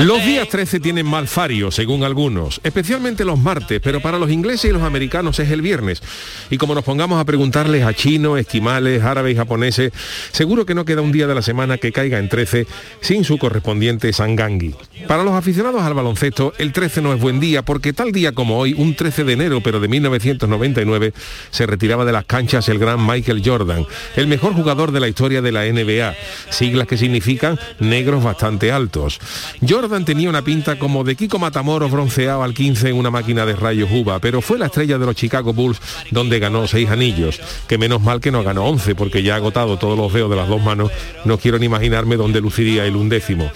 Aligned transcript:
Los 0.00 0.24
días 0.24 0.48
13 0.48 0.80
tienen 0.80 1.06
mal 1.06 1.28
fario, 1.28 1.70
según 1.70 2.02
algunos, 2.02 2.60
especialmente 2.64 3.24
los 3.24 3.38
martes, 3.38 3.78
pero 3.80 4.00
para 4.00 4.18
los 4.18 4.30
ingleses 4.30 4.70
y 4.70 4.72
los 4.72 4.82
americanos 4.82 5.38
es 5.38 5.50
el 5.50 5.60
viernes. 5.60 6.02
Y 6.50 6.56
como 6.56 6.74
nos 6.74 6.82
pongamos 6.82 7.20
a 7.20 7.24
preguntarles 7.24 7.84
a 7.84 7.94
chinos, 7.94 8.40
esquimales, 8.40 9.02
árabes 9.02 9.34
y 9.34 9.36
japoneses, 9.36 9.92
seguro 10.32 10.66
que 10.66 10.74
no 10.74 10.86
queda 10.86 11.02
un 11.02 11.12
día 11.12 11.26
de 11.26 11.34
la 11.34 11.42
semana 11.42 11.78
que 11.78 11.92
caiga 11.92 12.18
en 12.18 12.28
13 12.28 12.66
sin 13.00 13.22
su 13.22 13.38
correspondiente 13.38 14.12
sangangui. 14.12 14.74
Para 15.06 15.24
los 15.24 15.34
aficionados 15.34 15.82
al 15.82 15.94
baloncesto, 15.94 16.54
el 16.58 16.72
13 16.72 17.02
no 17.02 17.12
es 17.12 17.20
buen 17.20 17.38
día 17.38 17.62
porque 17.62 17.92
tal 17.92 18.12
día 18.12 18.32
como 18.32 18.58
hoy, 18.58 18.74
un 18.76 18.96
13 18.96 19.24
de 19.24 19.32
enero, 19.34 19.60
pero 19.60 19.78
de 19.78 19.88
1999, 19.88 21.12
se 21.50 21.66
retiraba 21.66 22.04
de 22.04 22.12
las 22.12 22.24
canchas 22.24 22.68
el 22.70 22.78
gran 22.78 23.06
Michael 23.06 23.42
Jordan, 23.44 23.86
el 24.16 24.26
mejor 24.26 24.54
jugador 24.54 24.90
de 24.90 25.00
la 25.00 25.08
historia 25.08 25.42
de 25.42 25.52
la 25.52 25.64
NBA, 25.64 26.14
siglas 26.50 26.88
que 26.88 26.96
significan 26.96 27.58
negros 27.78 28.24
bastante 28.24 28.72
altos. 28.72 29.20
Jordan 29.60 29.81
tenía 29.82 30.28
una 30.28 30.42
pinta 30.42 30.78
como 30.78 31.02
de 31.02 31.16
Kiko 31.16 31.40
Matamoros 31.40 31.90
bronceado 31.90 32.44
al 32.44 32.54
15 32.54 32.90
en 32.90 32.96
una 32.96 33.10
máquina 33.10 33.44
de 33.44 33.56
rayos 33.56 33.90
uva, 33.90 34.20
pero 34.20 34.40
fue 34.40 34.56
la 34.56 34.66
estrella 34.66 34.96
de 34.96 35.06
los 35.06 35.16
Chicago 35.16 35.52
Bulls 35.52 35.80
donde 36.12 36.38
ganó 36.38 36.68
seis 36.68 36.88
anillos, 36.88 37.40
que 37.66 37.78
menos 37.78 38.00
mal 38.00 38.20
que 38.20 38.30
no 38.30 38.44
ganó 38.44 38.64
11 38.66 38.94
porque 38.94 39.24
ya 39.24 39.34
ha 39.34 39.36
agotado 39.38 39.78
todos 39.78 39.98
los 39.98 40.12
dedos 40.12 40.30
de 40.30 40.36
las 40.36 40.48
dos 40.48 40.62
manos, 40.62 40.92
no 41.24 41.36
quiero 41.36 41.58
ni 41.58 41.66
imaginarme 41.66 42.16
dónde 42.16 42.40
luciría 42.40 42.86
el 42.86 42.94
undécimo. 42.94 43.50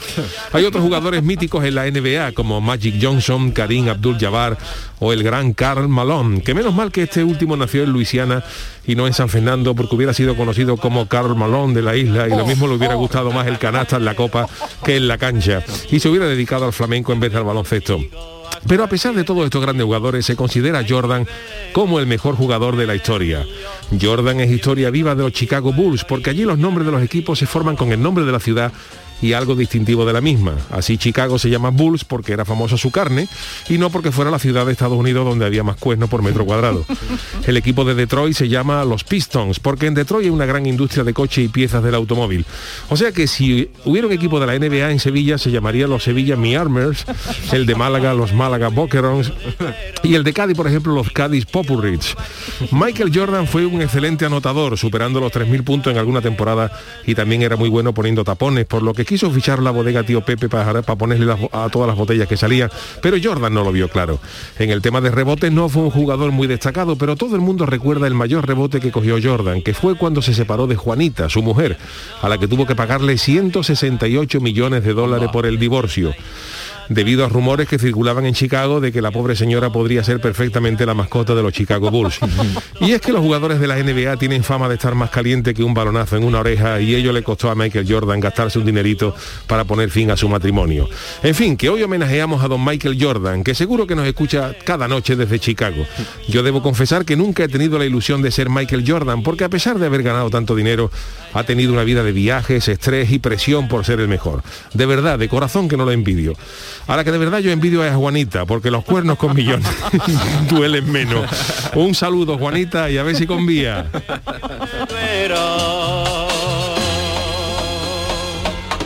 Hay 0.52 0.64
otros 0.64 0.82
jugadores 0.82 1.22
míticos 1.22 1.64
en 1.64 1.76
la 1.76 1.88
NBA 1.88 2.32
como 2.32 2.60
Magic 2.60 2.96
Johnson, 3.00 3.52
Karim 3.52 3.88
Abdul-Jabbar 3.88 4.58
o 4.98 5.12
el 5.12 5.22
gran 5.22 5.52
Karl 5.52 5.88
Malone, 5.88 6.40
que 6.42 6.54
menos 6.54 6.74
mal 6.74 6.90
que 6.90 7.04
este 7.04 7.22
último 7.22 7.56
nació 7.56 7.84
en 7.84 7.92
Luisiana 7.92 8.42
y 8.86 8.94
no 8.94 9.06
en 9.06 9.12
San 9.12 9.28
Fernando 9.28 9.74
porque 9.74 9.96
hubiera 9.96 10.14
sido 10.14 10.36
conocido 10.36 10.76
como 10.76 11.06
Karl 11.06 11.36
Malone 11.36 11.74
de 11.74 11.82
la 11.82 11.96
isla 11.96 12.26
y 12.26 12.30
lo 12.30 12.46
mismo 12.46 12.66
le 12.66 12.74
hubiera 12.74 12.94
gustado 12.94 13.30
más 13.30 13.46
el 13.46 13.58
canasta 13.58 13.96
en 13.96 14.04
la 14.04 14.14
copa 14.14 14.48
que 14.84 14.96
en 14.96 15.08
la 15.08 15.18
cancha 15.18 15.62
y 15.90 16.00
se 16.00 16.08
hubiera 16.08 16.26
dedicado 16.26 16.64
al 16.64 16.72
flamenco 16.72 17.12
en 17.12 17.20
vez 17.20 17.32
del 17.32 17.44
baloncesto. 17.44 18.00
Pero 18.66 18.82
a 18.82 18.88
pesar 18.88 19.14
de 19.14 19.24
todos 19.24 19.44
estos 19.44 19.62
grandes 19.62 19.84
jugadores, 19.84 20.26
se 20.26 20.34
considera 20.34 20.84
Jordan 20.88 21.26
como 21.72 22.00
el 22.00 22.06
mejor 22.06 22.34
jugador 22.34 22.76
de 22.76 22.86
la 22.86 22.96
historia. 22.96 23.46
Jordan 24.00 24.40
es 24.40 24.50
historia 24.50 24.90
viva 24.90 25.14
de 25.14 25.22
los 25.22 25.32
Chicago 25.32 25.72
Bulls, 25.72 26.04
porque 26.04 26.30
allí 26.30 26.42
los 26.42 26.58
nombres 26.58 26.86
de 26.86 26.92
los 26.92 27.02
equipos 27.02 27.38
se 27.38 27.46
forman 27.46 27.76
con 27.76 27.92
el 27.92 28.02
nombre 28.02 28.24
de 28.24 28.32
la 28.32 28.40
ciudad 28.40 28.72
y 29.22 29.32
algo 29.32 29.54
distintivo 29.54 30.04
de 30.04 30.12
la 30.12 30.20
misma. 30.20 30.54
Así 30.70 30.98
Chicago 30.98 31.38
se 31.38 31.50
llama 31.50 31.70
Bulls 31.70 32.04
porque 32.04 32.32
era 32.32 32.44
famosa 32.44 32.76
su 32.76 32.90
carne 32.90 33.28
y 33.68 33.78
no 33.78 33.90
porque 33.90 34.12
fuera 34.12 34.30
la 34.30 34.38
ciudad 34.38 34.66
de 34.66 34.72
Estados 34.72 34.98
Unidos 34.98 35.24
donde 35.24 35.46
había 35.46 35.62
más 35.62 35.76
cuernos 35.76 36.08
por 36.08 36.22
metro 36.22 36.44
cuadrado. 36.44 36.84
El 37.46 37.56
equipo 37.56 37.84
de 37.84 37.94
Detroit 37.94 38.36
se 38.36 38.48
llama 38.48 38.84
los 38.84 39.04
Pistons 39.04 39.60
porque 39.60 39.86
en 39.86 39.94
Detroit 39.94 40.26
hay 40.26 40.30
una 40.30 40.46
gran 40.46 40.66
industria 40.66 41.04
de 41.04 41.14
coche 41.14 41.42
y 41.42 41.48
piezas 41.48 41.82
del 41.82 41.94
automóvil. 41.94 42.44
O 42.88 42.96
sea 42.96 43.12
que 43.12 43.26
si 43.26 43.70
hubiera 43.84 44.06
un 44.06 44.12
equipo 44.12 44.40
de 44.40 44.46
la 44.46 44.58
NBA 44.58 44.90
en 44.90 45.00
Sevilla 45.00 45.38
se 45.38 45.50
llamaría 45.50 45.86
los 45.86 46.04
Sevilla 46.04 46.36
Mi 46.36 46.54
Armers, 46.54 47.04
el 47.52 47.66
de 47.66 47.74
Málaga 47.74 48.14
los 48.14 48.32
Málaga 48.32 48.68
Boquerons 48.68 49.32
y 50.02 50.14
el 50.14 50.24
de 50.24 50.32
Cádiz, 50.32 50.56
por 50.56 50.66
ejemplo, 50.66 50.94
los 50.94 51.10
Cádiz 51.10 51.46
Popurrich. 51.46 52.16
Michael 52.70 53.10
Jordan 53.14 53.46
fue 53.46 53.66
un 53.66 53.82
excelente 53.82 54.24
anotador, 54.24 54.76
superando 54.76 55.20
los 55.20 55.32
3.000 55.32 55.64
puntos 55.64 55.92
en 55.92 55.98
alguna 55.98 56.20
temporada 56.20 56.70
y 57.06 57.14
también 57.14 57.42
era 57.42 57.56
muy 57.56 57.68
bueno 57.68 57.94
poniendo 57.94 58.24
tapones, 58.24 58.66
por 58.66 58.82
lo 58.82 58.92
que 58.92 59.05
quiso 59.06 59.30
fichar 59.30 59.62
la 59.62 59.70
bodega 59.70 60.02
tío 60.02 60.20
Pepe 60.20 60.48
para, 60.48 60.82
ponerle 60.82 61.32
a 61.52 61.68
todas 61.70 61.88
las 61.88 61.96
botellas 61.96 62.28
que 62.28 62.36
salían, 62.36 62.70
pero 63.00 63.16
Jordan 63.22 63.54
no 63.54 63.64
lo 63.64 63.72
vio 63.72 63.88
claro. 63.88 64.18
En 64.58 64.70
el 64.70 64.82
tema 64.82 65.00
de 65.00 65.10
rebotes 65.10 65.50
no 65.50 65.68
fue 65.68 65.82
un 65.82 65.90
jugador 65.90 66.32
muy 66.32 66.46
destacado, 66.46 66.96
pero 66.96 67.16
todo 67.16 67.34
el 67.36 67.40
mundo 67.40 67.64
recuerda 67.64 68.06
el 68.06 68.14
mayor 68.14 68.46
rebote 68.46 68.80
que 68.80 68.92
cogió 68.92 69.16
Jordan, 69.22 69.62
que 69.62 69.72
fue 69.72 69.96
cuando 69.96 70.20
se 70.20 70.34
separó 70.34 70.66
de 70.66 70.76
Juanita, 70.76 71.28
su 71.28 71.42
mujer, 71.42 71.78
a 72.20 72.28
la 72.28 72.38
que 72.38 72.48
tuvo 72.48 72.66
que 72.66 72.74
pagarle 72.74 73.16
168 73.16 74.40
millones 74.40 74.84
de 74.84 74.92
dólares 74.92 75.30
por 75.32 75.46
el 75.46 75.58
divorcio 75.58 76.14
debido 76.88 77.24
a 77.24 77.28
rumores 77.28 77.68
que 77.68 77.78
circulaban 77.78 78.26
en 78.26 78.34
Chicago 78.34 78.80
de 78.80 78.92
que 78.92 79.02
la 79.02 79.10
pobre 79.10 79.36
señora 79.36 79.70
podría 79.70 80.04
ser 80.04 80.20
perfectamente 80.20 80.86
la 80.86 80.94
mascota 80.94 81.34
de 81.34 81.42
los 81.42 81.52
Chicago 81.52 81.90
Bulls. 81.90 82.18
Y 82.80 82.92
es 82.92 83.00
que 83.00 83.12
los 83.12 83.22
jugadores 83.22 83.58
de 83.58 83.66
la 83.66 83.76
NBA 83.76 84.16
tienen 84.18 84.44
fama 84.44 84.68
de 84.68 84.74
estar 84.74 84.94
más 84.94 85.10
caliente 85.10 85.54
que 85.54 85.64
un 85.64 85.72
balonazo 85.72 86.16
en 86.16 86.24
una 86.24 86.40
oreja 86.40 86.78
y 86.80 86.94
ello 86.94 87.12
le 87.12 87.22
costó 87.22 87.50
a 87.50 87.54
Michael 87.54 87.86
Jordan 87.88 88.20
gastarse 88.20 88.58
un 88.58 88.66
dinerito 88.66 89.14
para 89.46 89.64
poner 89.64 89.90
fin 89.90 90.10
a 90.10 90.16
su 90.16 90.28
matrimonio. 90.28 90.88
En 91.22 91.34
fin, 91.34 91.56
que 91.56 91.68
hoy 91.68 91.82
homenajeamos 91.82 92.44
a 92.44 92.48
don 92.48 92.64
Michael 92.64 92.98
Jordan, 93.00 93.42
que 93.42 93.54
seguro 93.54 93.86
que 93.86 93.94
nos 93.96 94.06
escucha 94.06 94.54
cada 94.64 94.88
noche 94.88 95.16
desde 95.16 95.38
Chicago. 95.38 95.86
Yo 96.28 96.42
debo 96.42 96.62
confesar 96.62 97.04
que 97.04 97.16
nunca 97.16 97.44
he 97.44 97.48
tenido 97.48 97.78
la 97.78 97.86
ilusión 97.86 98.22
de 98.22 98.30
ser 98.30 98.50
Michael 98.50 98.84
Jordan, 98.86 99.22
porque 99.22 99.44
a 99.44 99.48
pesar 99.48 99.78
de 99.78 99.86
haber 99.86 100.02
ganado 100.02 100.30
tanto 100.30 100.54
dinero, 100.54 100.90
ha 101.32 101.44
tenido 101.44 101.72
una 101.72 101.84
vida 101.84 102.02
de 102.02 102.12
viajes, 102.12 102.68
estrés 102.68 103.10
y 103.10 103.18
presión 103.18 103.68
por 103.68 103.84
ser 103.84 104.00
el 104.00 104.08
mejor. 104.08 104.42
De 104.74 104.86
verdad, 104.86 105.18
de 105.18 105.28
corazón 105.28 105.68
que 105.68 105.76
no 105.76 105.84
lo 105.84 105.92
envidio. 105.92 106.34
Ahora 106.88 107.02
que 107.02 107.10
de 107.10 107.18
verdad 107.18 107.38
yo 107.40 107.50
envidio 107.50 107.82
a 107.82 107.92
Juanita, 107.94 108.44
porque 108.46 108.70
los 108.70 108.84
cuernos 108.84 109.18
con 109.18 109.34
millones 109.34 109.66
duelen 110.48 110.90
menos. 110.90 111.28
Un 111.74 111.94
saludo, 111.94 112.38
Juanita, 112.38 112.88
y 112.90 112.98
a 112.98 113.02
ver 113.02 113.16
si 113.16 113.26
convía. 113.26 113.86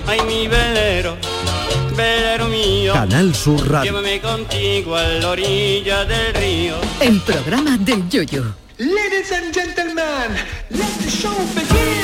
Ay 0.07 0.19
mi 0.27 0.49
velero, 0.49 1.17
velero 1.97 2.49
mío, 2.49 2.93
Canal 2.95 3.35
Sur 3.35 3.71
Radio. 3.71 3.93
llévame 3.93 4.21
contigo 4.21 4.97
a 4.97 5.03
la 5.05 5.29
orilla 5.31 6.05
del 6.05 6.35
río. 6.35 6.75
El 7.01 7.21
programa 7.21 7.77
del 7.79 8.09
Yoyo. 8.09 8.45
Ladies 8.79 9.31
and 9.33 9.55
gentlemen, 9.55 10.33
let 10.71 10.87
the 11.05 11.11
show 11.11 11.35
begin. 11.55 12.00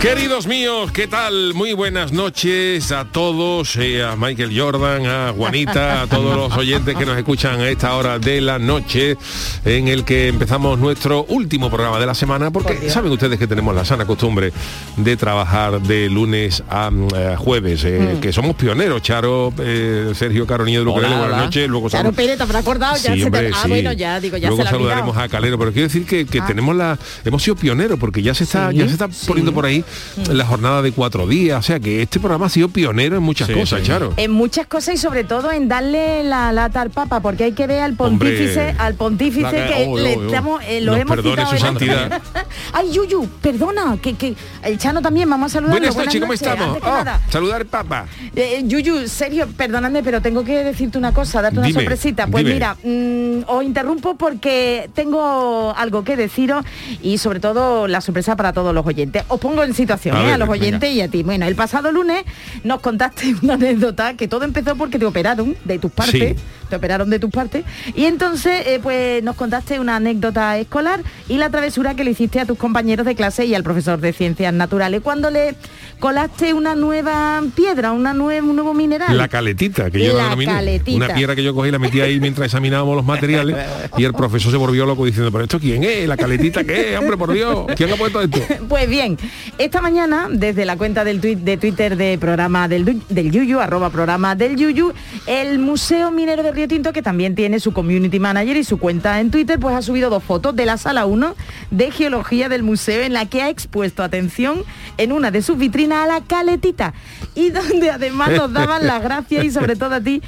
Queridos 0.00 0.46
míos, 0.46 0.90
¿qué 0.92 1.06
tal? 1.06 1.52
Muy 1.52 1.74
buenas 1.74 2.10
noches 2.10 2.90
a 2.90 3.04
todos, 3.04 3.76
eh, 3.76 4.02
a 4.02 4.16
Michael 4.16 4.58
Jordan, 4.58 5.04
a 5.04 5.32
Juanita, 5.36 6.00
a 6.00 6.06
todos 6.06 6.34
los 6.38 6.56
oyentes 6.56 6.96
que 6.96 7.04
nos 7.04 7.18
escuchan 7.18 7.60
a 7.60 7.68
esta 7.68 7.94
hora 7.94 8.18
de 8.18 8.40
la 8.40 8.58
noche, 8.58 9.18
en 9.66 9.88
el 9.88 10.04
que 10.06 10.28
empezamos 10.28 10.78
nuestro 10.78 11.24
último 11.24 11.68
programa 11.68 12.00
de 12.00 12.06
la 12.06 12.14
semana, 12.14 12.50
porque 12.50 12.88
saben 12.88 13.12
ustedes 13.12 13.38
que 13.38 13.46
tenemos 13.46 13.74
la 13.74 13.84
sana 13.84 14.06
costumbre 14.06 14.54
de 14.96 15.16
trabajar 15.18 15.82
de 15.82 16.08
lunes 16.08 16.62
a 16.70 16.90
mm, 16.90 17.08
eh, 17.14 17.34
jueves, 17.36 17.84
eh, 17.84 18.16
que 18.22 18.32
somos 18.32 18.56
pioneros, 18.56 19.02
Charo, 19.02 19.52
eh, 19.58 20.12
Sergio 20.14 20.46
Caronillo 20.46 20.78
de 20.78 20.84
Lucarelli, 20.86 21.14
buenas 21.14 21.44
noches, 21.44 21.68
luego 21.68 21.90
Claro, 21.90 22.08
sal- 22.08 22.14
Pérez, 22.14 22.38
¿te 22.38 22.42
habrá 22.44 22.60
acordado? 22.60 22.96
Ya 22.96 23.12
Sí, 23.12 23.20
se 23.22 23.30
te- 23.30 23.50
Ah, 23.52 23.60
sí. 23.64 23.68
bueno, 23.68 23.92
ya, 23.92 24.18
digo, 24.18 24.38
ya 24.38 24.48
Luego 24.48 24.62
se 24.62 24.64
la 24.64 24.70
saludaremos 24.70 25.14
a 25.18 25.28
Calero, 25.28 25.58
pero 25.58 25.72
quiero 25.72 25.88
decir 25.88 26.06
que, 26.06 26.24
que 26.24 26.40
Ah. 26.40 26.46
tenemos 26.46 26.74
la, 26.74 26.98
hemos 27.22 27.42
sido 27.42 27.54
pioneros 27.56 27.98
porque 27.98 28.22
ya 28.22 28.32
se 28.32 28.44
está, 28.44 28.70
Sí, 28.70 28.78
ya 28.78 28.86
se 28.86 28.92
está 28.92 29.06
poniendo 29.26 29.52
por 29.52 29.66
ahí 29.66 29.84
la 30.32 30.44
jornada 30.46 30.82
de 30.82 30.92
cuatro 30.92 31.26
días, 31.26 31.58
o 31.58 31.62
sea 31.62 31.80
que 31.80 32.02
este 32.02 32.18
programa 32.20 32.46
ha 32.46 32.48
sido 32.48 32.68
pionero 32.68 33.16
en 33.16 33.22
muchas 33.22 33.48
Sí, 33.48 33.54
cosas, 33.54 33.80
sí. 33.80 33.86
Charo. 33.86 34.12
En 34.16 34.30
muchas 34.30 34.66
cosas 34.66 34.94
y 34.94 34.98
sobre 34.98 35.24
todo 35.24 35.50
en 35.52 35.68
darle 35.68 36.24
la 36.24 36.52
lata 36.52 36.80
al 36.80 36.90
Papa, 36.90 37.20
porque 37.20 37.44
hay 37.44 37.52
que 37.52 37.66
ver 37.66 37.80
al 37.82 37.94
pontífice, 37.94 38.60
Hombre. 38.68 38.76
al 38.78 38.94
pontífice 38.94 39.50
que- 39.50 39.74
que 39.74 39.86
oh, 39.88 39.98
le 39.98 40.16
oh, 40.16 40.20
oh. 40.20 40.26
estamos, 40.26 40.62
eh, 40.66 40.80
lo 40.80 40.92
Nos 40.92 41.00
hemos 41.02 41.16
perdone 41.16 41.36
citado 41.36 41.56
su 41.56 41.64
santidad. 41.64 42.22
Ay, 42.72 42.92
Yuyu, 42.92 43.28
perdona, 43.42 43.96
que, 44.00 44.14
que 44.14 44.34
el 44.62 44.78
Chano 44.78 45.00
también, 45.02 45.28
vamos 45.28 45.52
a 45.52 45.54
saludarlo. 45.54 45.80
Buenas 45.80 45.96
noches, 45.96 46.20
¿cómo 46.20 46.32
estamos? 46.32 46.78
Oh, 46.82 47.04
saludar 47.30 47.66
papa. 47.66 48.06
Eh, 48.34 48.62
Yuyu, 48.66 49.08
serio, 49.08 49.48
perdóname, 49.56 50.02
pero 50.02 50.20
tengo 50.20 50.44
que 50.44 50.64
decirte 50.64 50.98
una 50.98 51.12
cosa, 51.12 51.42
darte 51.42 51.58
una 51.58 51.66
Dime, 51.68 51.80
sorpresita. 51.80 52.26
Pues 52.26 52.44
dime. 52.44 52.54
mira, 52.54 52.76
mm, 52.82 53.44
os 53.46 53.64
interrumpo 53.64 54.14
porque 54.16 54.90
tengo 54.94 55.74
algo 55.76 56.04
que 56.04 56.16
deciros 56.16 56.64
y 57.02 57.18
sobre 57.18 57.40
todo 57.40 57.86
la 57.88 58.00
sorpresa 58.00 58.36
para 58.36 58.52
todos 58.52 58.74
los 58.74 58.86
oyentes. 58.86 59.24
Os 59.28 59.40
pongo 59.40 59.62
en 59.62 59.74
situación, 59.80 60.16
A 60.16 60.20
¿eh? 60.20 60.24
ver, 60.24 60.34
a 60.34 60.38
los 60.38 60.48
venga. 60.48 60.62
oyentes 60.66 60.92
y 60.92 61.00
a 61.00 61.08
ti. 61.08 61.22
Bueno, 61.22 61.46
el 61.46 61.54
pasado 61.56 61.90
lunes 61.92 62.24
nos 62.64 62.80
contaste 62.80 63.34
una 63.42 63.54
anécdota 63.54 64.14
que 64.14 64.28
todo 64.28 64.44
empezó 64.44 64.76
porque 64.76 64.98
te 64.98 65.06
operaron 65.06 65.56
de 65.64 65.78
tus 65.78 65.90
partes. 65.92 66.36
Sí. 66.38 66.44
Te 66.70 66.76
operaron 66.76 67.10
de 67.10 67.18
tus 67.18 67.30
partes. 67.30 67.64
Y 67.94 68.06
entonces, 68.06 68.66
eh, 68.66 68.80
pues 68.82 69.22
nos 69.22 69.36
contaste 69.36 69.78
una 69.78 69.96
anécdota 69.96 70.56
escolar 70.56 71.00
y 71.28 71.36
la 71.36 71.50
travesura 71.50 71.94
que 71.94 72.04
le 72.04 72.12
hiciste 72.12 72.40
a 72.40 72.46
tus 72.46 72.56
compañeros 72.56 73.04
de 73.04 73.14
clase 73.14 73.44
y 73.44 73.54
al 73.54 73.62
profesor 73.62 74.00
de 74.00 74.12
ciencias 74.14 74.54
naturales 74.54 75.02
cuando 75.02 75.30
le 75.30 75.54
colaste 75.98 76.54
una 76.54 76.74
nueva 76.74 77.42
piedra, 77.54 77.92
una 77.92 78.14
nueva, 78.14 78.46
un 78.46 78.56
nuevo 78.56 78.72
mineral. 78.72 79.16
La 79.18 79.28
caletita, 79.28 79.90
que 79.90 79.98
yo 80.02 80.12
La 80.12 80.18
la 80.18 80.24
denominé. 80.24 80.52
caletita. 80.52 80.96
Una 80.96 81.14
piedra 81.14 81.36
que 81.36 81.42
yo 81.42 81.54
cogí 81.54 81.68
y 81.68 81.72
la 81.72 81.78
metí 81.78 82.00
ahí 82.00 82.18
mientras 82.20 82.46
examinábamos 82.46 82.96
los 82.96 83.04
materiales 83.04 83.56
y 83.98 84.04
el 84.04 84.14
profesor 84.14 84.50
se 84.50 84.56
volvió 84.56 84.86
loco 84.86 85.04
diciendo, 85.04 85.30
pero 85.30 85.44
esto 85.44 85.58
quién 85.60 85.84
es, 85.84 86.08
la 86.08 86.16
caletita 86.16 86.64
qué, 86.64 86.94
es? 86.94 86.98
hombre, 86.98 87.16
por 87.16 87.32
Dios, 87.32 87.66
¿quién 87.76 87.92
ha 87.92 87.96
puesto 87.96 88.20
esto? 88.22 88.38
Pues 88.68 88.88
bien, 88.88 89.18
esta 89.58 89.80
mañana, 89.80 90.28
desde 90.30 90.64
la 90.64 90.76
cuenta 90.76 91.04
del 91.04 91.20
tuit 91.20 91.38
de 91.40 91.56
Twitter 91.56 91.96
de 91.96 92.16
programa 92.18 92.68
del, 92.68 93.00
del 93.08 93.30
Yuyu, 93.32 93.58
arroba 93.58 93.90
programa 93.90 94.34
del 94.36 94.56
Yuyu, 94.56 94.92
el 95.26 95.58
Museo 95.58 96.10
Minero 96.12 96.42
de 96.42 96.52
Río 96.52 96.59
Tinto, 96.68 96.92
que 96.92 97.02
también 97.02 97.34
tiene 97.34 97.60
su 97.60 97.72
community 97.72 98.18
manager 98.18 98.56
y 98.56 98.64
su 98.64 98.78
cuenta 98.78 99.20
en 99.20 99.30
Twitter, 99.30 99.58
pues 99.58 99.74
ha 99.74 99.82
subido 99.82 100.10
dos 100.10 100.22
fotos 100.22 100.54
de 100.56 100.66
la 100.66 100.76
sala 100.76 101.06
1 101.06 101.34
de 101.70 101.90
geología 101.90 102.48
del 102.48 102.62
museo 102.62 103.02
en 103.02 103.12
la 103.12 103.26
que 103.26 103.42
ha 103.42 103.48
expuesto 103.48 104.02
atención 104.02 104.64
en 104.96 105.12
una 105.12 105.30
de 105.30 105.42
sus 105.42 105.58
vitrinas 105.58 106.04
a 106.04 106.06
la 106.06 106.20
caletita. 106.22 106.94
Y 107.34 107.50
donde 107.50 107.90
además 107.90 108.30
nos 108.30 108.52
daban 108.52 108.86
las 108.86 109.02
gracias 109.02 109.44
y 109.44 109.50
sobre 109.50 109.76
todo 109.76 109.94
a 109.94 110.00
ti 110.00 110.22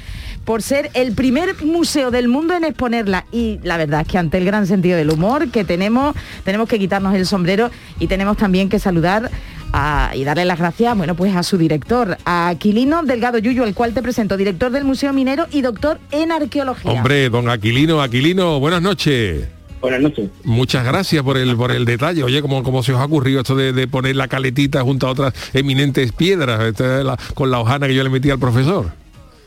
por 0.45 0.61
ser 0.61 0.89
el 0.93 1.13
primer 1.13 1.63
museo 1.63 2.11
del 2.11 2.27
mundo 2.27 2.53
en 2.55 2.63
exponerla. 2.65 3.25
Y 3.31 3.59
la 3.63 3.77
verdad 3.77 4.01
es 4.01 4.07
que 4.07 4.17
ante 4.17 4.37
el 4.37 4.45
gran 4.45 4.67
sentido 4.67 4.97
del 4.97 5.09
humor 5.09 5.49
que 5.49 5.63
tenemos, 5.63 6.15
tenemos 6.43 6.67
que 6.67 6.79
quitarnos 6.79 7.15
el 7.15 7.25
sombrero 7.25 7.69
y 7.99 8.07
tenemos 8.07 8.37
también 8.37 8.69
que 8.69 8.79
saludar 8.79 9.31
a- 9.71 10.11
y 10.15 10.23
darle 10.23 10.45
las 10.45 10.59
gracias, 10.59 10.95
bueno, 10.95 11.15
pues 11.15 11.35
a 11.35 11.41
su 11.43 11.57
director, 11.57 12.17
a 12.25 12.49
Aquilino 12.49 13.01
Delgado 13.03 13.39
Yuyo, 13.39 13.63
al 13.63 13.73
cual 13.73 13.93
te 13.93 14.01
presento, 14.03 14.37
director 14.37 14.71
del 14.71 14.83
Museo 14.83 15.13
Minero 15.13 15.47
y 15.51 15.61
doctor 15.61 15.99
en 16.11 16.31
arqueología. 16.31 16.91
Hombre, 16.91 17.29
don 17.29 17.49
Aquilino, 17.49 18.01
Aquilino, 18.01 18.59
buenas 18.59 18.81
noches. 18.81 19.47
Buenas 19.81 19.99
noches. 20.01 20.29
Muchas 20.43 20.85
gracias 20.85 21.23
por 21.23 21.37
el 21.37 21.57
por 21.57 21.71
el 21.71 21.83
detalle. 21.85 22.23
Oye, 22.23 22.41
¿cómo, 22.41 22.63
cómo 22.63 22.83
se 22.83 22.93
os 22.93 22.99
ha 23.01 23.05
ocurrido 23.05 23.41
esto 23.41 23.55
de, 23.55 23.73
de 23.73 23.85
poner 23.87 24.15
la 24.15 24.27
caletita 24.29 24.81
junto 24.81 25.07
a 25.07 25.11
otras 25.11 25.33
eminentes 25.53 26.13
piedras 26.13 26.61
Esta 26.61 26.99
es 26.99 27.05
la- 27.05 27.17
con 27.33 27.51
la 27.51 27.59
hojana 27.59 27.87
que 27.87 27.95
yo 27.95 28.03
le 28.03 28.09
metí 28.09 28.29
al 28.29 28.39
profesor? 28.39 28.91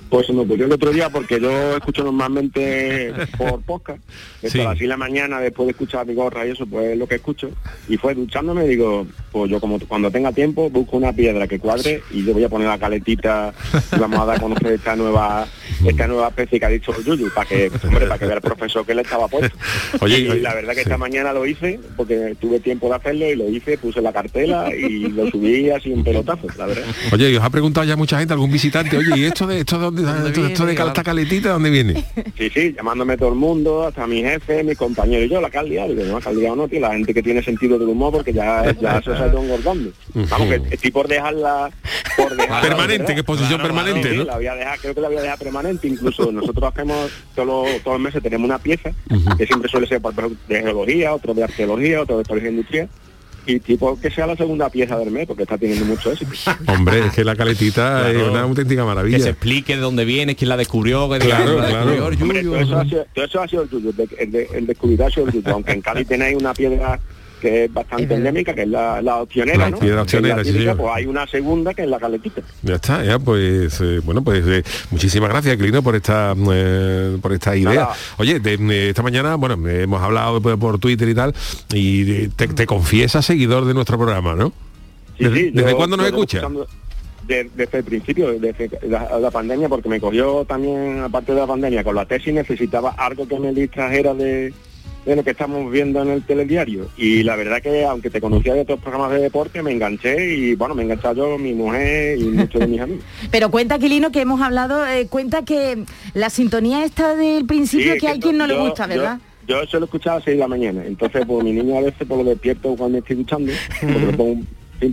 Pues 0.09 0.27
se 0.27 0.33
me 0.33 0.43
ocurrió 0.43 0.67
el 0.67 0.73
otro 0.73 0.93
día 0.93 1.11
porque 1.11 1.41
yo 1.41 1.77
escucho 1.77 2.05
normalmente 2.05 3.13
por 3.39 3.61
podcast. 3.63 4.01
Sí. 4.43 4.61
a 4.61 4.65
las 4.65 4.79
6 4.79 4.81
de 4.81 4.87
la 4.87 4.97
mañana, 4.97 5.41
después 5.41 5.67
de 5.67 5.73
escuchar 5.73 6.07
mi 6.07 6.15
gorra 6.15 6.47
y 6.47 6.51
eso, 6.51 6.67
pues 6.67 6.93
es 6.93 6.99
lo 6.99 7.07
que 7.07 7.17
escucho. 7.17 7.51
Y 7.89 7.97
fue 7.97 8.15
duchándome, 8.15 8.67
digo, 8.67 9.07
pues 9.37 9.51
yo 9.51 9.61
como 9.61 9.79
cuando 9.81 10.11
tenga 10.11 10.33
tiempo 10.33 10.71
busco 10.71 10.97
una 10.97 11.13
piedra 11.13 11.47
que 11.47 11.59
cuadre 11.59 12.01
y 12.11 12.25
yo 12.25 12.33
voy 12.33 12.45
a 12.45 12.49
poner 12.49 12.69
la 12.69 12.79
caletita 12.79 13.53
y 13.95 13.99
vamos 13.99 14.19
a 14.21 14.25
dar 14.25 14.37
a 14.37 14.41
conocer 14.41 14.73
esta 14.73 14.97
nueva 14.97 15.47
esta 15.87 16.07
nueva 16.07 16.29
especie 16.29 16.59
que 16.59 16.65
ha 16.65 16.71
dicho 16.71 16.95
el 16.97 17.05
Yuyu, 17.05 17.29
para 17.35 17.47
que, 17.47 17.71
hombre, 17.85 18.07
para 18.07 18.19
que 18.19 18.25
vea 18.27 18.37
el 18.37 18.41
profesor 18.41 18.87
que 18.87 18.95
le 18.95 19.03
estaba 19.03 19.29
puesto. 19.29 19.55
Oye, 20.01 20.21
y 20.21 20.29
oye, 20.31 20.41
la 20.41 20.55
verdad 20.55 20.71
que 20.71 20.77
sí. 20.77 20.83
esta 20.85 20.97
mañana 20.97 21.35
lo 21.35 21.45
hice 21.45 21.79
porque 21.99 22.35
tuve 22.41 22.61
tiempo 22.61 22.89
de 22.89 22.95
hacerlo 22.97 23.31
y 23.31 23.37
lo 23.37 23.51
hice, 23.51 23.77
puse 23.77 24.01
la 24.01 24.13
cartela 24.13 24.75
y 24.75 25.09
lo 25.09 25.31
subí 25.31 25.69
así 25.71 25.93
en 25.93 26.03
pelotazo, 26.03 26.47
la 26.57 26.67
verdad. 26.67 26.85
Oye, 27.13 27.31
y 27.31 27.37
os 27.37 27.45
ha 27.45 27.51
preguntado 27.51 27.85
ya 27.87 27.97
mucha 27.97 28.19
gente, 28.19 28.33
algún 28.33 28.51
visitante, 28.51 28.97
oye, 28.97 29.11
¿y 29.19 29.25
esto 29.25 29.47
de 29.47 29.61
esto 29.61 29.77
de 29.79 29.85
dónde, 29.85 30.29
esto, 30.29 30.47
esto 30.47 30.65
de 30.67 30.75
cal- 30.75 30.89
esta 30.89 31.03
caletita 31.05 31.49
de 31.49 31.53
dónde 31.53 31.71
viene? 31.71 32.05
Sí, 32.39 32.49
sí, 32.49 32.73
llamándome 32.75 33.19
todo 33.19 33.29
el 33.29 33.35
mundo, 33.35 33.87
hasta 33.87 34.07
mi 34.07 34.23
jefe, 34.23 34.63
mi 34.65 34.75
compañero 34.75 35.25
y 35.25 35.29
yo, 35.29 35.41
la. 35.41 35.51
Digo, 35.57 36.05
no, 36.05 36.19
has 36.19 36.35
liado 36.35 36.55
no, 36.55 36.69
tío, 36.69 36.81
la 36.81 36.93
gente 36.93 37.15
que 37.15 37.23
tiene 37.23 37.43
sentido 37.43 37.79
del 37.79 37.89
humor 37.89 38.13
porque 38.13 38.33
ya, 38.33 38.73
ya 38.81 39.01
se 39.03 39.11
ido 39.29 39.43
engordando. 39.43 39.91
Vamos, 40.15 40.49
que 40.49 40.75
estoy 40.75 40.91
por 40.91 41.09
dejarla... 41.09 41.71
Por 42.17 42.37
dejarla 42.37 42.61
Permanente, 42.61 43.15
que 43.15 43.21
exposición 43.21 43.61
permanente, 43.61 44.11
Sí, 44.11 44.17
¿no? 44.17 44.25
la 44.25 44.37
voy 44.37 44.47
a 44.47 44.55
dejar, 44.55 44.79
creo 44.79 44.95
que 44.95 45.01
la 45.01 45.09
voy 45.09 45.17
a 45.19 45.23
dejar 45.23 45.39
permanente. 45.39 45.89
Incluso 45.89 46.31
nosotros 46.33 46.73
hacemos 46.73 47.11
todos 47.35 47.47
los, 47.49 47.83
todos 47.83 47.97
los 47.97 48.01
meses 48.01 48.23
tenemos 48.23 48.47
una 48.49 48.59
pieza 48.59 48.91
que 49.39 49.47
siempre 49.47 49.69
suele 49.71 49.87
ser 49.87 50.01
de 50.01 50.61
geología, 50.63 51.13
otro 51.15 51.35
de 51.35 51.45
arqueología, 51.45 52.03
otro 52.03 52.17
de 52.17 52.23
historia 52.23 52.51
industrial. 52.51 52.89
Y 53.49 53.61
tipo 53.61 53.97
que 54.01 54.11
sea 54.11 54.27
la 54.27 54.35
segunda 54.35 54.69
pieza 54.71 54.99
del 54.99 55.13
mes 55.13 55.25
porque 55.25 55.45
está 55.45 55.57
teniendo 55.57 55.85
mucho 55.85 56.11
éxito. 56.11 56.33
Hombre, 56.67 57.07
es 57.07 57.13
que 57.13 57.23
la 57.23 57.37
caletita 57.37 58.11
es 58.11 58.17
una 58.21 58.41
auténtica 58.41 58.81
Que 58.83 58.89
se 58.89 58.95
maravilla. 58.95 59.29
explique 59.31 59.77
de 59.77 59.83
dónde 59.83 60.05
viene, 60.05 60.35
quién 60.35 60.49
la 60.49 60.57
descubrió, 60.57 61.09
que 61.09 61.21
Claro, 61.21 61.61
la 61.61 61.69
claro. 61.69 61.87
descubrió 61.91 62.09
el 62.09 62.23
Hombre, 62.23 62.43
Yuyu. 62.43 62.51
todo 62.55 62.61
eso, 62.61 62.79
ha 62.81 62.85
sido, 62.85 63.07
todo 63.15 63.25
eso 63.25 63.41
ha 63.43 63.47
sido 63.47 63.63
el 63.63 63.69
tuyo, 63.69 63.91
el, 63.91 63.97
de- 63.97 64.09
el, 64.19 64.33
de- 64.33 64.49
el 64.53 64.67
descubridor 64.67 65.07
ha 65.07 65.11
sido 65.15 65.27
el 65.27 65.33
tuyo. 65.33 65.51
Aunque 65.53 65.71
en 65.71 65.81
Cádiz 65.81 66.09
tenéis 66.09 66.37
una 66.37 66.53
piedra 66.55 66.99
que 67.41 67.65
es 67.65 67.73
bastante 67.73 68.05
Es 68.05 68.11
endémica, 68.13 68.55
que 68.55 68.63
es 68.63 68.69
la, 68.69 69.01
la 69.03 69.17
opcionera, 69.17 69.59
La 69.59 69.71
¿no? 69.71 69.79
la 69.81 70.03
opcionera, 70.03 70.43
sí, 70.45 70.53
típica. 70.53 70.75
Pues 70.75 70.91
hay 70.95 71.07
una 71.07 71.27
segunda 71.27 71.75
que 71.75 71.83
es 71.83 71.89
la 71.89 71.99
caletita. 71.99 72.41
Ya 72.63 72.75
está, 72.77 73.05
ya 73.05 73.19
pues 73.19 73.81
eh, 73.81 74.01
bueno 74.05 74.23
pues 74.23 74.45
eh, 74.47 74.63
muchísimas 74.91 75.29
gracias 75.31 75.55
Aquilino 75.55 75.83
por 75.83 75.95
esta 75.97 76.35
eh, 76.51 77.19
por 77.21 77.33
esta 77.33 77.57
idea. 77.57 77.73
Nada. 77.75 77.95
Oye, 78.19 78.41
de- 78.41 78.89
esta 78.91 79.03
mañana 79.03 79.35
bueno 79.37 79.69
hemos 79.69 80.01
hablado 80.03 80.41
por, 80.41 80.59
por 80.59 80.79
Twitter 80.79 81.09
y 81.09 81.15
tal 81.15 81.35
y 81.73 82.29
te, 82.29 82.49
te 82.49 82.67
confiesas 82.67 83.25
seguidor 83.27 83.65
de 83.65 83.75
nuestro 83.75 83.97
programa, 83.99 84.35
¿no? 84.35 84.53
Sí, 85.19 85.25
¿Desde, 85.25 85.37
sí, 85.37 85.51
desde 85.53 85.71
yo- 85.71 85.77
cuándo 85.77 85.97
nos 85.97 86.07
yo 86.07 86.11
llevo 86.11 86.23
escucha? 86.23 86.39
escuchando 86.39 86.67
de- 87.27 87.51
desde 87.57 87.79
el 87.79 87.85
principio, 87.85 88.39
desde 88.39 88.71
la, 88.89 89.19
la 89.19 89.31
pandemia, 89.31 89.69
porque 89.69 89.89
me 89.89 89.99
cogió 90.01 90.45
también, 90.45 91.01
aparte 91.01 91.33
de 91.33 91.41
la 91.41 91.47
pandemia, 91.47 91.83
con 91.83 91.95
la 91.97 92.07
tesis 92.07 92.33
necesitaba 92.33 92.91
algo 92.97 93.27
que 93.27 93.39
me 93.41 93.53
distrajera 93.53 94.15
de, 94.15 94.55
de 95.07 95.17
lo 95.17 95.23
que 95.23 95.31
estamos 95.31 95.71
viendo 95.71 96.03
en 96.03 96.09
el 96.11 96.23
telediario. 96.25 96.89
Y 96.97 97.23
la 97.23 97.37
verdad 97.37 97.63
que, 97.63 97.85
aunque 97.85 98.11
te 98.11 98.21
conocía 98.21 98.55
de 98.55 98.63
otros 98.63 98.81
programas 98.81 99.13
de 99.13 99.21
deporte, 99.21 99.63
me 99.63 99.71
enganché 99.71 100.35
y, 100.35 100.55
bueno, 100.57 100.75
me 100.75 100.83
he 100.83 100.85
enganchado 100.85 101.15
yo, 101.15 101.39
mi 101.39 101.55
mujer 101.55 102.19
y 102.19 102.25
muchos 102.25 102.61
de 102.61 102.67
mis 102.67 102.81
amigos. 102.81 103.05
Pero 103.31 103.51
cuenta, 103.51 103.77
Aquilino, 103.77 104.11
que 104.11 104.21
hemos 104.21 104.41
hablado, 104.43 104.85
eh, 104.87 105.07
cuenta 105.09 105.45
que 105.45 105.85
la 106.13 106.29
sintonía 106.29 106.85
está 106.85 107.15
del 107.15 107.47
principrio 107.47 107.95
Sí, 107.95 108.01
que 108.01 108.09
hay 108.09 108.19
quien 108.21 108.37
no 108.37 108.47
le 108.49 108.55
yo- 108.55 108.61
gusta, 108.65 108.85
yo- 108.85 109.01
¿verdad? 109.01 109.19
Yo, 109.49 109.65
suelo 109.67 109.85
escuchar 109.87 110.15
a 110.15 110.17
las 110.17 110.25
6 110.25 110.37
de 110.37 110.41
la 110.41 110.49
mañana, 110.49 110.85
entonces 110.85 111.25
pues 111.25 111.45
mi 111.45 111.53
niño 111.53 111.79
a 111.79 111.83
veces 111.83 112.05
por 112.09 112.19
lo 112.19 112.25
despierto 112.25 112.75
cuando 112.77 112.99
estoy 112.99 113.15
duchando, 113.15 113.53
lo 114.19 114.37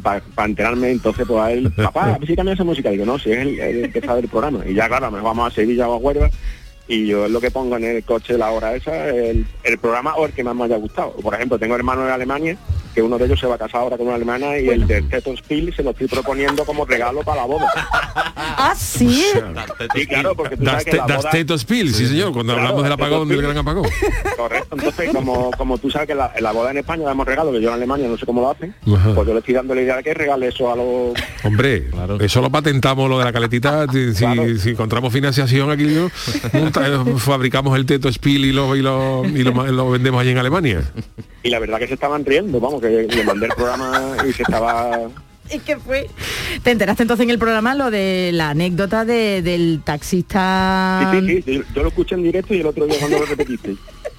para 0.03 0.21
enterarme, 0.45 0.91
entonces 0.91 1.25
pues 1.27 1.39
a 1.41 1.51
él, 1.51 1.71
papá, 1.75 2.19
sí 2.25 2.35
cambia 2.35 2.53
esa 2.53 2.63
música, 2.63 2.91
digo, 2.91 3.03
no, 3.03 3.17
si 3.17 3.31
es 3.31 3.39
el, 3.39 3.59
el 3.59 3.91
que 3.91 3.99
sabe 3.99 4.19
el 4.21 4.27
programa, 4.27 4.63
y 4.69 4.75
ya 4.75 4.87
claro, 4.87 5.09
nos 5.09 5.23
vamos 5.23 5.51
a 5.51 5.55
Sevilla 5.55 5.89
o 5.89 5.93
a 5.93 5.97
Huelva, 5.97 6.29
y 6.87 7.07
yo 7.07 7.27
lo 7.27 7.39
que 7.39 7.51
pongo 7.51 7.77
en 7.77 7.85
el 7.85 8.03
coche 8.03 8.37
la 8.37 8.51
hora 8.51 8.75
esa, 8.75 9.07
el, 9.09 9.45
el 9.63 9.77
programa 9.77 10.15
o 10.15 10.25
el 10.25 10.33
que 10.33 10.43
más 10.43 10.55
me 10.55 10.65
haya 10.65 10.77
gustado. 10.77 11.11
Por 11.13 11.33
ejemplo, 11.33 11.57
tengo 11.57 11.75
hermanos 11.75 12.05
de 12.05 12.11
Alemania, 12.11 12.57
que 12.93 13.01
uno 13.01 13.17
de 13.17 13.25
ellos 13.25 13.39
se 13.39 13.47
va 13.47 13.55
a 13.55 13.57
casar 13.57 13.81
ahora 13.81 13.97
con 13.97 14.05
una 14.07 14.15
alemana 14.15 14.57
y 14.59 14.67
el 14.69 14.85
del 14.87 15.09
Teton 15.09 15.35
Spiel 15.37 15.73
se 15.75 15.83
lo 15.83 15.91
estoy 15.91 16.07
proponiendo 16.07 16.63
como 16.65 16.85
regalo 16.85 17.21
para 17.23 17.41
la 17.41 17.47
boda. 17.47 17.71
Ah, 18.15 18.73
sí. 18.77 19.23
Sí, 19.95 20.07
claro, 20.07 20.35
porque 20.35 20.57
tú 20.57 20.63
Das, 20.63 20.73
sabes 20.73 20.85
que 20.85 20.91
te- 20.91 20.97
la 20.97 21.05
das 21.07 21.17
boda... 21.17 21.31
tetos 21.31 21.65
pil, 21.65 21.93
sí, 21.93 22.07
señor, 22.07 22.33
cuando 22.33 22.53
Claro, 22.53 22.67
hablamos 22.69 22.83
del 22.83 22.91
apagón, 22.93 23.27
del 23.27 23.41
gran 23.41 23.57
apagón. 23.57 23.87
Correcto, 24.37 24.75
entonces 24.75 25.09
como, 25.13 25.51
como 25.51 25.77
tú 25.77 25.89
sabes 25.89 26.07
que 26.07 26.15
la, 26.15 26.31
la 26.39 26.51
boda 26.51 26.71
en 26.71 26.77
España 26.77 27.03
damos 27.05 27.25
regalo, 27.25 27.51
que 27.51 27.61
yo 27.61 27.69
en 27.69 27.75
Alemania 27.75 28.07
no 28.07 28.17
sé 28.17 28.25
cómo 28.25 28.41
lo 28.41 28.51
hacen, 28.51 28.73
Ajá. 28.95 29.13
pues 29.15 29.27
yo 29.27 29.33
le 29.33 29.39
estoy 29.39 29.53
dando 29.55 29.73
la 29.75 29.81
idea 29.81 29.97
de 29.97 30.03
que 30.03 30.13
regale 30.13 30.47
eso 30.47 30.71
a 30.71 30.75
los... 30.75 31.13
Hombre, 31.43 31.87
eso 32.21 32.41
lo 32.41 32.49
patentamos 32.49 33.09
lo 33.09 33.17
de 33.19 33.25
la 33.25 33.33
caletita, 33.33 33.85
si, 33.91 34.13
si- 34.13 34.23
Claro. 34.23 34.57
si 34.57 34.69
encontramos 34.71 35.11
financiación 35.13 35.71
aquí, 35.71 35.85
eh, 35.87 36.09
fabricamos 37.17 37.77
el 37.77 37.85
teto 37.85 38.11
spill 38.11 38.45
y 38.45 38.51
lo, 38.51 38.75
y 38.75 38.81
lo, 38.81 39.23
y 39.25 39.43
lo, 39.43 39.51
lo 39.71 39.89
vendemos 39.91 40.21
allí 40.21 40.31
en 40.31 40.37
Alemania. 40.37 40.81
Y 41.43 41.49
la 41.49 41.59
verdad 41.59 41.77
que 41.79 41.87
se 41.87 41.95
estaban 41.95 42.23
riendo, 42.25 42.59
vamos, 42.59 42.81
que 42.89 43.15
le 43.15 43.23
mandé 43.23 43.45
el 43.47 43.53
programa 43.53 44.15
y 44.27 44.33
se 44.33 44.43
estaba... 44.43 44.99
Es 45.49 45.61
que 45.61 45.75
fue. 45.77 46.09
¿Te 46.63 46.71
enteraste 46.71 47.03
entonces 47.03 47.25
en 47.25 47.29
el 47.29 47.37
programa 47.37 47.75
lo 47.75 47.91
de 47.91 48.31
la 48.33 48.51
anécdota 48.51 49.03
de- 49.03 49.41
del 49.41 49.81
taxista? 49.83 51.11
Sí, 51.11 51.19
sí, 51.27 51.41
sí, 51.41 51.61
yo 51.75 51.81
lo 51.83 51.89
escuché 51.89 52.15
en 52.15 52.23
directo 52.23 52.53
y 52.53 52.61
el 52.61 52.67
otro 52.67 52.85
día 52.85 52.95
cuando 52.99 53.19
lo 53.19 53.25
repetiste. 53.25 53.75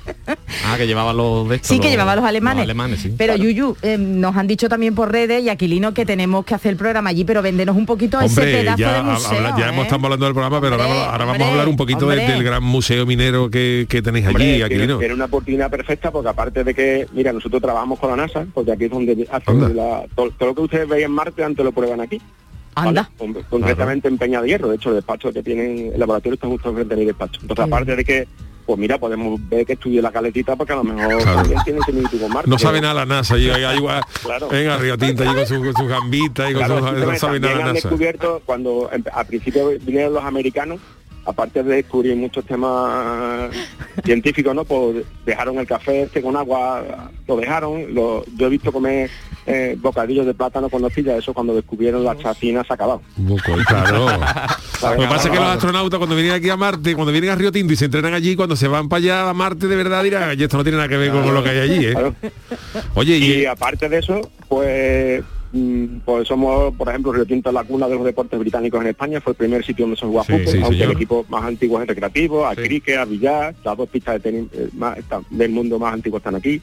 Ah, 0.66 0.76
que 0.78 0.86
llevaba 0.86 1.12
los 1.12 1.46
de 1.48 1.56
estos, 1.56 1.68
Sí, 1.68 1.78
que 1.80 1.90
llevaba 1.90 2.16
los 2.16 2.24
alemanes. 2.24 2.62
alemanes, 2.64 3.00
sí. 3.00 3.14
Pero 3.18 3.36
Yuyu, 3.36 3.76
eh, 3.82 3.98
nos 3.98 4.34
han 4.36 4.46
dicho 4.46 4.68
también 4.68 4.94
por 4.94 5.12
redes 5.12 5.42
y 5.42 5.50
Aquilino 5.50 5.92
que 5.92 6.06
tenemos 6.06 6.44
que 6.46 6.54
hacer 6.54 6.72
el 6.72 6.76
programa 6.78 7.10
allí, 7.10 7.24
pero 7.24 7.42
véndenos 7.42 7.76
un 7.76 7.84
poquito 7.84 8.18
ese 8.20 8.40
Hombre, 8.40 8.52
pedazo 8.60 8.78
ya, 8.78 8.94
de 8.94 9.02
museo. 9.02 9.36
habla- 9.38 9.54
ya 9.58 9.66
¿eh? 9.66 9.68
hemos 9.70 9.84
estado 9.84 10.04
hablando 10.06 10.24
del 10.24 10.34
programa, 10.34 10.60
pero 10.62 10.74
ahora, 10.74 10.86
Hombre, 10.86 11.00
ahora 11.04 11.18
vamos 11.18 11.32
hombre, 11.32 11.44
a 11.44 11.50
hablar 11.50 11.68
un 11.68 11.76
poquito 11.76 12.08
de- 12.08 12.16
del 12.26 12.42
gran 12.42 12.62
museo 12.62 13.04
minero 13.04 13.50
que, 13.50 13.86
que 13.88 14.00
tenéis 14.00 14.26
allí, 14.26 14.62
Aquilino. 14.62 14.98
tiene, 14.98 15.12
una 15.14 15.26
oportunidad 15.26 15.70
perfecta 15.70 16.10
porque 16.10 16.28
aparte 16.30 16.64
de 16.64 16.74
que, 16.74 17.06
mira, 17.12 17.32
nosotros 17.32 17.60
trabajamos 17.60 17.98
con 17.98 18.10
la 18.10 18.16
NASA, 18.16 18.46
porque 18.54 18.72
aquí 18.72 18.84
es 18.84 18.90
donde 18.90 19.28
hacen 19.30 19.76
la- 19.76 20.04
todo, 20.14 20.30
todo 20.30 20.48
lo 20.50 20.54
que 20.54 20.60
ustedes 20.62 20.88
veis 20.88 21.04
en 21.04 21.10
Marte 21.12 21.44
antes 21.44 21.62
lo 21.64 21.72
prueban 21.72 22.00
aquí. 22.00 22.20
Anda. 22.74 23.08
Concretamente 23.50 24.08
en 24.08 24.18
Peña 24.18 24.40
de 24.40 24.48
Hierro, 24.48 24.68
de 24.68 24.76
hecho 24.76 24.88
el 24.88 24.96
despacho 24.96 25.32
que 25.32 25.42
tienen, 25.42 25.92
el 25.92 26.00
laboratorio 26.00 26.34
está 26.34 26.48
justo 26.48 26.70
enfrente 26.70 26.94
de 26.94 27.00
mi 27.02 27.06
despacho. 27.06 27.40
Entonces 27.42 27.64
Sí. 27.64 27.70
aparte 27.70 27.96
de 27.96 28.04
que, 28.04 28.28
pues 28.66 28.78
mira, 28.78 28.98
podemos 28.98 29.38
ver 29.48 29.66
que 29.66 29.74
estudié 29.74 30.00
la 30.02 30.10
caletita 30.10 30.56
porque 30.56 30.72
a 30.72 30.76
lo 30.76 30.84
mejor 30.84 31.22
Claro. 31.22 31.36
también 31.40 31.60
tiene 31.64 31.80
similitud 31.86 32.20
con 32.20 32.32
Marte. 32.32 32.50
No 32.50 32.58
sabe 32.58 32.80
nada 32.80 32.94
la 32.94 33.06
NASA, 33.06 33.36
igual, 33.38 34.02
Claro. 34.22 34.48
venga 34.48 34.76
Río 34.78 34.96
Tinta 34.98 35.22
allí 35.24 35.34
con 35.34 35.46
su, 35.46 35.54
con 35.60 35.74
su 35.74 35.86
gambita 35.86 36.50
y 36.50 36.54
con 36.54 36.64
Claro, 36.64 36.80
no 36.92 37.16
sabe 37.18 37.40
nada 37.40 37.54
la 37.54 37.60
NASA. 37.66 37.72
descubierto 37.88 38.42
cuando 38.44 38.90
al 39.12 39.26
principio 39.26 39.68
vinieron 39.82 40.14
los 40.14 40.24
americanos, 40.24 40.80
aparte 41.24 41.62
de 41.62 41.76
descubrir 41.76 42.16
muchos 42.16 42.44
temas 42.44 43.50
científicos, 44.04 44.54
¿no? 44.54 44.64
Pues 44.64 45.04
dejaron 45.24 45.58
el 45.58 45.66
café 45.66 46.02
este 46.02 46.22
con 46.22 46.36
agua, 46.36 47.10
lo 47.26 47.36
dejaron. 47.36 47.94
Lo, 47.94 48.24
yo 48.36 48.46
he 48.46 48.50
visto 48.50 48.72
comer 48.72 49.10
eh, 49.46 49.76
bocadillos 49.78 50.26
de 50.26 50.34
plátano 50.34 50.68
con 50.68 50.82
nocilla, 50.82 51.16
eso 51.16 51.34
cuando 51.34 51.54
descubrieron 51.54 52.04
la 52.04 52.16
chacina 52.16 52.62
se 52.64 52.72
ha 52.72 52.74
acabado. 52.74 53.02
Claro. 53.66 54.06
Lo 54.82 55.00
que 55.00 55.06
pasa 55.06 55.28
es 55.28 55.30
que 55.34 55.40
los 55.40 55.48
astronautas 55.48 55.96
cuando 55.98 56.14
vienen 56.14 56.34
aquí 56.34 56.50
a 56.50 56.56
Marte, 56.56 56.94
cuando 56.94 57.10
vienen 57.12 57.30
a 57.30 57.34
Río 57.36 57.50
Tinto 57.50 57.72
y 57.72 57.76
se 57.76 57.86
entrenan 57.86 58.12
allí, 58.12 58.36
cuando 58.36 58.54
se 58.54 58.68
van 58.68 58.88
para 58.88 58.98
allá 58.98 59.30
a 59.30 59.34
Marte 59.34 59.66
de 59.66 59.76
verdad 59.76 60.02
dirán, 60.02 60.28
"Oye, 60.28 60.44
esto 60.44 60.58
no 60.58 60.62
tiene 60.62 60.76
nada 60.76 60.88
que 60.88 60.98
ver 60.98 61.10
con 61.10 61.32
lo 61.32 61.42
que 61.42 61.48
hay 61.48 61.58
allí, 61.58 61.86
¿eh? 61.86 61.92
Claro. 61.92 62.14
Oye, 62.94 63.16
y, 63.16 63.32
Y 63.40 63.46
aparte 63.46 63.88
de 63.88 63.98
eso, 63.98 64.30
pues 64.48 65.22
pues 66.04 66.26
somos, 66.28 66.74
por 66.74 66.88
ejemplo, 66.88 67.12
Río 67.12 67.24
Tinto 67.26 67.50
es 67.50 67.54
la 67.54 67.64
cuna 67.64 67.86
de 67.88 67.94
los 67.94 68.04
deportes 68.04 68.38
británicos 68.40 68.80
en 68.80 68.88
España, 68.88 69.20
fue 69.20 69.32
el 69.32 69.36
primer 69.36 69.64
sitio 69.64 69.84
donde 69.84 69.96
se 69.96 70.06
Sí, 70.06 70.08
fútbol, 70.12 70.24
sí, 70.52 70.58
aunque 70.62 70.76
señor. 70.78 70.90
el 70.90 70.96
equipo 70.96 71.24
más 71.28 71.44
antiguo 71.44 71.78
es 71.78 71.82
el 71.82 71.88
recreativo, 71.88 72.46
a 72.46 72.54
Sí. 72.54 72.62
cricket, 72.62 72.96
a 72.98 73.04
billar, 73.04 73.54
las 73.64 73.76
dos 73.76 73.88
pistas 73.88 74.14
de 74.14 74.20
tenis 74.20 74.48
eh, 74.52 74.68
más, 74.74 74.98
está- 74.98 75.22
del 75.30 75.50
mundo 75.52 75.78
más 75.78 75.94
antiguos 75.94 76.20
están 76.20 76.34
aquí. 76.34 76.60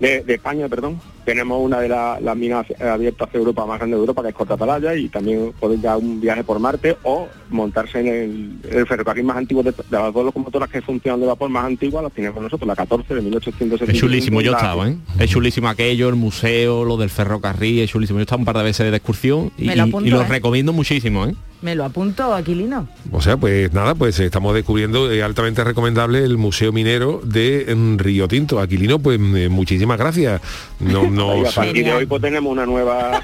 De, 0.00 0.22
de 0.22 0.34
España, 0.34 0.66
perdón. 0.68 0.98
Tenemos 1.26 1.62
una 1.62 1.78
de 1.78 1.88
la- 1.90 2.18
las 2.20 2.34
minas 2.36 2.64
abiertas 2.80 3.28
hacia 3.28 3.38
Europa 3.38 3.66
más 3.66 3.78
grande 3.78 3.96
de 3.96 4.00
Europa, 4.00 4.22
que 4.22 4.30
es 4.30 4.34
Corta 4.34 4.54
Atalaya, 4.54 4.94
y 4.96 5.08
también 5.10 5.52
poder 5.60 5.78
dar 5.80 5.98
un 5.98 6.20
viaje 6.20 6.42
por 6.42 6.58
Marte 6.58 6.96
o 7.02 7.28
montarse 7.50 8.00
en 8.00 8.06
el, 8.08 8.58
el 8.78 8.86
ferrocarril 8.86 9.24
más 9.24 9.36
antiguo 9.36 9.62
de, 9.62 9.72
de 9.72 9.76
las 9.90 10.12
dos 10.14 10.24
locomotoras 10.24 10.70
que 10.70 10.80
funcionan 10.80 11.20
de 11.20 11.26
vapor 11.26 11.50
más 11.50 11.66
antiguas, 11.66 12.02
las 12.02 12.12
tenemos 12.12 12.42
nosotros, 12.42 12.66
la 12.66 12.74
14 12.74 13.14
de 13.14 13.20
1875. 13.20 13.92
Es 13.92 13.98
chulísimo, 13.98 14.40
yo 14.40 14.52
estado, 14.52 14.86
¿eh? 14.86 14.96
Es 15.18 15.28
chulísimo 15.30 15.68
aquello, 15.68 16.08
el 16.08 16.16
museo, 16.16 16.84
lo 16.84 16.96
del 16.96 17.10
ferrocarril, 17.10 17.80
es 17.80 17.90
chulísimo. 17.90 18.18
Yo 18.18 18.22
he 18.22 18.24
estado 18.24 18.38
un 18.38 18.46
par 18.46 18.56
de 18.56 18.64
veces 18.64 18.90
de 18.90 18.96
excursión 18.96 19.52
y, 19.58 19.66
lo 19.66 19.74
y- 19.76 19.80
apunto, 19.80 20.06
y 20.08 20.10
lo 20.10 20.22
¿eh? 20.22 20.26
recomiendo 20.28 20.72
muchísimo, 20.72 21.26
¿eh? 21.26 21.34
Me 21.62 21.74
lo 21.74 21.84
apunto, 21.84 22.32
Aquilino. 22.34 22.88
O 23.12 23.20
sea, 23.20 23.36
pues 23.36 23.72
nada, 23.74 23.94
pues 23.94 24.18
estamos 24.18 24.54
descubriendo 24.54 25.10
eh, 25.12 25.22
altamente 25.22 25.62
recomendable 25.62 26.24
el 26.24 26.38
Museo 26.38 26.72
Minero 26.72 27.20
de 27.22 27.74
mm, 27.76 27.98
Río 27.98 28.28
Tinto. 28.28 28.60
Aquilino, 28.60 28.98
pues 28.98 29.20
eh, 29.20 29.48
muchísimas 29.50 29.98
gracias. 29.98 30.40
No, 30.80 31.02
no, 31.10 31.36
y 31.36 31.46
a 31.46 31.50
partir 31.50 31.72
de 31.74 31.78
Genial. 31.80 31.96
hoy 31.98 32.06
pues 32.06 32.22
tenemos 32.22 32.50
una 32.50 32.64
nueva 32.64 33.22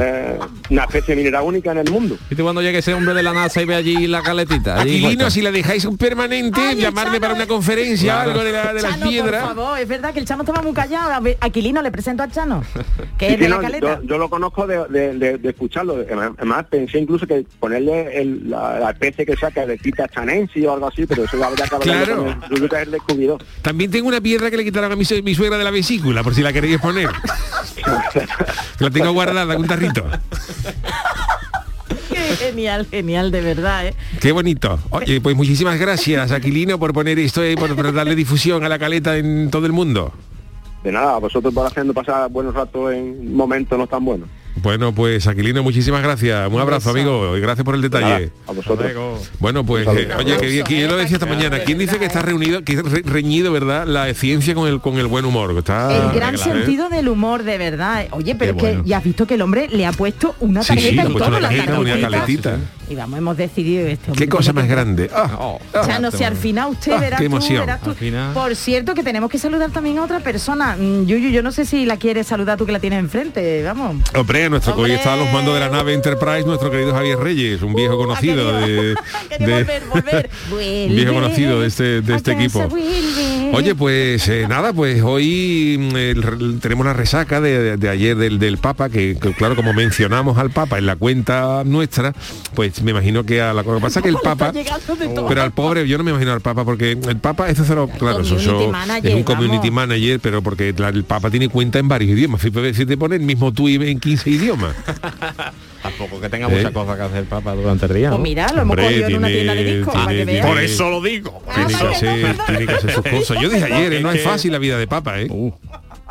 eh, 0.00 0.38
una 0.70 0.84
especie 0.84 1.14
minera 1.14 1.42
única 1.42 1.70
en 1.70 1.78
el 1.78 1.90
mundo. 1.90 2.16
¿Viste 2.28 2.42
cuando 2.42 2.62
llegue 2.62 2.78
ese 2.78 2.94
hombre 2.94 3.14
de 3.14 3.22
la 3.22 3.32
NASA 3.32 3.62
y 3.62 3.64
ve 3.64 3.76
allí 3.76 4.06
la 4.08 4.22
caletita? 4.22 4.80
Allí 4.80 4.96
Aquilino, 5.04 5.30
si 5.30 5.40
le 5.42 5.52
dejáis 5.52 5.84
un 5.84 5.96
permanente, 5.96 6.60
Ay, 6.60 6.76
llamarme 6.80 7.12
Chano, 7.12 7.20
para 7.20 7.34
una 7.34 7.44
eh. 7.44 7.48
conferencia, 7.48 8.12
Claro. 8.14 8.30
algo 8.32 8.44
de, 8.44 8.52
la, 8.52 8.74
de 8.74 8.82
las 8.82 8.96
piedras. 8.98 9.44
por 9.46 9.54
favor, 9.56 9.78
es 9.78 9.86
verdad 9.88 10.12
que 10.12 10.18
el 10.20 10.26
Chano 10.26 10.42
estaba 10.42 10.62
muy 10.62 10.72
callado. 10.72 11.12
A 11.12 11.22
Aquilino, 11.46 11.80
le 11.80 11.92
presento 11.92 12.24
al 12.24 12.32
Chano, 12.32 12.64
que 13.18 13.28
Sí, 13.28 13.32
es 13.34 13.38
de 13.38 13.44
sí, 13.44 13.50
la 13.50 13.56
no, 13.56 13.62
caleta. 13.62 14.00
yo, 14.02 14.08
yo 14.08 14.18
lo 14.18 14.28
conozco 14.28 14.66
de, 14.66 14.84
de- 14.88 15.14
de- 15.16 15.38
de 15.38 15.48
escucharlo. 15.50 15.94
Además, 15.94 16.32
además, 16.38 16.66
pensé 16.68 16.98
incluso 16.98 17.26
que 17.26 17.46
ponerle 17.72 18.18
el- 18.20 18.48
la, 18.50 18.80
la 18.80 18.90
especie 18.90 19.26
que 19.26 19.36
saca 19.36 19.66
de 19.66 19.76
Tita 19.76 20.08
Chanensi 20.08 20.64
o 20.64 20.72
algo 20.72 20.86
así, 20.88 21.04
pero 21.06 21.24
eso 21.24 21.42
habría 21.44 21.64
que 21.66 21.76
Claro. 21.78 22.34
con 22.48 22.78
el- 22.80 22.90
descubridor. 22.90 23.44
También 23.60 23.90
tengo 23.90 24.08
una 24.08 24.20
piedra 24.22 24.50
que 24.50 24.56
le 24.56 24.64
quitaron 24.64 24.90
a 24.90 24.96
mi, 24.96 25.04
su- 25.04 25.22
mi 25.22 25.34
suegra 25.34 25.58
de 25.58 25.64
la 25.64 25.70
vesícula, 25.70 26.22
por 26.22 26.34
si 26.34 26.40
la 26.42 26.52
queréis 26.52 26.78
poner. 26.80 27.10
la 28.78 28.90
tengo 28.90 29.12
guardada 29.12 29.52
en 29.54 29.60
un 29.60 29.66
tarrito. 29.66 30.04
Qué 32.10 32.16
genial, 32.36 32.86
genial, 32.90 33.30
de 33.30 33.40
verdad, 33.42 33.86
¿eh? 33.88 33.94
Qué 34.20 34.32
bonito. 34.32 34.78
Oye, 34.90 35.20
pues 35.20 35.36
muchísimas 35.36 35.78
gracias, 35.78 36.32
Aquilino, 36.32 36.78
por 36.78 36.92
poner 36.94 37.18
esto 37.18 37.46
y 37.46 37.54
por, 37.54 37.74
por 37.76 37.92
darle 37.92 38.14
difusión 38.14 38.64
a 38.64 38.68
la 38.68 38.78
caleta 38.78 39.16
en 39.18 39.50
todo 39.50 39.66
el 39.66 39.72
mundo. 39.72 40.12
De 40.82 40.92
nada, 40.92 41.16
a 41.16 41.18
vosotros 41.18 41.52
por 41.52 41.66
haciendo 41.66 41.92
pasar 41.92 42.30
buenos 42.30 42.54
ratos 42.54 42.92
en 42.94 43.34
momentos 43.34 43.78
no 43.78 43.86
tan 43.86 44.04
buenos. 44.04 44.28
Bueno, 44.56 44.92
pues 44.92 45.26
Aquilino, 45.28 45.62
muchísimas 45.62 46.02
gracias. 46.02 46.50
Un 46.50 46.60
abrazo, 46.60 46.90
amigo, 46.90 47.36
y 47.36 47.40
gracias 47.40 47.64
por 47.64 47.76
el 47.76 47.80
detalle. 47.82 48.30
a 48.46 48.52
vosotros. 48.52 49.30
Bueno, 49.38 49.64
pues, 49.64 49.86
eh, 49.86 50.08
oye, 50.18 50.36
que, 50.36 50.64
que 50.64 50.80
yo 50.80 50.88
lo 50.88 50.96
decía 50.96 51.16
esta 51.16 51.26
mañana, 51.26 51.60
¿quién 51.60 51.78
dice 51.78 51.98
que 51.98 52.06
está 52.06 52.22
reunido, 52.22 52.64
que 52.64 52.82
re- 52.82 53.02
reñido, 53.04 53.52
verdad, 53.52 53.86
la 53.86 54.12
ciencia 54.14 54.54
con 54.56 54.66
el 54.68 54.80
con 54.80 54.98
el 54.98 55.06
buen 55.06 55.24
humor? 55.24 55.54
Está, 55.56 55.94
el 56.10 56.12
gran 56.18 56.34
claro, 56.34 56.50
¿eh? 56.52 56.56
sentido 56.64 56.88
del 56.88 57.08
humor, 57.08 57.44
de 57.44 57.56
verdad. 57.56 58.02
¿eh? 58.02 58.08
Oye, 58.10 58.34
pero 58.34 58.54
Qué 58.54 58.58
es 58.58 58.62
que 58.64 58.68
bueno. 58.78 58.82
ya 58.84 58.98
has 58.98 59.04
visto 59.04 59.26
que 59.28 59.34
el 59.34 59.42
hombre 59.42 59.68
le 59.68 59.86
ha 59.86 59.92
puesto 59.92 60.34
una 60.40 60.62
Sí, 60.62 60.74
sí, 60.74 60.80
tarjeta 60.96 61.02
puesto 61.04 61.18
todo, 61.18 61.28
una 61.28 61.40
la 61.40 61.48
tarjeta, 61.48 61.78
una 61.78 62.00
tarjetita. 62.00 62.50
caletita. 62.50 62.58
Y 62.90 62.94
vamos, 62.94 63.18
hemos 63.18 63.36
decidido 63.36 63.82
hombre 63.82 63.98
Qué 64.16 64.28
cosa 64.28 64.52
más 64.52 64.66
grande. 64.66 65.10
Ah, 65.14 65.36
Oh, 65.38 65.60
ah. 65.74 65.84
Ya 65.86 65.98
no 66.00 66.10
sé, 66.10 66.24
al 66.24 66.36
final 66.36 66.70
usted 66.70 66.92
Ah, 66.92 66.98
verás 67.00 67.20
qué 67.20 67.28
tú, 67.28 67.36
emoción. 67.36 67.60
verás 67.60 67.80
tú. 67.82 67.90
Al 67.90 67.96
final. 67.96 68.32
Por 68.34 68.56
cierto, 68.56 68.94
que 68.94 69.02
tenemos 69.04 69.30
que 69.30 69.38
saludar 69.38 69.70
también 69.70 69.98
a 69.98 70.04
otra 70.04 70.20
persona. 70.20 70.74
Mm, 70.76 71.04
Yuyu, 71.06 71.28
yo 71.30 71.42
no 71.42 71.52
sé 71.52 71.64
si 71.66 71.84
la 71.84 71.96
quieres 71.98 72.26
saludar 72.26 72.56
tú 72.58 72.66
que 72.66 72.72
la 72.72 72.80
tienes 72.80 72.98
enfrente, 72.98 73.62
vamos. 73.62 73.96
Hombre, 74.14 74.37
nuestro 74.48 74.74
hoy 74.76 74.92
está 74.92 75.14
a 75.14 75.16
los 75.16 75.30
mandos 75.32 75.52
de 75.54 75.60
la 75.60 75.68
nave 75.68 75.92
Enterprise, 75.94 76.44
nuestro 76.46 76.70
querido 76.70 76.92
Javier 76.92 77.18
Reyes, 77.18 77.60
un 77.62 77.74
viejo 77.74 77.96
conocido 77.98 78.52
de, 78.60 78.66
querido- 78.66 78.94
ha 79.14 79.28
querido 79.28 79.56
de- 79.56 79.64
volver, 79.64 79.82
volver. 79.90 80.30
un 80.88 80.94
viejo 80.96 81.12
conocido 81.14 81.60
de 81.60 81.66
este, 81.66 82.00
de 82.02 82.14
este 82.14 82.32
equipo. 82.32 82.66
Oye, 83.52 83.74
pues 83.74 84.28
eh, 84.28 84.46
nada, 84.48 84.72
pues 84.72 85.02
hoy 85.02 85.76
mm, 85.78 86.58
tenemos 86.60 86.86
la 86.86 86.92
resaca 86.92 87.40
de, 87.40 87.58
de- 87.58 87.76
de 87.76 87.88
ayer 87.88 88.16
del, 88.16 88.38
del 88.38 88.58
Papa, 88.58 88.88
que, 88.88 89.16
que, 89.20 89.32
claro, 89.32 89.56
como 89.56 89.72
mencionamos 89.72 90.38
al 90.38 90.50
Papa 90.50 90.78
en 90.78 90.86
la 90.86 90.96
cuenta 90.96 91.62
nuestra, 91.64 92.14
pues 92.54 92.80
me 92.82 92.92
imagino 92.92 93.24
que 93.24 93.40
a 93.42 93.52
la 93.52 93.62
lo 93.62 93.74
que 93.74 93.80
pasa 93.80 94.00
que 94.02 94.08
el 94.08 94.16
Papa 94.22 94.52
pero 95.28 95.42
al 95.42 95.52
pobre 95.52 95.86
yo 95.88 95.98
no 95.98 96.04
me 96.04 96.10
imagino 96.10 96.32
al 96.32 96.40
Papa 96.40 96.64
porque 96.64 96.92
el 96.92 97.16
Papa 97.18 97.48
eso 97.50 97.62
lo 97.74 97.88
claro 97.88 98.20
eso, 98.20 98.36
eso 98.36 98.70
manager, 98.70 99.10
es 99.10 99.14
un 99.16 99.22
community 99.24 99.68
vamos. 99.70 99.72
manager 99.88 100.20
pero 100.20 100.42
porque 100.42 100.74
la- 100.76 100.88
el 100.88 101.04
Papa 101.04 101.30
tiene 101.30 101.48
cuenta 101.48 101.78
en 101.78 101.88
varios 101.88 102.10
idiomas 102.16 102.40
si 102.40 102.50
te 102.86 102.96
pone 102.96 103.16
el 103.16 103.22
mismo 103.22 103.52
tú 103.52 103.68
en 103.68 103.98
15 104.00 104.27
idiomas 104.28 104.74
Tampoco 105.82 106.20
que 106.20 106.28
tenga 106.28 106.48
¿Eh? 106.48 106.56
muchas 106.56 106.72
cosas 106.72 106.96
que 106.96 107.02
hacer 107.04 107.24
Papa 107.24 107.54
durante 107.54 107.86
el 107.86 107.94
día. 107.94 108.08
Pues 108.10 108.18
¿no? 108.18 108.22
mira, 108.22 108.52
lo 108.52 108.62
hemos 108.62 108.72
Hombre, 108.76 108.84
cogido 108.86 109.06
en 109.08 109.16
una 109.16 109.26
tiene- 109.28 109.42
tienda 109.42 109.54
de 109.54 109.76
discos 109.76 109.94
para 109.94 110.08
que 110.08 110.14
tiene- 110.16 110.32
veas. 110.32 110.46
Por 110.46 110.60
eso 110.60 110.90
lo 110.90 111.00
digo. 111.02 111.42
tiene 111.54 111.68
que, 111.68 111.74
Ah, 111.74 111.90
hacer, 111.90 112.36
tiene 112.46 112.66
que 112.66 112.72
hacer 112.74 112.90
sus 112.92 113.04
cosas 113.04 113.40
yo 113.40 113.48
dije 113.48 113.64
ayer 113.64 113.92
eh, 113.94 114.00
no 114.00 114.10
es 114.10 114.22
fácil 114.22 114.52
la 114.52 114.58
vida 114.58 114.76
de 114.76 114.86
Papa 114.88 115.20
¿eh? 115.20 115.28
Uh, 115.30 115.52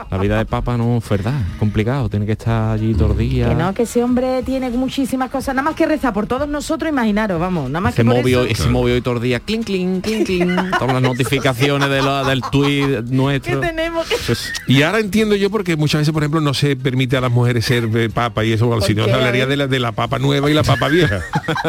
la 0.10 0.18
vida 0.18 0.38
de 0.38 0.46
Papa 0.46 0.77
no 0.77 0.98
es 0.98 1.10
verdad, 1.10 1.34
es 1.54 1.58
complicado, 1.60 2.08
tiene 2.10 2.25
que 2.25 2.34
estar 2.34 2.72
allí 2.74 2.94
todo 2.94 3.12
el 3.13 3.18
día. 3.18 3.50
Que 3.50 3.56
no, 3.56 3.74
que 3.74 3.84
ese 3.84 4.04
hombre 4.04 4.44
tiene 4.44 4.70
muchísimas 4.70 5.30
cosas, 5.30 5.56
nada 5.56 5.63
más 5.66 5.75
que 5.75 5.86
reza 5.86 6.13
por 6.13 6.27
todos 6.27 6.48
nosotros, 6.48 6.89
imaginaros, 6.92 7.39
vamos, 7.39 7.70
nada 7.70 7.82
más 7.82 7.94
se 7.96 8.01
que 8.01 8.04
movió, 8.04 8.44
eso. 8.44 8.63
se 8.63 8.70
movió 8.70 8.94
hoy 8.96 9.01
todo 9.01 9.16
el 9.16 9.22
día, 9.22 9.39
clink, 9.39 9.66
clink, 9.66 10.04
clink, 10.04 10.25
clink, 10.25 10.77
todas 10.77 10.94
las 10.94 11.01
notificaciones 11.01 11.89
de 11.89 12.01
lo- 12.01 12.25
del 12.25 12.42
tweet 12.51 13.04
nuestro. 13.10 13.60
tenemos. 13.60 14.08
Pues, 14.25 14.54
Y 14.68 14.82
ahora 14.84 15.00
entiendo 15.00 15.36
yo 15.36 15.50
porque 15.50 15.75
muchas 15.75 16.01
veces, 16.01 16.13
por 16.13 16.24
ejemplo, 16.24 16.42
no 16.42 16.54
se 16.54 16.75
permite 16.75 17.18
a 17.18 17.22
las 17.22 17.32
mujeres 17.32 17.66
ser 17.66 17.89
eh, 17.96 18.10
papa 18.10 18.46
y 18.46 18.54
eso, 18.54 18.80
si 18.82 18.94
no 18.96 19.04
hablaría 19.04 19.46
de 19.46 19.58
la, 19.58 19.68
de 19.68 19.80
la 19.80 19.92
papa 19.92 20.20
nueva 20.20 20.50
y 20.50 20.54
la 20.54 20.63
papa 20.63 20.88
vieja. 20.88 21.22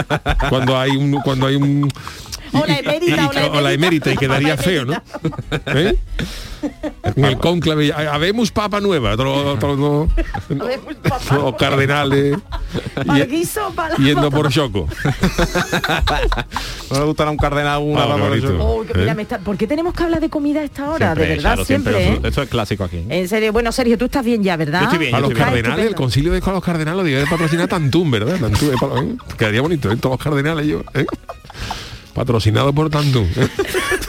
cuando 0.51 0.79
hay 0.79 0.91
un 0.97 1.13
cuando 1.23 1.47
hay 1.47 1.57
un 1.57 1.91
O 2.53 2.67
la 2.67 2.79
emérita, 2.79 3.31
o 3.53 3.61
la 3.61 3.73
emérita 3.73 4.11
y 4.11 4.13
emérita. 4.13 4.21
quedaría 4.21 4.57
La 4.57 4.63
feo, 4.63 4.85
¿no? 4.85 5.03
¿Eh? 5.67 5.97
En 7.17 7.25
el 7.25 7.39
cónclave, 7.39 7.93
"Ha- 7.93 8.15
habemos 8.15 8.51
papa 8.51 8.81
nueva, 8.81 9.17
los 11.43 11.55
cardenales 11.57 12.37
y- 13.05 13.07
la 13.07 13.25
yendo 13.99 14.31
por 14.31 14.49
choco. 14.51 14.89
no 16.91 16.99
le 16.99 17.05
gustará 17.05 17.31
un 17.31 17.37
cardenal 17.37 17.81
una 17.83 18.03
Ah, 18.03 18.07
por. 18.07 18.57
Oh, 18.61 18.85
¿Eh? 18.85 19.27
¿Por 19.45 19.57
qué 19.57 19.67
tenemos 19.67 19.95
que 19.95 20.03
hablar 20.03 20.21
de 20.21 20.29
comida 20.29 20.61
a 20.61 20.65
esta 20.65 20.91
hora? 20.91 21.15
Siempre, 21.15 21.25
de 21.25 21.29
verdad, 21.37 21.43
claro, 21.43 21.65
siempre. 21.65 22.03
siempre, 22.05 22.29
¿eh? 22.29 22.33
es 22.43 22.49
clásico 22.49 22.85
aquí. 22.85 23.05
En 23.09 23.29
serio, 23.29 23.53
bueno, 23.53 23.73
Sergio, 23.73 23.97
tú 23.99 24.07
estás 24.07 24.25
bien 24.25 24.43
ya, 24.43 24.57
¿verdad? 24.57 24.81
Yo 24.81 24.85
estoy 24.87 24.99
bien, 24.99 25.15
A 25.15 25.19
yo 25.19 25.23
los 25.23 25.31
estoy 25.31 25.45
bien. 25.45 25.55
cardenales, 25.63 25.87
el 25.87 25.95
concilio 25.95 26.33
de 26.33 26.41
los 26.41 26.65
cardenales 26.65 26.97
lo 26.99 27.05
debe 27.05 27.21
de 27.21 27.27
patrocinar 27.27 27.69
Tantún, 27.69 28.11
¿verdad? 28.11 28.37
Eh, 28.37 28.75
eh, 28.83 29.17
Quedaría 29.37 29.61
bonito, 29.61 29.91
¿eh? 29.93 29.97
Todos 29.97 30.15
los 30.19 30.25
cardenales 30.25 30.67
yo, 30.67 30.81
¿eh? 30.95 31.07
Patrocinado 32.19 32.73
por 32.73 32.91
Tantún. 32.91 33.29
¿eh? 33.37 33.49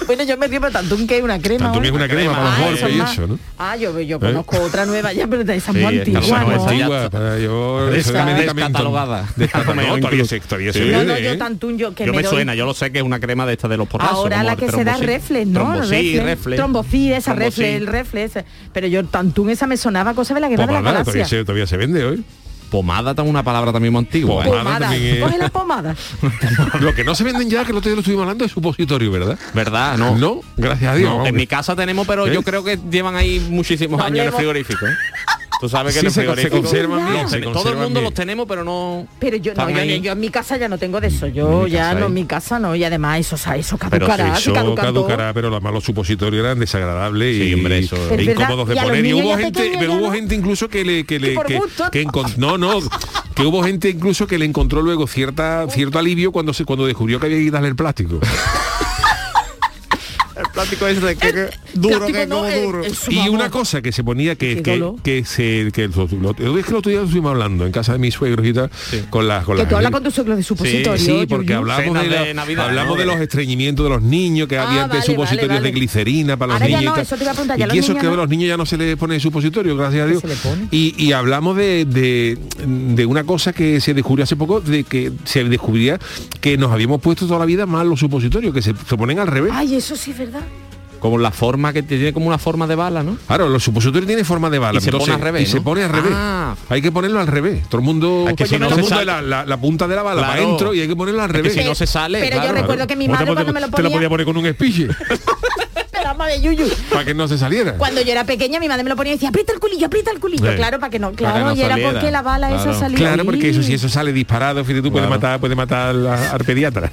Bueno, 0.09 0.23
yo 0.23 0.35
me 0.37 0.47
río 0.47 0.59
por 0.59 0.71
Tantún, 0.71 1.05
que 1.05 1.17
es 1.17 1.23
una 1.23 1.39
crema. 1.39 1.65
Tantún 1.65 1.85
es 1.85 1.91
una 1.91 2.07
crema 2.07 2.31
para 2.33 2.43
los 2.45 2.53
Ah, 2.57 2.61
golpes 2.65 2.95
y 2.95 2.97
más- 2.97 3.13
eso, 3.13 3.27
¿no? 3.27 3.37
Ah, 3.59 3.75
yo, 3.75 3.99
yo 4.01 4.19
conozco 4.19 4.59
otra 4.59 4.87
nueva 4.87 5.13
ya, 5.13 5.27
pero 5.27 5.43
de 5.43 5.55
esa 5.55 5.71
Sí, 5.71 5.77
muy 5.77 5.99
es 5.99 6.07
¿no? 6.07 6.17
Antigua, 6.19 7.09
para 7.11 7.37
yo 7.37 7.89
eso 7.93 8.11
de 8.13 8.23
medicamento. 8.25 8.55
descatalogada. 8.55 9.27
No, 9.37 9.47
todavía 9.47 9.97
Incluso. 9.99 10.25
se, 10.25 10.39
todavía 10.39 10.73
se 10.73 10.83
Sí. 10.83 10.89
No, 10.91 11.03
yo 11.03 11.13
¿eh? 11.33 11.37
Tantún, 11.37 11.77
yo 11.77 11.93
que 11.93 12.07
yo 12.07 12.13
me 12.15 12.23
suena, 12.23 12.55
yo 12.55 12.65
lo 12.65 12.73
sé 12.73 12.91
que 12.91 12.97
es 12.97 13.03
una 13.05 13.19
crema 13.19 13.45
de 13.45 13.53
esta 13.53 13.67
de 13.67 13.77
los 13.77 13.87
porrazos. 13.87 14.15
Ahora 14.17 14.41
la 14.41 14.55
que 14.55 14.71
se 14.71 14.83
da 14.83 14.97
reflex, 14.97 15.45
¿no? 15.47 15.79
Reflex. 15.83 16.55
Trombosí, 16.55 17.13
esa 17.13 17.33
reflex, 17.35 17.75
el 17.75 17.85
reflex. 17.85 18.35
ese. 18.35 18.45
Pero 18.73 18.87
yo 18.87 19.05
Tantún 19.05 19.51
esa 19.51 19.67
me 19.67 19.77
sonaba 19.77 20.15
cosa 20.15 20.33
de 20.33 20.39
la 20.39 20.49
guerra 20.49 20.65
de 20.65 20.73
la 20.73 20.79
todavía 20.79 21.01
galaxia. 21.03 21.25
se, 21.25 21.43
todavía 21.45 21.67
se 21.67 21.77
vende 21.77 22.03
hoy. 22.03 22.23
Pomada 22.69 23.15
también 23.15 23.31
una 23.35 23.43
palabra 23.43 23.71
también 23.71 23.93
muy 23.93 23.99
antigua. 23.99 24.43
¿eh? 24.43 24.47
Pomada. 24.47 24.63
Pomada. 24.63 24.79
también 24.89 25.15
es- 25.15 25.23
Coge 25.23 25.37
la 25.37 25.49
pomada. 25.49 25.95
Lo 26.79 26.93
que 26.95 27.03
no 27.03 27.15
se 27.15 27.23
venden 27.23 27.49
ya, 27.49 27.65
que 27.65 27.71
el 27.71 27.77
otro 27.77 27.89
día 27.89 27.95
lo 27.95 28.01
estuvimos 28.01 28.23
hablando, 28.23 28.45
es 28.45 28.51
supositorio, 28.51 29.11
¿verdad? 29.11 29.37
¿Verdad? 29.53 29.97
No. 29.97 30.15
No, 30.17 30.41
gracias 30.57 30.91
a 30.91 30.95
Dios. 30.95 31.09
No, 31.17 31.25
en 31.25 31.35
mi 31.35 31.47
casa 31.47 31.75
tenemos, 31.75 32.05
pero 32.07 32.27
¿Eh? 32.27 32.33
yo 32.33 32.41
creo 32.43 32.63
que 32.63 32.79
llevan 32.89 33.15
ahí 33.15 33.39
muchísimos 33.49 33.97
No 33.99 34.05
años 34.05 34.19
en 34.19 34.27
el 34.27 34.33
frigorífico. 34.33 34.85
¿eh? 34.85 34.91
Tú 35.59 35.67
sabes 35.67 35.93
que 35.93 35.99
Sí, 35.99 36.05
el 36.07 36.11
se- 36.13 36.41
se 36.43 36.49
conservan 36.49 37.05
bien, 37.11 37.23
los 37.23 37.31
se 37.31 37.39
Todo 37.41 37.69
el 37.69 37.75
mundo 37.75 37.99
bien. 37.99 38.03
los 38.05 38.13
tenemos, 38.13 38.45
pero 38.47 38.63
no. 38.63 39.05
Pero 39.19 39.35
yo 39.35 39.53
no, 39.53 39.69
yo, 39.69 40.11
en 40.13 40.19
mi 40.19 40.29
casa 40.29 40.55
ya 40.55 40.69
no 40.69 40.77
tengo 40.77 41.01
de 41.01 41.07
eso. 41.07 41.27
Yo 41.27 41.63
mi 41.65 41.69
ya 41.71 41.93
no, 41.95 42.05
en 42.05 42.13
mi 42.13 42.23
casa 42.25 42.59
no. 42.59 42.75
Y 42.75 42.83
además 42.85 43.19
eso, 43.19 43.35
o 43.35 43.37
sea, 43.37 43.57
eso 43.57 43.77
Pero 43.77 44.07
caducará, 44.07 44.35
si 44.37 44.43
se 44.45 44.51
Eso 44.51 44.75
caducará, 44.75 45.33
pero 45.33 45.49
los 45.49 45.61
malos 45.61 45.83
supositorios 45.83 46.45
eran 46.45 46.59
desagradables 46.59 47.35
Sí, 47.35 47.43
y, 47.49 47.53
hombre, 47.55 47.79
eso- 47.79 47.95
e 47.97 47.99
Es 47.99 48.09
verdad, 48.27 48.31
incómodos 48.31 48.67
de 48.69 48.75
los 48.75 48.83
poner. 48.85 49.05
Y 49.05 49.13
hubo 49.13 49.37
gente, 49.37 49.59
pequeños 49.59 49.77
pero 49.81 49.93
hubo 49.95 50.07
no. 50.07 50.13
gente 50.13 50.35
incluso 50.35 50.69
que 50.69 50.85
le 50.85 51.03
que 51.05 51.19
le 51.19 51.35
que, 51.91 52.05
no, 52.37 52.57
no, 52.57 52.79
que 53.35 53.43
hubo 53.45 53.61
gente 53.63 53.89
incluso 53.89 54.27
que 54.27 54.37
le 54.37 54.45
encontró 54.45 54.81
luego 54.81 55.07
cierta 55.07 55.67
cierto 55.69 55.99
alivio 55.99 56.31
cuando 56.31 56.53
se 56.53 56.63
cuando 56.63 56.85
descubrió 56.87 57.19
que 57.19 57.25
había 57.25 57.37
que 57.39 57.43
quitarle 57.45 57.67
el 57.67 57.75
plástico. 57.75 58.19
plástico 60.59 60.87
ese 60.87 60.99
de 61.01 61.15
que, 61.15 61.31
que 61.31 61.49
duro, 61.73 62.05
que 62.07 62.27
no, 62.27 62.35
como 62.37 62.47
el- 62.47 62.63
duro. 62.63 62.83
el 62.83 62.93
Y 63.09 63.29
una 63.29 63.49
cosa 63.49 63.81
que 63.81 63.91
se 63.91 64.03
ponía 64.03 64.35
que, 64.35 64.61
que, 64.61 64.93
que 65.03 65.25
se 65.25 65.71
que 65.71 65.87
lo, 65.87 66.07
lo- 66.07 66.31
es 66.59 66.65
que 66.65 66.71
lo 66.71 66.79
otro 66.79 66.91
día 66.91 67.01
estuvimos 67.01 67.31
hablando 67.31 67.65
en 67.65 67.71
casa 67.71 67.93
de 67.93 67.99
mis 67.99 68.13
suegros 68.13 68.45
y 68.45 68.53
tal 68.53 68.69
con 69.09 69.27
las 69.27 69.45
con 69.45 69.55
Que 69.55 69.63
las 69.63 69.69
tú 69.69 69.75
hablas 69.77 69.91
con 69.91 70.03
tu 70.03 70.11
suegro 70.11 70.35
de 70.35 70.43
supositorio. 70.43 70.97
Sí, 70.97 71.25
porque 71.27 71.53
hablamos, 71.53 72.01
de, 72.01 72.09
la- 72.09 72.23
de 72.23 72.33
Navidad, 72.33 72.65
hablamos 72.67 72.95
¿no? 72.95 72.99
de 72.99 73.05
los 73.05 73.19
estreñimientos 73.21 73.85
de 73.85 73.89
los 73.89 74.01
niños, 74.01 74.47
que 74.47 74.57
Ah, 74.57 74.67
había 74.67 74.83
antes 74.83 74.99
vale, 74.99 75.05
supositorios 75.13 75.47
vale, 75.47 75.59
vale. 75.61 75.71
de 75.71 75.79
glicerina 75.79 76.37
para 76.37 76.53
los 76.53 76.61
Ahora 76.61 76.69
ya 76.69 76.77
niños. 76.79 76.83
y 76.83 76.85
no, 76.87 76.93
tal. 76.95 77.03
eso 77.03 77.15
te 77.17 77.23
iba 77.23 77.31
a 77.31 77.33
preguntar, 77.33 77.57
ya 77.57 77.75
y 77.75 77.77
eso 77.79 77.93
que 77.95 77.99
a 77.99 78.03
no. 78.09 78.15
los 78.17 78.29
niños 78.29 78.47
ya 78.49 78.57
no 78.57 78.65
se 78.65 78.77
les 78.77 78.97
pone 78.97 79.19
supositorio, 79.19 79.75
gracias 79.77 80.03
a 80.03 80.07
Dios. 80.07 80.23
Y, 80.71 80.95
y 81.01 81.11
hablamos 81.13 81.55
de, 81.55 81.85
de, 81.85 82.37
de 82.65 83.05
una 83.05 83.23
cosa 83.23 83.53
que 83.53 83.79
se 83.81 83.93
descubrió 83.93 84.23
hace 84.23 84.35
poco, 84.35 84.59
de 84.61 84.83
que 84.83 85.11
se 85.23 85.43
descubría 85.43 85.99
que 86.41 86.57
nos 86.57 86.71
habíamos 86.71 87.01
puesto 87.01 87.25
toda 87.27 87.39
la 87.39 87.45
vida 87.45 87.65
mal 87.65 87.87
los 87.89 87.99
supositorios, 87.99 88.53
que 88.53 88.61
se, 88.61 88.73
se 88.87 88.97
ponen 88.97 89.19
al 89.19 89.27
revés. 89.27 89.51
Ay, 89.55 89.75
eso 89.75 89.95
sí 89.95 90.11
es 90.11 90.17
verdad. 90.17 90.41
Como 90.99 91.17
la 91.17 91.31
forma 91.31 91.71
que 91.73 91.81
tiene 91.83 92.13
como 92.13 92.27
una 92.27 92.37
forma 92.37 92.67
de 92.67 92.75
bala, 92.75 93.03
¿no? 93.03 93.17
Claro, 93.27 93.47
los 93.49 93.63
supositorios 93.63 94.05
tienen 94.07 94.25
forma 94.25 94.49
de 94.49 94.59
bala. 94.59 94.79
Y 94.79 94.81
se 94.81 94.91
pone 94.91 95.13
al 95.13 95.21
revés, 95.21 95.43
Y 95.43 95.45
se 95.51 95.61
pone 95.61 95.83
al 95.83 95.91
revés. 95.91 96.11
Ah. 96.13 96.55
Hay 96.69 96.81
que 96.81 96.91
ponerlo 96.91 97.19
al 97.19 97.27
revés. 97.27 97.67
Todo 97.69 97.79
el 97.79 97.85
mundo, 97.85 98.25
Es 98.29 98.35
que 98.35 98.45
si 98.45 98.51
todo 98.51 98.59
no 98.59 98.65
el 98.67 98.73
se 98.75 98.81
mundo 98.81 98.95
sale- 98.95 99.05
la, 99.05 99.21
la- 99.21 99.45
la 99.45 99.57
punta 99.57 99.87
de 99.87 99.95
la 99.95 100.03
bala 100.03 100.21
Claro. 100.21 100.33
para 100.33 100.45
adentro 100.45 100.73
y 100.73 100.81
hay 100.81 100.87
que 100.87 100.95
ponerlo 100.95 101.21
al 101.21 101.29
Es 101.29 101.33
que 101.33 101.41
revés. 101.41 101.53
si 101.53 101.63
no 101.63 101.75
se 101.75 101.87
sale, 101.87 102.19
Pero 102.19 102.35
yo 102.37 102.41
claro. 102.43 102.57
recuerdo 102.57 102.87
que 102.87 102.95
mi 102.95 103.05
¿Cómo 103.07 103.17
te 103.17 103.23
madre 103.25 103.33
cuando 103.35 103.53
me 103.53 103.59
lo 103.61 103.65
Te 103.67 103.71
lo 103.71 103.77
ponía... 103.89 103.97
podía 103.97 104.09
poner 104.09 104.25
con 104.25 104.37
un 104.37 104.45
espiche 104.45 104.87
Pero, 105.91 106.15
madre, 106.15 106.39
Yuyu, 106.41 106.65
para 106.91 107.03
que 107.03 107.13
no 107.13 107.27
se 107.27 107.37
saliera. 107.37 107.73
Cuando 107.73 108.01
yo 108.01 108.11
era 108.13 108.23
pequeña, 108.23 108.59
mi 108.59 108.67
madre 108.69 108.83
me 108.83 108.89
lo 108.89 108.95
ponía 108.95 109.11
y 109.13 109.15
decía, 109.17 109.29
aprieta 109.29 109.51
el 109.51 109.59
culillo, 109.59 109.87
aprieta 109.87 110.11
el 110.11 110.19
culillo. 110.19 110.49
Sí. 110.49 110.55
Claro, 110.55 110.79
para 110.79 110.89
que 110.89 110.97
no, 110.97 111.11
claro, 111.11 111.35
que 111.39 111.43
no 111.43 111.55
y 111.55 111.59
era 111.61 111.69
saliera. 111.71 111.91
porque 111.91 112.11
la 112.11 112.21
bala 112.21 112.49
esa 112.51 112.63
Claro. 112.63 112.79
salía. 112.79 112.97
Claro, 112.97 113.25
porque 113.25 113.49
eso 113.49 113.61
si 113.63 113.73
eso 113.73 113.89
sale 113.89 114.13
disparado, 114.13 114.63
fíjate 114.63 114.81
tú, 114.81 114.91
puede 114.93 115.07
Claro. 115.07 115.19
matar, 115.21 115.39
puede 115.41 115.55
matar 115.55 115.89
al, 115.89 116.07
al 116.07 116.43
pediatra. 116.45 116.89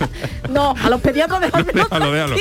No, 0.50 0.74
a 0.82 0.90
los 0.90 1.00
pediatras 1.00 1.40
déjame 1.40 1.72
Déjalo, 1.72 2.12
déjalo. 2.12 2.36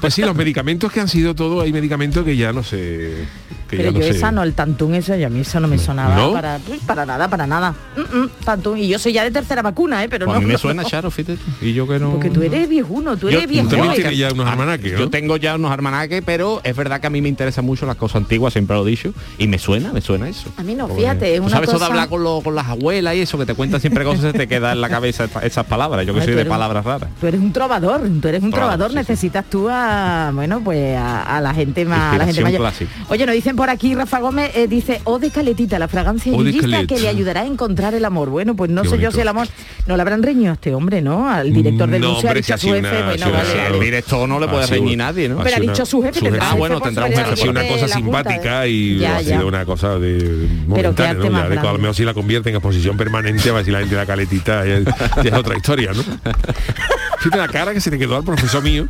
Pues 0.00 0.14
sí, 0.14 0.22
los 0.22 0.34
medicamentos 0.34 0.92
que 0.92 1.00
han 1.00 1.08
sido 1.08 1.34
todos, 1.34 1.64
hay 1.64 1.72
medicamentos 1.72 2.24
que 2.24 2.36
ya 2.36 2.52
no 2.52 2.62
sé. 2.62 3.26
Que 3.68 3.76
Pero 3.76 3.90
ya 3.90 3.98
no 3.98 4.04
yo 4.06 4.12
sé. 4.12 4.18
esa 4.18 4.32
no, 4.32 4.42
el 4.42 4.54
tantún 4.54 4.94
eso, 4.94 5.14
y 5.14 5.24
a 5.24 5.28
mí 5.28 5.40
eso 5.40 5.60
no 5.60 5.68
me 5.68 5.76
sonaba 5.78 6.14
¿No? 6.16 6.32
para, 6.32 6.58
para 6.86 7.04
nada, 7.04 7.28
para 7.28 7.46
nada. 7.46 7.74
Mm, 7.96 8.18
mm, 8.18 8.28
tantún. 8.44 8.78
Y 8.78 8.88
yo 8.88 8.98
soy 8.98 9.12
ya 9.12 9.24
de 9.24 9.30
tercera 9.30 9.60
vacuna, 9.62 10.02
¿eh? 10.02 10.08
Pero 10.08 10.24
Pues 10.26 10.34
no. 10.34 10.38
a 10.38 10.40
mí 10.40 10.46
me 10.46 10.52
no, 10.54 10.58
suena 10.58 10.82
no. 10.82 10.88
Charo, 10.88 11.10
fíjate. 11.10 11.38
Y 11.60 11.74
yo 11.74 11.86
que 11.86 11.98
no. 11.98 12.12
Porque 12.12 12.30
tú 12.30 12.42
eres 12.42 12.66
viejuno, 12.68 13.16
tú 13.16 13.28
Yo- 13.28 13.38
eres 13.38 13.48
tienes 13.50 14.16
ya 14.18 14.32
unos 14.32 14.46
Ah, 14.46 14.52
almanaques, 14.52 14.92
¿no? 14.94 14.98
Yo 15.00 15.10
tengo 15.10 15.36
ya 15.36 15.54
unos 15.56 15.70
almanaques, 15.70 16.22
pero 16.24 16.60
es 16.64 16.74
verdad 16.74 17.00
que 17.00 17.08
a 17.08 17.10
mí 17.10 17.20
me 17.20 17.28
interesan 17.28 17.64
mucho 17.64 17.84
las 17.84 17.96
cosas 17.96 18.16
antiguas, 18.16 18.52
siempre 18.54 18.74
lo 18.76 18.86
he 18.86 18.90
dicho, 18.90 19.12
y 19.36 19.46
me 19.48 19.58
suena, 19.58 19.92
me 19.92 20.00
suena 20.00 20.28
eso. 20.28 20.48
A 20.56 20.62
mí 20.62 20.74
no, 20.74 20.86
Porque 20.88 21.02
fíjate, 21.02 21.34
es 21.34 21.40
una 21.40 21.50
sabes 21.50 21.68
eso 21.68 21.78
de 21.78 21.80
cosa- 21.80 21.92
hablar 21.92 22.08
con, 22.08 22.22
lo- 22.24 22.40
con 22.42 22.54
las 22.54 22.66
abuelas 22.68 23.14
y 23.16 23.20
eso, 23.20 23.36
que 23.38 23.44
te 23.44 23.54
cuentan 23.54 23.80
siempre 23.82 24.02
cosas, 24.04 24.22
se 24.22 24.32
te 24.32 24.46
queda 24.48 24.72
en 24.72 24.80
la 24.80 24.88
cabeza 24.88 25.28
esas 25.42 25.66
palabras. 25.66 26.06
Yo 26.06 26.14
que 26.14 26.20
Ay, 26.20 26.26
soy 26.26 26.34
de 26.36 26.42
un- 26.42 26.48
palabras 26.48 26.84
raras. 26.84 27.10
Tú 27.20 27.26
eres 27.26 27.40
un 27.40 27.52
trovador, 27.52 28.00
tú 28.20 28.28
eres 28.28 28.42
un 28.42 28.50
Trovador, 28.50 28.78
trovador, 28.78 28.88
sí, 28.88 28.92
sí. 28.92 28.98
necesitas 28.98 29.44
tú 29.50 29.68
a 29.70 30.30
bueno 30.32 30.60
pues 30.64 30.96
a, 30.96 31.36
a 31.36 31.40
la 31.40 31.52
gente 31.54 31.84
más 31.84 32.14
a 32.14 32.18
la 32.18 32.24
gente 32.26 32.42
mayor. 32.42 32.60
clásica. 32.60 32.90
Oye, 33.08 33.26
nos 33.26 33.34
dicen 33.34 33.56
por 33.58 33.70
aquí 33.70 33.94
Rafa 33.94 34.20
Gómez 34.20 34.52
eh, 34.54 34.68
dice 34.68 35.00
O 35.04 35.18
de 35.18 35.30
caletita, 35.30 35.78
la 35.80 35.88
fragancia 35.88 36.30
de 36.30 36.38
yuyista 36.38 36.86
que 36.86 36.98
le 37.00 37.08
ayudará 37.08 37.40
a 37.40 37.46
encontrar 37.46 37.92
el 37.94 38.04
amor. 38.04 38.30
Bueno, 38.30 38.54
pues 38.54 38.70
no 38.70 38.82
Qué 38.82 38.88
sé 38.90 38.98
yo 39.00 39.10
si 39.10 39.20
el 39.20 39.26
amor 39.28 39.48
no 39.88 39.96
le 39.96 40.00
habrán 40.02 40.22
reñido 40.22 40.52
a 40.52 40.54
este 40.54 40.72
hombre, 40.74 41.02
¿no? 41.02 41.28
Al 41.28 41.52
director 41.52 41.90
del 41.90 42.00
No, 42.00 42.12
museo 42.14 42.30
ha 42.30 42.34
dicho 42.34 42.54
a 42.54 42.58
si 42.58 42.68
su 42.68 42.74
jefe, 42.74 42.88
una- 42.88 43.06
bueno, 43.06 43.32
vale. 43.32 43.52
una- 43.54 43.66
El 43.66 43.80
director 43.80 44.28
no 44.28 44.38
le 44.40 44.46
puede 44.48 44.66
reñir 44.66 44.96
nadie, 44.98 45.28
¿no? 45.28 45.38
Pero 45.42 45.56
ha 45.56 45.60
dicho 45.60 45.84
su 45.84 46.00
jefe, 46.02 46.20
tendrá 46.20 46.50
Ah, 46.50 46.54
bueno, 46.54 46.80
tendrá 46.80 47.06
un 47.06 47.10
la 47.14 47.24
jefe, 47.24 47.48
una 47.48 47.62
cosa 47.66 47.74
de 47.74 47.88
la 47.88 47.94
Junta, 47.96 48.18
simpática 48.22 48.66
¿eh? 48.66 48.70
y 48.70 49.04
ha 49.04 49.18
sido 49.20 49.46
una 49.48 49.64
cosa 49.66 49.98
de 49.98 50.18
Pero 50.18 50.48
momentánea, 50.68 51.14
¿no? 51.14 51.22
Ya 51.24 51.28
de- 51.30 51.36
a 51.36 51.42
lo 51.42 51.48
grande. 51.62 51.78
mejor 51.82 51.94
si 51.96 52.04
la 52.04 52.14
convierte 52.14 52.50
en 52.50 52.54
exposición 52.56 52.96
permanente, 52.96 53.50
a 53.50 53.52
ver 53.54 53.64
si 53.64 53.72
la 53.72 53.80
gente 53.80 53.96
da 53.96 54.06
caletita, 54.06 54.64
ya, 54.64 54.78
ya 55.22 55.30
es 55.30 55.32
otra 55.34 55.56
historia, 55.56 55.90
¿no? 55.92 56.02
Fíjate 57.18 57.36
la 57.38 57.48
cara 57.48 57.72
que 57.74 57.80
se 57.80 57.90
le 57.90 57.98
quedó 57.98 58.16
al 58.16 58.22
profesor 58.24 58.62
mío. 58.62 58.86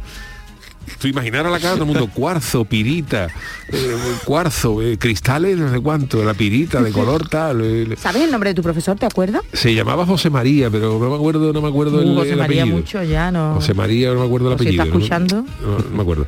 Tú 1.00 1.06
imaginar 1.06 1.46
a 1.46 1.50
la 1.50 1.58
cara 1.60 1.74
de 1.74 1.80
todo 1.80 1.90
el 1.90 1.96
mundo, 1.98 2.12
cuarzo, 2.12 2.64
pirita, 2.64 3.28
eh, 3.72 3.96
cuarzo, 4.24 4.82
eh, 4.82 4.98
cristales, 4.98 5.56
no 5.56 5.70
sé 5.70 5.78
cuánto, 5.80 6.24
la 6.24 6.34
pirita 6.34 6.82
de 6.82 6.90
color 6.90 7.28
tal. 7.28 7.60
eh, 7.62 7.94
¿Sabes 7.96 8.22
el 8.22 8.30
nombre 8.32 8.50
de 8.50 8.54
tu 8.54 8.62
profesor? 8.62 8.96
¿Te 8.98 9.06
acuerdas? 9.06 9.42
se 9.52 9.74
llamaba 9.74 10.04
José 10.06 10.28
María, 10.28 10.70
pero 10.70 10.98
no 10.98 11.08
me 11.08 11.14
acuerdo, 11.14 11.52
no 11.52 11.60
me 11.62 11.68
acuerdo 11.68 12.00
el, 12.02 12.08
Uh, 12.08 12.14
José 12.16 12.30
el 12.32 12.36
María 12.38 12.62
apellido. 12.62 12.78
mucho 12.78 13.02
ya 13.04 13.30
no. 13.30 13.54
José 13.54 13.74
María, 13.74 14.12
no 14.12 14.20
me 14.20 14.26
acuerdo 14.26 14.52
el 14.52 14.58
si 14.58 14.64
apellido. 14.64 14.84
escuchando. 14.84 15.44
No, 15.62 15.78
no 15.78 15.96
me 15.96 16.02
acuerdo. 16.02 16.26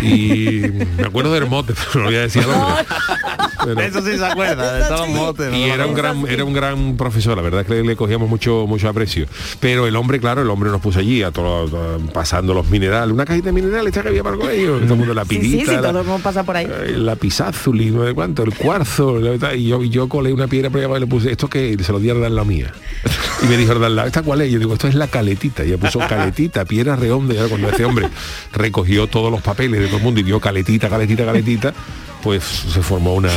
Y 0.00 0.62
me 0.96 1.04
acuerdo 1.06 1.32
del 1.32 1.46
mote, 1.46 1.74
pero 1.92 2.04
no 2.04 2.10
voy 2.10 2.16
a 2.16 2.20
decir 2.22 2.42
el 2.42 2.48
nombre. 2.48 2.84
Pero- 3.64 4.02
sí 4.02 4.18
se 4.18 4.24
acuerda, 4.26 4.74
de 4.74 4.84
todos 4.84 5.00
los 5.00 5.08
motes. 5.08 5.54
y 5.54 5.62
era 5.64 5.86
un 5.86 5.94
gran 5.94 6.26
era 6.28 6.44
un 6.44 6.52
gran 6.52 6.96
profesor 6.98 7.34
la 7.36 7.42
verdad 7.42 7.62
es 7.62 7.66
que 7.66 7.74
le, 7.74 7.82
le 7.84 7.96
cogíamos 7.96 8.28
mucho 8.28 8.66
mucho 8.68 8.88
aprecio 8.90 9.26
pero 9.58 9.86
el 9.86 9.96
hombre 9.96 10.20
claro 10.20 10.42
el 10.42 10.50
hombre 10.50 10.68
nos 10.70 10.82
puso 10.82 10.98
allí 10.98 11.22
a 11.22 11.30
todo, 11.30 11.64
a- 11.64 12.12
pasando 12.12 12.52
los 12.52 12.68
minerales 12.68 13.14
una 13.14 13.24
cajita 13.24 13.46
de 13.46 13.52
minerales 13.52 13.86
esta 13.86 14.02
que 14.02 14.08
había 14.08 14.22
para 14.22 14.34
el 14.34 14.40
colegio 14.42 14.72
todo 14.80 14.92
el 14.92 14.98
mundo 14.98 15.14
la 15.14 15.24
pirita 15.24 15.46
sí, 15.64 15.64
sí, 15.64 15.76
la, 15.76 15.88
todo 15.90 16.00
el 16.00 16.06
mundo 16.06 16.22
pasa 16.22 16.42
por 16.42 16.56
ahí. 16.58 16.66
eh, 16.68 16.92
la 16.98 17.16
pisázuli 17.16 17.90
no 17.90 18.04
sé 18.06 18.12
cuánto 18.12 18.42
el 18.42 18.52
cuarzo 18.54 19.18
la- 19.18 19.54
y 19.54 19.68
yo 19.68 19.82
y 19.82 19.88
yo 19.88 20.08
colé 20.10 20.32
una 20.34 20.46
piedra 20.46 20.68
por 20.68 20.78
allá 20.80 20.86
abajo 20.86 20.98
y 20.98 21.00
le 21.00 21.06
puse 21.06 21.30
esto 21.30 21.48
que 21.48 21.74
se 21.82 21.90
lo 21.92 22.00
di 22.00 22.10
a 22.10 22.14
la 22.14 22.44
mía 22.44 22.70
y 23.42 23.46
me 23.46 23.56
dijo 23.56 23.72
al 23.72 23.96
lado 23.96 24.06
esta 24.06 24.20
cuál 24.22 24.42
es 24.42 24.48
Y 24.48 24.52
yo 24.52 24.58
digo 24.58 24.74
esto 24.74 24.88
es 24.88 24.94
la 24.94 25.06
caletita 25.06 25.64
y 25.64 25.68
ella 25.68 25.78
puso 25.78 26.00
caletita 26.00 26.66
piedra 26.66 26.96
redonda 26.96 27.32
y 27.34 27.48
cuando 27.48 27.70
ese 27.70 27.84
hombre 27.86 28.08
recogió 28.52 29.06
todos 29.06 29.30
los 29.30 29.40
papeles 29.40 29.83
todo 29.86 29.98
el 29.98 30.02
mundo 30.02 30.20
y 30.20 30.22
vio 30.22 30.40
caletita 30.40 30.88
caletita 30.88 31.24
caletita 31.24 31.74
pues 32.24 32.42
se 32.42 32.82
formó 32.82 33.14
una 33.14 33.28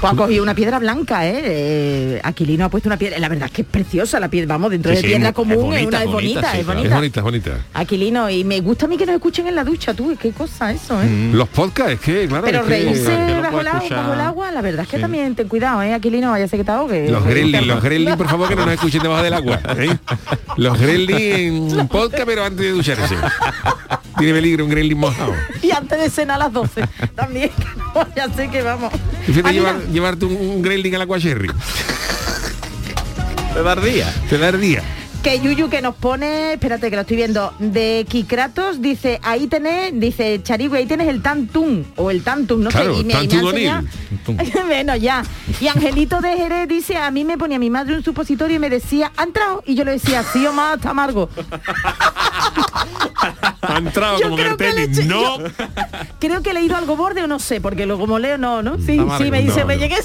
Pues 0.00 0.12
ha 0.12 0.16
cogido 0.16 0.42
una 0.42 0.54
piedra 0.54 0.80
blanca, 0.80 1.24
¿eh? 1.24 1.40
Eh, 1.44 2.20
Aquilino 2.24 2.64
ha 2.64 2.68
puesto 2.68 2.88
una 2.88 2.96
piedra. 2.96 3.16
La 3.20 3.28
verdad 3.28 3.46
es 3.46 3.52
que 3.52 3.62
es 3.62 3.68
preciosa 3.68 4.18
la 4.18 4.28
piedra. 4.28 4.48
Vamos, 4.54 4.72
dentro 4.72 4.90
Sí, 4.90 4.96
de 4.96 5.02
sí, 5.02 5.06
piedra 5.08 5.28
es 5.28 5.34
común 5.34 5.54
es, 5.56 5.62
bonita, 5.62 5.88
una 5.88 5.98
es 6.02 6.06
bonita, 6.06 6.40
bonita, 6.40 6.52
sí, 6.52 6.58
es 6.58 6.66
bonita. 6.66 6.88
es 6.88 6.94
bonita 6.94 7.20
es 7.20 7.24
bonita 7.24 7.50
Aquilino, 7.74 8.28
y 8.28 8.42
me 8.42 8.60
gusta 8.60 8.86
a 8.86 8.88
mí 8.88 8.96
que 8.96 9.06
nos 9.06 9.14
escuchen 9.14 9.46
en 9.46 9.54
la 9.54 9.62
ducha, 9.62 9.94
tú, 9.94 10.16
qué 10.20 10.32
cosa 10.32 10.72
eso, 10.72 11.00
¿eh? 11.00 11.30
Los 11.32 11.48
podcasts, 11.48 12.00
que, 12.00 12.26
claro. 12.26 12.44
Pero 12.44 12.62
reírse 12.64 13.16
bajo 13.40 13.60
el, 13.60 13.68
agua, 13.68 13.78
escuchar. 13.78 13.98
bajo 13.98 14.14
el 14.14 14.20
agua, 14.20 14.50
la 14.50 14.60
verdad 14.62 14.82
es 14.82 14.88
que 14.88 14.98
también 14.98 15.34
ten 15.36 15.46
cuidado, 15.48 15.80
¿eh? 15.82 15.94
Aquilino, 15.94 16.30
vaya 16.32 16.48
ser 16.48 16.58
que 16.58 16.64
te 16.64 16.72
ahogue. 16.72 17.08
Los 17.08 17.24
Gremlins, 17.24 17.66
los 17.68 17.82
Gremlins, 17.82 18.16
por 18.16 18.28
favor, 18.28 18.48
que 18.48 18.56
no 18.56 18.64
nos 18.66 18.74
escuchen 18.74 19.00
debajo 19.02 19.22
del 19.22 19.34
agua. 19.34 19.60
¿eh? 19.78 19.96
Los 20.56 20.78
Gremlins 20.78 21.72
en 21.74 21.88
podcast, 21.88 22.24
pero 22.26 22.44
antes 22.44 22.60
de 22.60 22.70
ducharse. 22.72 23.14
Tiene 24.18 24.32
peligro 24.34 24.64
un 24.64 24.70
Gremlin 24.70 24.98
mojado. 24.98 25.32
Y 25.62 25.70
antes 25.72 25.98
de 26.00 26.08
cenar 26.10 26.36
a 26.36 26.44
las 26.44 26.52
12. 26.52 26.86
También, 27.14 27.50
que 28.28 28.32
no 28.32 28.32
vaya 28.32 28.32
a 28.32 28.36
ser 28.36 28.50
que 28.50 28.62
vamos. 28.62 28.92
Y 29.28 29.32
fíjate 29.32 29.52
llevar- 29.54 29.86
llevarte 29.88 30.24
un, 30.26 30.36
un 30.36 30.62
Gremlin 30.62 30.94
al 30.96 31.02
agua. 31.02 31.18
Te 34.28 34.38
da 34.38 34.48
el 34.48 34.60
día. 34.60 34.82
Que 35.22 35.40
Yuyu 35.40 35.70
que 35.70 35.80
nos 35.80 35.94
pone, 35.94 36.52
espérate 36.52 36.90
que 36.90 36.96
lo 36.96 37.00
estoy 37.02 37.16
viendo, 37.16 37.54
de 37.58 38.04
Kikratos 38.06 38.82
dice, 38.82 39.20
ahí 39.22 39.46
tenés, 39.46 39.98
dice 39.98 40.42
Charigüe, 40.42 40.76
ahí 40.76 40.84
tenés 40.84 41.08
el 41.08 41.22
Tantún, 41.22 41.86
o 41.96 42.10
el 42.10 42.22
Tantum, 42.22 42.60
no 42.62 42.68
Claro, 42.68 42.94
sé, 42.96 43.00
y 43.00 43.04
me, 43.04 43.14
y 43.24 43.28
me 43.28 43.84
bueno, 44.66 44.96
ya. 44.96 45.24
Y 45.62 45.68
Angelito 45.68 46.20
de 46.20 46.36
Jerez 46.36 46.68
dice, 46.68 46.98
a 46.98 47.10
mí 47.10 47.24
me 47.24 47.38
ponía 47.38 47.58
mi 47.58 47.70
madre 47.70 47.96
un 47.96 48.04
supositorio 48.04 48.56
y 48.56 48.58
me 48.58 48.68
decía, 48.68 49.12
¿ha 49.16 49.22
entrado? 49.22 49.62
Y 49.64 49.74
yo 49.76 49.84
le 49.86 49.92
decía, 49.92 50.22
sí 50.30 50.44
o 50.46 50.52
más, 50.52 50.76
está 50.76 50.90
amargo. 50.90 51.30
Ha 53.62 53.78
entrado 53.78 54.18
Yo 54.18 54.28
como 54.28 54.38
en 54.38 54.42
creo 54.42 54.52
el 54.52 54.56
que 54.58 54.82
tenis. 54.82 54.98
eché- 54.98 55.06
No. 55.06 55.38
yo 55.40 55.46
Creo 56.20 56.42
que 56.42 56.50
he 56.50 56.54
leído 56.54 56.76
algo 56.76 56.96
borde 56.96 57.22
o 57.22 57.26
no 57.26 57.38
sé, 57.38 57.60
porque 57.60 57.86
luego 57.86 58.02
como 58.02 58.18
leo, 58.18 58.36
no, 58.38 58.62
¿no? 58.62 58.76
Sí, 58.78 58.98
Amargo, 58.98 59.24
sí, 59.24 59.30
me 59.30 59.40
dice, 59.42 59.60
no, 59.60 59.66
me 59.66 59.76
no. 59.76 59.80
llegué. 59.80 59.96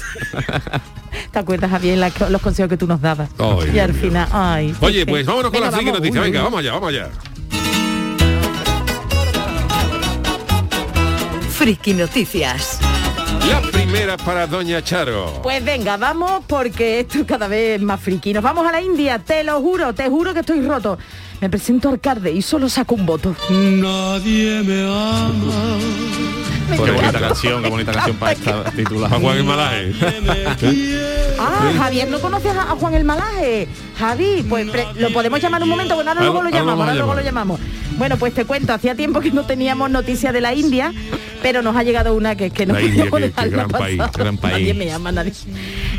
¿Te 1.32 1.38
acuerdas, 1.38 1.70
Javier, 1.70 1.98
la- 1.98 2.12
los 2.30 2.40
consejos 2.40 2.70
que 2.70 2.76
tú 2.78 2.86
nos 2.86 3.00
dabas? 3.00 3.28
Ay, 3.38 3.70
y 3.74 3.78
al 3.78 3.92
Dios 3.92 4.02
final, 4.02 4.28
ay. 4.32 4.74
Oye, 4.80 5.04
pues 5.06 5.26
vámonos 5.26 5.50
con 5.50 5.60
Venga, 5.60 5.66
la 5.70 5.76
friki 5.76 5.90
vamos, 5.90 6.00
noticia. 6.00 6.20
Venga, 6.22 6.42
vamos 6.42 6.60
allá, 6.60 6.72
vamos 6.72 6.88
allá. 6.88 7.08
Friki 11.50 11.92
Noticias. 11.94 12.78
La 13.48 13.60
primera 13.70 14.16
para 14.16 14.46
Doña 14.46 14.82
Charo. 14.82 15.40
Pues 15.42 15.62
venga, 15.64 15.96
vamos 15.96 16.42
porque 16.46 17.00
esto 17.00 17.18
cada 17.26 17.48
vez 17.48 17.76
es 17.76 17.82
más 17.82 18.00
friki. 18.00 18.32
Nos 18.32 18.42
vamos 18.42 18.66
a 18.66 18.72
la 18.72 18.80
India, 18.80 19.18
te 19.18 19.44
lo 19.44 19.60
juro, 19.60 19.92
te 19.94 20.08
juro 20.08 20.32
que 20.32 20.40
estoy 20.40 20.66
roto. 20.66 20.98
Me 21.40 21.48
presento 21.48 21.88
al 21.88 21.94
alcalde 21.94 22.32
y 22.32 22.42
solo 22.42 22.68
saco 22.68 22.94
un 22.94 23.06
voto. 23.06 23.34
Nadie 23.48 24.62
me 24.62 24.82
ama. 24.82 25.78
Me 26.68 26.76
Qué 26.76 26.90
bonita 26.92 27.18
canción, 27.18 27.62
qué 27.62 27.68
bonita 27.68 27.92
canción 27.94 28.16
para 28.16 28.32
esta 28.32 28.64
titular. 28.70 29.12
A 29.12 29.18
Juan 29.18 29.38
el 29.38 29.44
Malaje. 29.44 29.92
Ah, 31.38 31.72
Javier, 31.76 32.08
¿no 32.08 32.20
conoces 32.20 32.54
a 32.54 32.70
a 32.70 32.76
Juan 32.76 32.94
el 32.94 33.04
Malaje? 33.04 33.66
Javi, 33.98 34.44
pues 34.48 34.66
lo 34.96 35.10
podemos 35.12 35.40
llamar 35.40 35.62
un 35.62 35.68
momento, 35.70 35.94
bueno, 35.94 36.10
ahora 36.10 36.22
luego 36.22 36.42
lo 36.42 36.50
llamamos, 36.50 36.80
a 36.80 36.90
ahora 36.90 36.94
luego 36.94 37.14
lo 37.14 37.22
llamamos. 37.22 37.60
Bueno, 37.96 38.16
pues 38.18 38.34
te 38.34 38.44
cuento, 38.44 38.72
hacía 38.72 38.94
tiempo 38.94 39.20
que 39.20 39.30
no 39.32 39.44
teníamos 39.44 39.90
noticia 39.90 40.32
de 40.32 40.40
la 40.40 40.54
India, 40.54 40.92
pero 41.42 41.60
nos 41.62 41.74
ha 41.76 41.82
llegado 41.82 42.14
una 42.14 42.36
que, 42.36 42.50
que 42.50 42.66
no 42.66 42.74
podíamos 42.80 43.20
dejarla 43.20 43.50
gran 43.50 43.68
pasar. 43.68 43.86
país, 43.86 44.12
gran 44.14 44.36
país. 44.38 44.52
Nadie 44.52 44.74
me 44.74 44.86
llama, 44.86 45.10
nadie. 45.12 45.32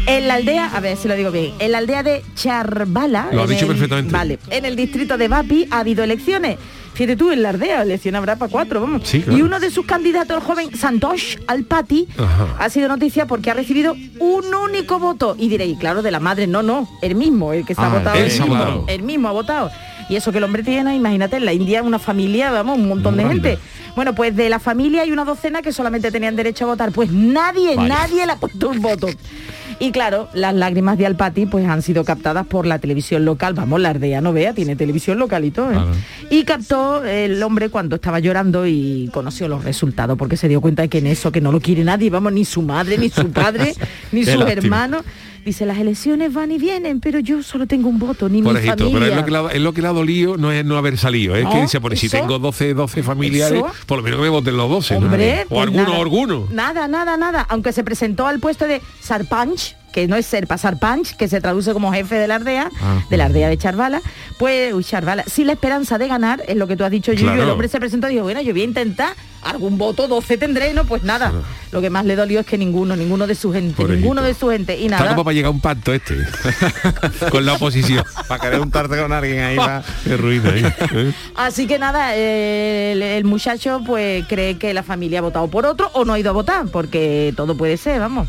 En 0.07 0.27
la 0.27 0.35
aldea, 0.35 0.71
a 0.73 0.79
ver 0.79 0.97
si 0.97 1.07
lo 1.07 1.15
digo 1.15 1.31
bien, 1.31 1.53
en 1.59 1.71
la 1.71 1.77
aldea 1.77 2.03
de 2.03 2.23
Charbala. 2.35 3.29
Lo 3.31 3.43
has 3.43 3.49
dicho 3.49 3.61
el- 3.65 3.71
perfectamente. 3.71 4.11
Vale, 4.11 4.39
en 4.49 4.65
el 4.65 4.75
distrito 4.75 5.17
de 5.17 5.27
Bapi 5.27 5.67
ha 5.71 5.79
habido 5.79 6.03
elecciones. 6.03 6.57
Fíjate 6.93 7.15
tú, 7.15 7.31
en 7.31 7.41
la 7.41 7.49
aldea, 7.49 7.83
elección 7.83 8.15
habrá 8.15 8.35
para 8.35 8.51
cuatro, 8.51 8.81
vamos. 8.81 9.03
Sí, 9.05 9.21
claro. 9.21 9.37
Y 9.37 9.41
uno 9.43 9.59
de 9.59 9.71
sus 9.71 9.85
candidatos, 9.85 10.35
el 10.37 10.43
joven 10.43 10.75
Santosh 10.75 11.37
Alpati, 11.47 12.07
Ajá. 12.17 12.55
ha 12.59 12.69
sido 12.69 12.89
noticia 12.89 13.27
porque 13.27 13.49
ha 13.49 13.53
recibido 13.53 13.95
un 14.19 14.53
único 14.53 14.99
voto. 14.99 15.35
Y 15.39 15.47
diréis, 15.47 15.77
claro, 15.79 16.01
de 16.01 16.11
la 16.11 16.19
madre, 16.19 16.47
no, 16.47 16.61
no, 16.63 16.89
el 17.01 17.15
mismo, 17.15 17.53
el 17.53 17.65
que 17.65 17.75
se 17.75 17.81
ha 17.81 17.85
Ah, 17.85 17.97
votado, 17.97 18.17
él 18.17 18.25
el 18.25 18.31
se 18.31 18.41
ha 18.41 18.45
mismo, 18.45 18.57
votado. 18.57 18.85
el 18.87 19.03
mismo 19.03 19.29
ha 19.29 19.31
votado. 19.31 19.71
Y 20.09 20.17
eso 20.17 20.31
que 20.33 20.39
el 20.39 20.43
hombre 20.43 20.63
tiene, 20.63 20.93
imagínate, 20.95 21.37
en 21.37 21.45
la 21.45 21.53
India 21.53 21.81
una 21.81 21.99
familia, 21.99 22.51
vamos, 22.51 22.77
un 22.77 22.89
montón 22.89 23.15
de 23.15 23.25
gente. 23.25 23.57
Bueno, 23.95 24.13
pues 24.13 24.35
de 24.35 24.49
la 24.49 24.59
familia 24.59 25.03
hay 25.03 25.11
una 25.11 25.23
docena 25.23 25.61
que 25.61 25.71
solamente 25.71 26.11
tenían 26.11 26.35
derecho 26.35 26.65
a 26.65 26.67
votar. 26.69 26.91
Pues 26.91 27.09
nadie, 27.11 27.75
nadie 27.77 28.25
le 28.25 28.33
ha 28.33 28.35
puesto 28.35 28.69
un 28.69 28.81
voto. 28.81 29.07
Y 29.81 29.91
claro, 29.91 30.29
las 30.35 30.53
lágrimas 30.53 30.95
de 30.99 31.07
Alpati 31.07 31.47
pues 31.47 31.67
han 31.67 31.81
sido 31.81 32.05
captadas 32.05 32.45
por 32.45 32.67
la 32.67 32.77
televisión 32.77 33.25
local. 33.25 33.55
Vamos, 33.55 33.81
la 33.81 33.89
Ardea 33.89 34.21
no 34.21 34.31
vea, 34.31 34.53
tiene 34.53 34.75
televisión 34.75 35.17
local 35.17 35.43
y 35.43 35.49
todo. 35.49 35.71
¿eh? 35.71 35.79
Y 36.29 36.43
captó 36.43 37.03
el 37.03 37.41
hombre 37.41 37.69
cuando 37.69 37.95
estaba 37.95 38.19
llorando 38.19 38.67
y 38.67 39.09
conoció 39.11 39.47
los 39.47 39.63
resultados, 39.63 40.19
porque 40.19 40.37
se 40.37 40.47
dio 40.47 40.61
cuenta 40.61 40.83
de 40.83 40.89
que 40.89 40.99
en 40.99 41.07
eso, 41.07 41.31
que 41.31 41.41
no 41.41 41.51
lo 41.51 41.59
quiere 41.59 41.83
nadie, 41.83 42.11
vamos, 42.11 42.31
ni 42.31 42.45
su 42.45 42.61
madre, 42.61 42.99
ni 42.99 43.09
su 43.09 43.31
padre, 43.31 43.73
ni 44.11 44.23
sus 44.23 44.43
hermanos. 44.43 45.03
Dice, 45.43 45.65
las 45.65 45.79
elecciones 45.79 46.31
van 46.33 46.51
y 46.51 46.59
vienen, 46.59 46.99
pero 46.99 47.17
yo 47.19 47.41
solo 47.41 47.65
tengo 47.65 47.89
un 47.89 47.97
voto, 47.97 48.29
ni 48.29 48.41
mi 48.41 48.47
Pobrecito, 48.47 48.77
familia. 48.77 48.99
pero 48.99 49.05
es 49.11 49.15
lo, 49.17 49.25
que 49.25 49.31
le 49.31 49.37
ha, 49.37 49.47
es 49.47 49.61
lo 49.61 49.73
que 49.73 49.85
ha 49.87 49.91
dolido 49.91 50.37
no 50.37 50.51
es 50.51 50.63
no 50.63 50.77
haber 50.77 50.99
salido, 50.99 51.35
es 51.35 51.43
No, 51.43 51.51
que 51.51 51.61
dice, 51.61 51.81
por 51.81 51.97
si 51.97 52.09
tengo 52.09 52.37
12, 52.37 52.75
12 52.75 53.01
familiares, 53.01 53.57
eso- 53.57 53.71
por 53.87 53.97
lo 53.97 54.03
menos 54.03 54.19
que 54.19 54.23
me 54.23 54.29
voten 54.29 54.55
los 54.55 54.69
12. 54.69 54.99
¿no? 54.99 55.07
O 55.07 55.09
pues 55.09 55.61
alguno, 55.63 55.83
nada. 55.83 55.97
alguno. 55.97 56.47
Nada, 56.51 56.87
nada, 56.87 57.17
nada. 57.17 57.45
Aunque 57.49 57.73
se 57.73 57.83
presentó 57.83 58.27
al 58.27 58.39
puesto 58.39 58.67
de 58.67 58.81
Sarpanch, 58.99 59.75
que 59.91 60.07
no 60.07 60.15
es 60.15 60.25
ser 60.25 60.47
pasar 60.47 60.77
punch, 60.79 61.15
que 61.15 61.27
se 61.27 61.41
traduce 61.41 61.73
como 61.73 61.91
jefe 61.91 62.15
de 62.15 62.27
la 62.27 62.35
aldea, 62.35 62.69
Ah, 62.81 63.03
de 63.09 63.17
la 63.17 63.25
aldea 63.25 63.49
de 63.49 63.57
Charvala, 63.57 64.01
pues, 64.39 64.73
uy, 64.73 64.83
Charvala, 64.83 65.23
sin 65.27 65.47
la 65.47 65.53
esperanza 65.53 65.97
de 65.97 66.07
ganar, 66.07 66.41
es 66.47 66.55
lo 66.55 66.67
que 66.67 66.75
tú 66.77 66.83
has 66.83 66.91
dicho, 66.91 67.11
Yuyu, 67.11 67.25
Claro. 67.25 67.43
el 67.43 67.49
hombre 67.49 67.67
se 67.67 67.79
presentó 67.79 68.07
y 68.07 68.13
dijo, 68.13 68.23
bueno, 68.23 68.41
yo 68.41 68.53
voy 68.53 68.61
a 68.61 68.65
intentar, 68.65 69.13
algún 69.43 69.77
voto, 69.77 70.07
12 70.07 70.37
tendré, 70.37 70.71
no, 70.73 70.85
pues 70.85 71.03
nada. 71.03 71.31
Lo 71.71 71.81
que 71.81 71.89
más 71.89 72.05
le 72.05 72.15
dolió 72.15 72.39
es 72.41 72.45
que 72.45 72.57
ninguno, 72.57 72.95
ninguno 72.95 73.25
de 73.27 73.33
su 73.35 73.51
gente, 73.51 73.73
Pobrecito. 73.75 73.99
ninguno 74.01 74.21
de 74.21 74.33
su 74.33 74.49
gente, 74.49 74.77
y 74.77 74.85
Está 74.85 74.99
nada. 74.99 75.09
como 75.11 75.23
para 75.23 75.33
llegar 75.33 75.47
a 75.47 75.51
un 75.51 75.59
pacto 75.61 75.93
este, 75.93 76.15
con 77.31 77.45
la 77.45 77.53
oposición. 77.53 78.03
Para 78.27 78.41
querer 78.41 78.59
untarte 78.61 78.97
con 78.97 79.11
alguien 79.11 79.39
ahí 79.39 79.57
va. 79.57 79.83
Qué 80.03 80.15
ruina, 80.17 80.49
¿eh? 80.55 80.73
¿Eh? 80.93 81.13
Así 81.35 81.67
que 81.67 81.79
nada, 81.79 82.15
eh, 82.15 82.91
el, 82.93 83.01
el 83.01 83.23
muchacho 83.25 83.81
pues 83.85 84.25
cree 84.27 84.57
que 84.57 84.73
la 84.73 84.83
familia 84.83 85.19
ha 85.19 85.23
votado 85.23 85.47
por 85.47 85.65
otro 85.65 85.89
o 85.93 86.05
no 86.05 86.13
ha 86.13 86.19
ido 86.19 86.29
a 86.29 86.33
votar, 86.33 86.67
porque 86.67 87.33
todo 87.35 87.55
puede 87.57 87.77
ser, 87.77 87.99
vamos. 87.99 88.27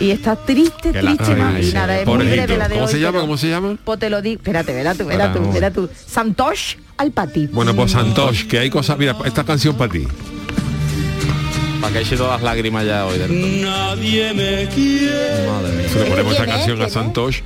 Y 0.00 0.10
está 0.10 0.34
triste, 0.36 0.90
Qué 0.92 1.00
triste, 1.00 1.02
lástima, 1.02 1.60
y 1.60 1.72
nada, 1.72 2.00
es 2.00 2.06
muy 2.06 2.16
breve 2.26 2.56
la 2.56 2.68
de 2.68 2.74
¿Cómo 2.74 2.86
hoy, 2.86 2.92
se 2.92 2.98
llama? 3.00 3.20
¿Cómo 3.20 3.36
se 3.36 3.48
llama? 3.48 3.76
Pues 3.84 3.98
te 4.00 4.10
lo 4.10 4.20
digo, 4.22 4.40
espérate, 4.40 4.72
verá 4.72 4.94
tú, 4.94 5.04
verá 5.06 5.32
tú, 5.32 5.52
verá 5.52 5.70
tú. 5.70 5.88
Santosh 6.06 6.74
Alpati. 6.96 7.46
Bueno, 7.48 7.74
pues 7.74 7.92
Santosh, 7.92 8.46
que 8.46 8.58
hay 8.58 8.70
cosas, 8.70 8.98
mira, 8.98 9.16
esta 9.24 9.44
canción 9.44 9.76
para 9.76 9.92
ti. 9.92 10.06
Para 11.80 11.92
que 11.92 12.00
eche 12.00 12.16
todas 12.16 12.32
las 12.32 12.42
lágrimas 12.42 12.84
ya 12.86 13.06
hoy. 13.06 13.18
del- 13.18 13.62
Nadie 13.62 14.32
me 14.34 14.66
quiere, 14.74 15.46
Madre 15.46 15.72
mía. 15.76 15.86
Le 15.96 16.04
ponemos 16.10 16.32
esta 16.32 16.46
canción 16.46 16.72
a 16.72 16.76
¿Quién 16.76 16.86
es? 16.88 16.92
Santosh. 16.92 17.40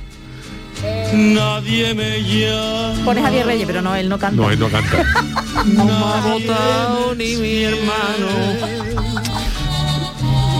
nadie 1.13 1.93
me 1.93 2.23
llama. 2.23 3.05
Pones 3.05 3.23
Javier 3.23 3.45
Reyes, 3.45 3.67
pero 3.67 3.81
no, 3.81 3.95
él 3.95 4.07
no 4.09 4.17
canta. 4.17 4.41
No, 4.41 4.49
él 4.49 4.57
no 4.59 4.69
canta. 4.69 5.03
No 5.65 5.83
ha 6.07 6.21
votado 6.21 7.15
ni 7.15 7.35
mi 7.35 7.63
hermano. 7.63 8.27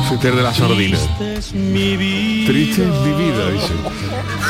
Peter 0.10 0.36
de 0.36 0.42
la 0.44 0.54
sordina. 0.54 0.98
Es 1.38 1.54
mi 1.54 1.96
vida. 1.98 2.52
Triste 2.52 2.82
es 2.84 2.88
mi 3.02 3.12
vida, 3.24 3.50
dice. 3.52 3.74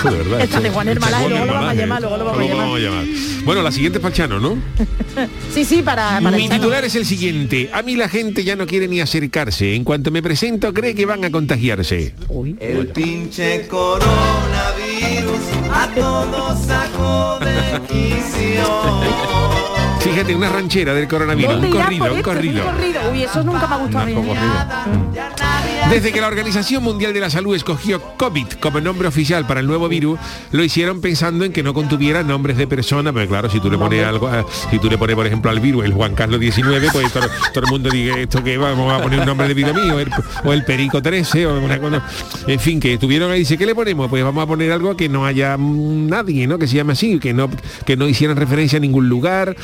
De 0.10 0.16
verdad. 0.18 0.42
Esta 0.42 0.60
de 0.62 0.68
esto- 0.68 0.74
Juan 0.74 0.88
este 0.90 1.00
Juan 1.06 1.30
luego 1.30 1.46
lo 1.46 1.54
vamos 1.54 1.70
a 1.70 1.74
llamar, 1.74 2.02
luego 2.02 2.18
lo 2.18 2.26
vamos 2.26 2.76
a 2.76 2.80
llamar. 2.80 3.06
Bueno, 3.44 3.62
la 3.62 3.72
siguiente 3.72 3.98
es 4.00 4.04
Pachano, 4.04 4.40
¿no? 4.40 4.58
Sí, 5.54 5.66
sí, 5.66 5.82
para, 5.82 6.22
para 6.22 6.38
Mi 6.38 6.46
el 6.46 6.50
titular 6.52 6.86
es 6.86 6.96
el 6.96 7.06
siguiente. 7.06 7.70
A 7.74 7.82
mí 7.82 7.96
la 7.96 8.08
gente 8.08 8.44
ya 8.44 8.56
no 8.56 8.66
quiere 8.66 8.88
ni 8.88 9.02
acercarse. 9.02 9.76
En 9.76 9.84
cuanto 9.84 10.12
me 10.12 10.22
presento, 10.22 10.74
cree 10.74 10.96
que 10.96 11.06
van 11.06 11.26
a 11.26 11.32
contagiarse. 11.32 12.14
Uy. 12.30 12.56
El 12.60 12.88
pinche 12.88 13.68
coronavirus 13.68 15.40
a 15.74 15.88
todos 15.94 16.60
sacó 16.66 17.40
de 17.40 17.82
quicio. 17.88 19.69
Fíjate, 20.10 20.36
una 20.36 20.50
ranchera 20.50 20.94
del 20.94 21.08
coronavirus, 21.08 21.54
¿Dónde 21.54 21.68
un 21.68 21.74
corrido. 21.74 22.14
Un 22.16 22.22
corrido. 22.22 22.64
Uy, 23.12 23.24
eso 23.24 23.44
nunca 23.44 23.68
me 23.68 23.76
ha 23.76 23.78
gustado. 23.78 24.06
Desde 25.90 26.12
que 26.12 26.22
la 26.22 26.28
Organización 26.28 26.84
Mundial 26.84 27.14
de 27.14 27.20
la 27.20 27.32
Salud 27.32 27.56
escogió 27.56 28.00
COVID 28.16 28.46
como 28.62 28.80
nombre 28.80 29.08
oficial 29.08 29.48
para 29.48 29.60
el 29.60 29.66
nuevo 29.66 29.90
virus, 29.90 30.20
lo 30.52 30.64
hicieron 30.64 31.02
pensando 31.02 31.44
en 31.46 31.52
que 31.52 31.64
no 31.64 31.74
contuviera 31.74 32.22
nombres 32.22 32.58
de 32.58 32.68
personas, 32.68 33.12
pero 33.12 33.28
claro, 33.28 33.50
si 33.50 33.60
tú 33.60 33.72
le 33.72 33.78
pones 33.78 34.06
algo, 34.06 34.28
a- 34.28 34.46
si 34.70 34.78
tú 34.78 34.88
le 34.88 35.00
pones 35.00 35.16
por 35.16 35.26
ejemplo 35.26 35.50
al 35.50 35.60
virus 35.60 35.84
el 35.86 35.94
Juan 35.94 36.14
Carlos 36.14 36.40
XIX, 36.40 36.90
pues 36.94 37.12
todo, 37.12 37.28
todo 37.54 37.66
el 37.66 37.72
mundo 37.72 37.90
diga 37.90 38.18
esto 38.20 38.44
que 38.44 38.56
vamos 38.58 38.94
a 38.94 39.02
poner 39.02 39.20
un 39.22 39.26
nombre 39.26 39.48
de 39.48 39.54
vida 39.56 39.74
mío, 39.74 39.96
o 39.96 40.00
el, 40.00 40.10
o 40.46 40.54
el 40.54 40.64
Perico 40.64 41.02
13, 41.02 41.48
o 41.48 41.60
una 41.60 41.80
cosa. 41.80 42.06
En 42.46 42.60
fin, 42.60 42.80
que 42.80 42.94
estuvieron 42.94 43.32
ahí, 43.32 43.40
dice, 43.40 43.58
¿qué 43.58 43.66
le 43.66 43.74
ponemos? 43.74 44.10
Pues 44.12 44.24
vamos 44.24 44.44
a 44.44 44.48
poner 44.48 44.72
algo 44.72 44.96
que 44.96 45.10
no 45.10 45.26
haya 45.26 45.58
mm, 45.58 46.08
nadie, 46.08 46.46
¿no? 46.46 46.60
Que 46.60 46.68
se 46.68 46.76
llame 46.76 46.94
así, 46.94 47.18
que 47.18 47.34
no, 47.34 47.50
que 47.86 47.98
no 47.98 48.08
hicieran 48.08 48.38
referencia 48.38 48.78
a 48.78 48.80
ningún 48.80 49.10
lugar, 49.10 49.56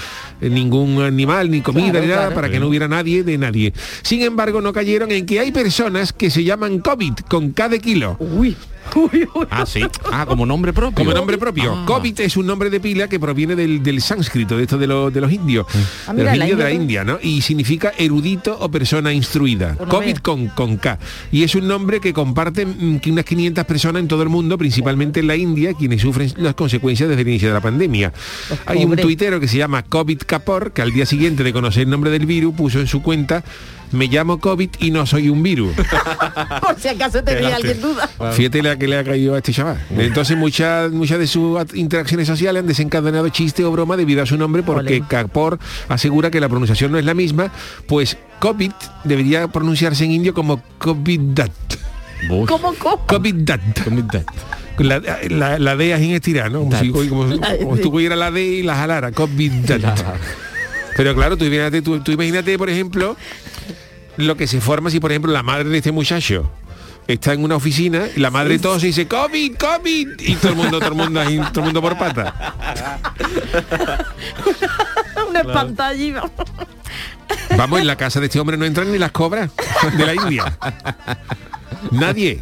eh, 0.42 0.50
ningún 0.50 1.02
animal, 1.04 1.52
ni 1.52 1.62
comida, 1.62 1.92
Claro, 1.92 2.02
ni 2.02 2.08
nada, 2.08 2.22
claro. 2.24 2.36
para 2.36 2.50
que 2.50 2.60
no 2.60 2.68
hubiera 2.68 2.88
nadie 2.88 3.24
de 3.24 3.38
nadie. 3.38 3.74
Sin 4.02 4.24
embargo, 4.24 4.60
no 4.60 4.74
cayeron 4.74 5.12
en 5.12 5.28
que 5.28 5.40
hay 5.40 5.52
personas 5.52 6.14
que 6.18 6.30
se 6.30 6.44
llaman 6.44 6.80
COVID 6.80 7.14
con 7.30 7.52
cada 7.52 7.78
kilo. 7.78 8.18
Uy. 8.20 8.56
Uy, 8.96 9.28
uy. 9.34 9.48
Ah, 9.50 9.66
sí. 9.66 9.82
Ah, 10.12 10.26
como 10.26 10.46
nombre 10.46 10.74
propio. 10.74 10.96
Como 10.96 11.14
nombre 11.14 11.38
propio. 11.38 11.74
Ah. 11.74 11.84
COVID 11.86 12.22
es 12.22 12.38
un 12.38 12.46
nombre 12.46 12.70
de 12.70 12.80
pila 12.80 13.08
que 13.08 13.20
proviene 13.20 13.56
del, 13.56 13.84
del 13.84 14.02
sánscrito, 14.02 14.58
de 14.58 14.64
esto 14.64 14.78
de, 14.78 14.88
los 14.88 15.14
de 15.14 15.22
los 15.22 15.32
indios. 15.32 15.66
Ah, 16.08 16.14
de 16.14 16.20
mira, 16.20 16.32
los 16.32 16.38
la 16.40 16.46
indios 16.46 16.58
de 16.58 16.64
la 16.64 16.72
India 16.72 17.04
¿no? 17.04 17.20
Y 17.22 17.42
significa 17.42 17.94
erudito 17.98 18.58
o 18.60 18.70
persona 18.70 19.12
instruida. 19.14 19.76
COVID 19.76 20.16
ve. 20.16 20.22
con, 20.22 20.48
con 20.48 20.78
K. 20.78 21.00
Y 21.32 21.44
es 21.44 21.56
un 21.56 21.68
nombre 21.68 22.00
que 22.00 22.14
comparten 22.14 23.00
mm, 23.04 23.10
unas 23.12 23.26
500 23.26 23.66
personas 23.66 24.02
en 24.02 24.08
todo 24.08 24.24
el 24.24 24.30
mundo, 24.30 24.58
principalmente 24.58 25.20
en 25.20 25.28
la 25.28 25.36
India, 25.36 25.74
quienes 25.74 26.02
sufren 26.02 26.34
las 26.38 26.54
consecuencias 26.56 27.10
desde 27.10 27.22
el 27.22 27.28
inicio 27.28 27.48
de 27.50 27.54
la 27.54 27.62
pandemia. 27.62 28.14
Hay 28.66 28.84
un 28.86 28.96
tuitero 28.96 29.40
que 29.40 29.48
se 29.48 29.58
llama 29.58 29.84
COVID 29.84 30.20
Kapor, 30.26 30.72
que 30.74 30.82
al 30.82 30.92
día 30.92 31.06
siguiente 31.06 31.44
de 31.44 31.54
conocer 31.54 31.84
el 31.84 31.90
nombre 31.90 32.12
del 32.12 32.26
virus 32.26 32.56
puso 32.56 32.80
en 32.80 32.88
su 32.88 33.02
cuenta 33.02 33.44
me 33.92 34.08
llamo 34.08 34.40
COVID 34.40 34.70
y 34.80 34.92
no 34.92 35.06
soy 35.06 35.30
un 35.30 35.42
virus. 35.42 35.76
Por 36.62 36.80
si 36.80 36.88
acaso 36.88 37.24
tenía 37.24 37.56
alguien 37.56 37.82
duda. 37.82 38.10
Fíjate 38.34 38.62
la 38.62 38.75
que 38.78 38.88
le 38.88 38.98
ha 38.98 39.04
caído 39.04 39.36
a 39.36 39.38
este 39.38 39.52
chaval. 39.54 39.78
Entonces 39.98 40.38
muchas 40.38 40.92
muchas 40.92 41.20
de 41.20 41.28
sus 41.28 41.60
interacciones 41.74 42.28
sociales 42.28 42.62
han 42.62 42.68
desencadenado 42.68 43.30
chiste 43.30 43.64
o 43.64 43.72
broma 43.72 43.98
debido 43.98 44.22
a 44.24 44.26
su 44.26 44.38
nombre 44.38 44.64
porque 44.64 44.98
Ole. 44.98 45.08
Capor 45.08 45.60
asegura 45.90 46.32
que 46.32 46.40
la 46.40 46.50
pronunciación 46.50 46.92
no 46.92 46.98
es 46.98 47.06
la 47.06 47.14
misma, 47.14 47.52
pues 47.88 48.18
COVID 48.40 48.72
debería 49.04 49.48
pronunciarse 49.48 50.06
en 50.06 50.12
indio 50.12 50.34
como 50.34 50.62
COVID-dat. 50.78 51.52
Uf. 52.30 52.50
¿Cómo, 52.50 52.74
cómo? 52.76 53.06
COVID-dat. 53.08 53.62
La, 54.80 55.02
la, 55.30 55.58
la 55.58 55.76
D 55.76 55.94
así 55.94 56.06
en 56.06 56.12
estirar, 56.12 56.52
¿no? 56.52 56.60
Como 56.60 56.78
si, 56.78 56.90
como, 56.90 57.26
como 57.60 57.78
si 57.78 57.82
tú 57.82 57.92
cogieras 57.92 58.18
la 58.18 58.32
D 58.32 58.44
y 58.44 58.64
la 58.64 58.76
jalara, 58.76 59.12
COVID-dat. 59.12 60.04
Pero 60.98 61.16
claro, 61.16 61.38
tú 61.38 61.46
imagínate, 61.46 61.82
tú, 61.82 62.00
tú 62.02 62.12
imagínate, 62.12 62.58
por 62.58 62.70
ejemplo, 62.70 63.16
lo 64.18 64.38
que 64.38 64.48
se 64.48 64.62
forma 64.62 64.90
si, 64.90 65.00
por 65.00 65.12
ejemplo, 65.12 65.32
la 65.32 65.44
madre 65.44 65.70
de 65.70 65.78
este 65.78 65.92
muchacho 65.92 66.50
está 67.08 67.34
en 67.34 67.44
una 67.44 67.56
oficina, 67.56 68.06
y 68.16 68.20
la 68.20 68.32
madre 68.32 68.60
todos 68.60 68.84
y 68.84 68.88
dice 68.88 69.08
COVID, 69.08 69.56
COVID 69.58 70.08
y 70.20 70.36
todo 70.36 70.50
el 70.50 70.58
mundo, 70.58 70.80
todo 70.80 70.90
el 70.90 70.96
mundo, 70.96 71.22
todo 71.52 71.60
el 71.60 71.66
mundo 71.66 71.82
por 71.82 71.98
pata. 71.98 72.56
Una 75.30 75.44
pantalla. 75.44 76.24
Vamos, 77.58 77.80
en 77.80 77.88
la 77.88 77.96
casa 77.96 78.20
de 78.20 78.28
este 78.28 78.40
hombre 78.40 78.58
no 78.58 78.66
entran 78.66 78.92
ni 78.92 78.98
las 78.98 79.12
cobras 79.12 79.52
de 79.98 80.06
la 80.06 80.14
India. 80.14 80.58
Nadie. 81.92 82.42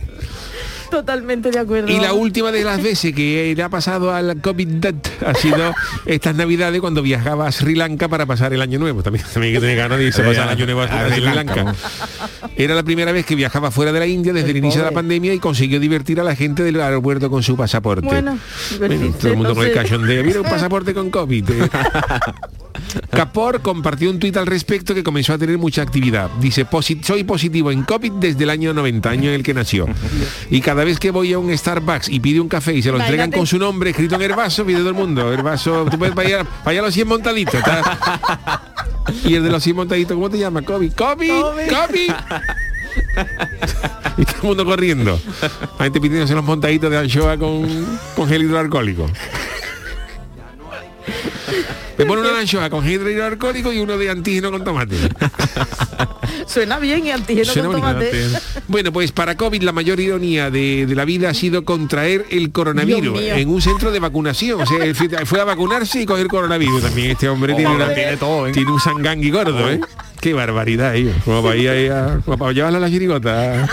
Totalmente 0.94 1.50
de 1.50 1.58
acuerdo. 1.58 1.92
Y 1.92 2.00
la 2.00 2.14
última 2.14 2.52
de 2.52 2.64
las 2.64 2.82
veces 2.82 3.16
que 3.16 3.52
le 3.58 3.64
ha 3.64 3.70
pasado 3.70 4.14
al 4.14 4.40
COVID 4.42 4.86
ha 5.26 5.34
sido 5.34 5.74
estas 6.06 6.36
navidades 6.36 6.80
cuando 6.82 7.02
viajaba 7.02 7.48
a 7.48 7.52
Sri 7.52 7.74
Lanka 7.74 8.08
para 8.08 8.28
pasar 8.28 8.54
el 8.54 8.62
año 8.62 8.78
nuevo. 8.78 9.02
También, 9.02 9.26
que 9.26 9.60
tener 9.60 9.76
ganas 9.76 9.98
de 9.98 10.06
irse 10.06 10.22
a 10.22 10.26
pasar 10.26 10.44
el 10.44 10.50
año 10.50 10.66
nuevo 10.66 10.82
a, 10.82 10.86
a 10.86 11.10
Sri 11.10 11.22
Lanka. 11.22 11.74
Era 12.56 12.76
la 12.76 12.84
primera 12.84 13.12
vez 13.12 13.26
que 13.26 13.34
viajaba 13.34 13.72
fuera 13.72 13.92
de 13.92 14.00
la 14.00 14.06
India 14.06 14.34
desde 14.34 14.52
el, 14.52 14.58
inicio 14.58 14.82
de 14.82 14.88
la 14.88 14.94
pandemia 14.94 15.34
y 15.34 15.40
consiguió 15.40 15.80
divertir 15.80 16.20
a 16.20 16.24
la 16.24 16.36
gente 16.36 16.62
del 16.62 16.80
aeropuerto 16.80 17.28
con 17.32 17.42
su 17.42 17.58
pasaporte. 17.58 18.06
Bueno, 18.06 18.38
Bueno, 18.78 19.16
todo 19.20 19.30
el 19.32 19.36
mundo 19.38 19.50
no 19.50 19.56
con 19.56 19.66
el 19.66 19.72
sé. 19.74 19.80
cachondeo. 19.80 20.24
Mira 20.24 20.42
un 20.42 20.48
pasaporte 20.48 20.94
con 20.94 21.10
COVID. 21.10 21.50
Capor 23.10 23.62
compartió 23.62 24.10
un 24.10 24.20
tuit 24.20 24.36
al 24.38 24.46
respecto 24.48 24.94
que 24.94 25.04
comenzó 25.04 25.34
a 25.34 25.38
tener 25.38 25.58
mucha 25.58 25.82
actividad. 25.82 26.30
Dice, 26.40 26.66
"Posi- 26.66 27.02
soy 27.04 27.24
positivo 27.24 27.72
en 27.72 27.84
COVID 27.84 28.12
desde 28.14 28.44
el 28.44 28.50
año 28.50 28.74
90, 28.74 29.10
año 29.10 29.30
en 29.30 29.36
el 29.36 29.44
que 29.44 29.54
nació. 29.54 29.88
Y 30.50 30.62
cada 30.62 30.84
vez 30.84 31.00
que 31.00 31.12
voy 31.12 31.34
a 31.34 31.40
un 31.40 31.56
Starbucks 31.56 32.10
y 32.10 32.20
pide 32.20 32.40
un 32.40 32.48
café 32.50 32.74
y 32.74 32.82
se 32.82 32.92
lo 32.92 32.98
entregan 33.00 33.32
con 33.32 33.48
su 33.48 33.58
nombre 33.60 33.92
escrito 33.92 34.16
en 34.16 34.22
el 34.24 34.34
vaso, 34.34 34.66
pide 34.66 34.80
todo 34.80 34.90
el 34.90 34.96
mundo. 34.96 35.32
El 35.34 35.42
vaso, 35.44 35.86
tú 35.90 35.98
puedes 35.98 36.16
vaya, 36.16 36.46
vaya 36.66 36.80
a 36.80 36.84
los 36.84 36.94
100 36.94 37.08
montaditos. 37.08 37.62
Y 39.26 39.36
el 39.36 39.44
de 39.44 39.50
los 39.50 39.62
100 39.64 39.76
montaditos, 39.76 40.16
¿cómo 40.16 40.30
te 40.30 40.38
llama? 40.40 40.62
COVID. 40.62 40.94
COVID. 40.94 41.42
COVID. 41.70 42.12
y 44.18 44.26
todo 44.26 44.36
el 44.38 44.44
mundo 44.44 44.66
corriendo. 44.66 45.20
La 45.80 45.86
gente 45.86 46.00
pidiéndose 46.00 46.34
los 46.36 46.44
montaditos 46.44 46.90
de 46.92 46.98
anchoa 46.98 47.38
con, 47.38 47.68
con 48.16 48.28
gel 48.30 48.44
hidroalcohólico. 48.44 49.10
Me 51.98 52.06
pone 52.06 52.22
una 52.22 52.40
anchoa 52.40 52.70
con 52.70 52.88
hidroalcohólico 52.90 53.72
y 53.72 53.80
uno 53.80 53.98
de 53.98 54.10
antígeno 54.10 54.52
con 54.52 54.64
tomate. 54.64 54.96
Suena 56.48 56.80
bien 56.80 57.06
y 57.06 57.12
antígeno 57.12 57.46
Suena 57.52 57.68
con 57.70 57.78
tomate. 57.78 58.12
Bueno, 58.68 58.92
pues 58.92 59.12
para 59.12 59.36
COVID 59.38 59.62
la 59.62 59.72
mayor 59.72 60.00
ironía 60.00 60.50
de, 60.50 60.86
de 60.86 60.96
la 60.96 61.06
vida 61.06 61.30
ha 61.30 61.34
sido 61.34 61.64
contraer 61.66 62.26
el 62.32 62.52
coronavirus 62.52 63.20
en 63.22 63.50
un 63.50 63.62
centro 63.62 63.92
de 63.92 64.00
vacunación. 64.00 64.62
O 64.62 64.66
sea, 64.66 64.78
fue 65.26 65.40
a 65.40 65.44
vacunarse 65.44 66.02
y 66.02 66.06
coger 66.06 66.28
coronavirus. 66.28 66.82
También 66.84 67.12
este 67.12 67.30
hombre 67.30 67.54
tiene, 67.54 67.76
una- 67.76 67.94
Tiene 67.94 68.18
todo, 68.18 68.48
¿eh? 68.48 68.52
tiene 68.52 68.72
un 68.72 68.80
sangangui 68.80 69.30
gordo, 69.32 69.70
¿eh? 69.70 69.80
Qué 70.20 70.34
barbaridad, 70.34 70.96
ellos. 70.96 71.16
Como 71.26 71.44
para 71.44 71.56
ir 71.58 71.70
ahí 71.70 71.88
a, 71.90 72.20
como 72.26 72.38
para 72.38 72.52
llevarlo 72.54 72.78
a 72.78 72.82
la 72.82 72.90
chirigota 72.90 73.64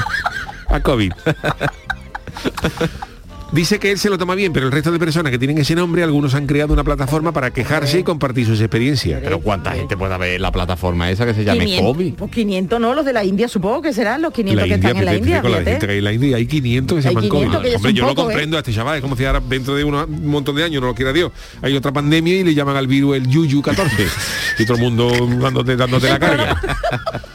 a, 0.68 0.76
a 0.76 0.80
COVID. 0.82 1.12
Dice 3.52 3.80
que 3.80 3.90
él 3.90 3.98
se 3.98 4.08
lo 4.08 4.16
toma 4.16 4.36
bien, 4.36 4.52
pero 4.52 4.66
el 4.66 4.72
resto 4.72 4.92
de 4.92 4.98
personas 5.00 5.32
que 5.32 5.38
tienen 5.38 5.58
ese 5.58 5.74
nombre, 5.74 6.04
algunos 6.04 6.34
han 6.36 6.46
creado 6.46 6.72
una 6.72 6.84
plataforma 6.84 7.32
para 7.32 7.50
quejarse 7.50 7.98
y 7.98 8.02
compartir 8.04 8.46
sus 8.46 8.60
experiencias. 8.60 9.20
Pero 9.24 9.40
cuánta 9.40 9.72
gente 9.72 9.96
puede 9.96 10.14
haber 10.14 10.34
en 10.36 10.42
la 10.42 10.52
plataforma 10.52 11.10
esa 11.10 11.26
que 11.26 11.34
se 11.34 11.42
llame 11.42 11.64
500, 11.64 11.92
COVID. 11.92 12.14
Pues 12.14 12.30
500 12.30 12.80
no, 12.80 12.94
los 12.94 13.04
de 13.04 13.12
la 13.12 13.24
India 13.24 13.48
supongo 13.48 13.82
que 13.82 13.92
serán 13.92 14.22
los 14.22 14.32
500 14.32 14.54
La 14.56 14.62
que 14.68 14.74
India, 14.74 14.88
están 14.90 14.98
en 15.00 15.04
la 15.04 15.16
India. 15.16 15.42
con 15.42 15.50
la 15.50 15.62
gente 15.62 15.86
que 15.86 15.92
hay 15.92 15.98
en 15.98 16.04
la 16.04 16.12
India, 16.12 16.36
hay 16.36 16.46
500 16.46 16.96
que 16.96 17.02
se 17.02 17.08
Hay 17.08 17.14
llaman 17.16 17.28
500 17.30 17.56
COVID. 17.56 17.68
que 17.70 17.76
Hombre, 17.76 17.92
yo 17.92 18.02
lo 18.02 18.08
pocos, 18.10 18.22
¿eh? 18.22 18.26
comprendo 18.26 18.56
a 18.56 18.60
este 18.60 18.72
chaval, 18.72 18.96
es 18.96 19.02
como 19.02 19.16
si 19.16 19.24
ahora 19.24 19.40
dentro 19.48 19.74
de 19.74 19.82
unos- 19.84 20.06
un 20.08 20.28
montón 20.28 20.54
de 20.54 20.62
años, 20.62 20.80
no 20.80 20.86
lo 20.86 20.94
quiera 20.94 21.12
Dios, 21.12 21.32
hay 21.60 21.74
otra 21.74 21.92
pandemia 21.92 22.36
y 22.38 22.44
le 22.44 22.54
llaman 22.54 22.76
al 22.76 22.86
virus 22.86 23.16
el 23.16 23.26
Yuyu 23.26 23.62
14 23.62 24.06
y 24.58 24.64
todo 24.66 24.76
el 24.76 24.82
mundo 24.82 25.10
dándote, 25.40 25.76
dándote 25.76 26.08
la 26.08 26.18
carga. 26.18 26.60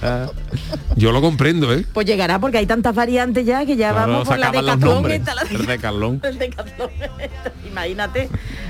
Yo 0.95 1.11
lo 1.11 1.21
comprendo, 1.21 1.73
¿eh? 1.73 1.85
Pues 1.93 2.05
llegará 2.05 2.39
porque 2.39 2.57
hay 2.57 2.65
tantas 2.65 2.95
variantes 2.95 3.45
ya 3.45 3.65
que 3.65 3.75
ya 3.75 3.91
Claro, 3.91 4.11
vamos 4.11 4.27
por 4.27 4.37
la 4.39 4.47
esta, 4.47 4.61
la- 5.33 5.41
El 5.51 5.65
Decathlon, 5.65 6.21
esta, 6.23 7.51
Imagínate. 7.69 8.29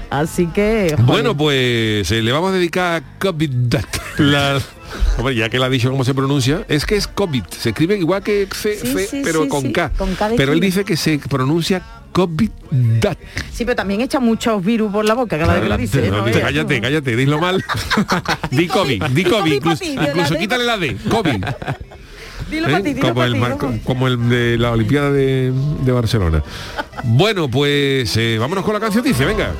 Así 0.09 0.47
que... 0.47 0.89
joder. 0.91 1.05
Bueno, 1.05 1.37
pues 1.37 2.09
eh, 2.11 2.21
le 2.21 2.31
vamos 2.31 2.51
a 2.51 2.53
dedicar 2.55 3.01
a 3.03 3.19
COVID. 3.19 3.75
La- 4.17 4.59
Hombre, 5.17 5.35
ya 5.35 5.49
que 5.49 5.59
le 5.59 5.65
ha 5.65 5.69
dicho 5.69 5.89
cómo 5.91 6.03
se 6.03 6.13
pronuncia, 6.13 6.65
es 6.69 6.85
que 6.85 6.95
es 6.95 7.07
COVID. 7.07 7.43
Se 7.49 7.69
escribe 7.69 7.97
igual 7.97 8.23
que 8.23 8.47
C, 8.53 8.77
Sí, 8.79 8.87
C, 8.93 9.07
sí, 9.07 9.21
pero 9.23 9.43
sí, 9.43 9.49
con 9.49 9.61
sí, 9.63 9.73
K. 9.73 9.91
con 9.97 10.15
K 10.15 10.29
de 10.29 10.35
pero 10.35 10.53
él 10.53 10.59
dice 10.59 10.85
que 10.85 10.95
se 10.95 11.19
pronuncia 11.19 11.81
COVID. 12.15 12.49
Sí, 13.51 13.65
pero 13.65 13.75
también 13.75 13.99
echa 13.99 14.21
muchos 14.21 14.63
virus 14.63 14.89
por 14.89 15.03
la 15.03 15.13
boca 15.15 15.37
cada 15.37 15.55
vez 15.55 15.63
que 15.63 15.69
lo 15.69 15.77
dice. 15.77 16.09
Cállate, 16.39 16.79
cállate, 16.79 17.15
dilo 17.17 17.39
mal. 17.39 17.61
di 18.51 18.67
COVID, 18.67 19.03
di 19.07 19.23
COVID, 19.25 19.53
incluso, 19.53 20.35
quítale 20.35 20.63
la 20.63 20.77
D, 20.77 20.95
COVID. 21.09 21.43
Dilo 22.49 22.67
¿eh? 22.67 22.71
para 22.71 22.83
ti, 22.83 22.93
dilo 22.93 23.01
como, 23.01 23.15
para 23.15 23.25
el, 23.27 23.33
ti, 23.33 23.39
mar- 23.39 23.57
¿no? 23.59 23.79
como 23.83 24.07
el 24.07 24.29
de 24.29 24.57
la 24.57 24.71
Olimpiada 24.71 25.11
de, 25.11 25.51
de 25.81 25.91
Barcelona. 25.91 26.41
Bueno, 27.03 27.49
pues 27.49 28.15
eh, 28.17 28.37
vámonos 28.39 28.63
con 28.63 28.75
la 28.75 28.79
canción, 28.79 29.03
dice, 29.03 29.25
venga. 29.25 29.51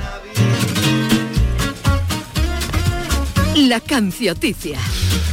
La 3.66 3.80
cancioticia. 3.80 4.78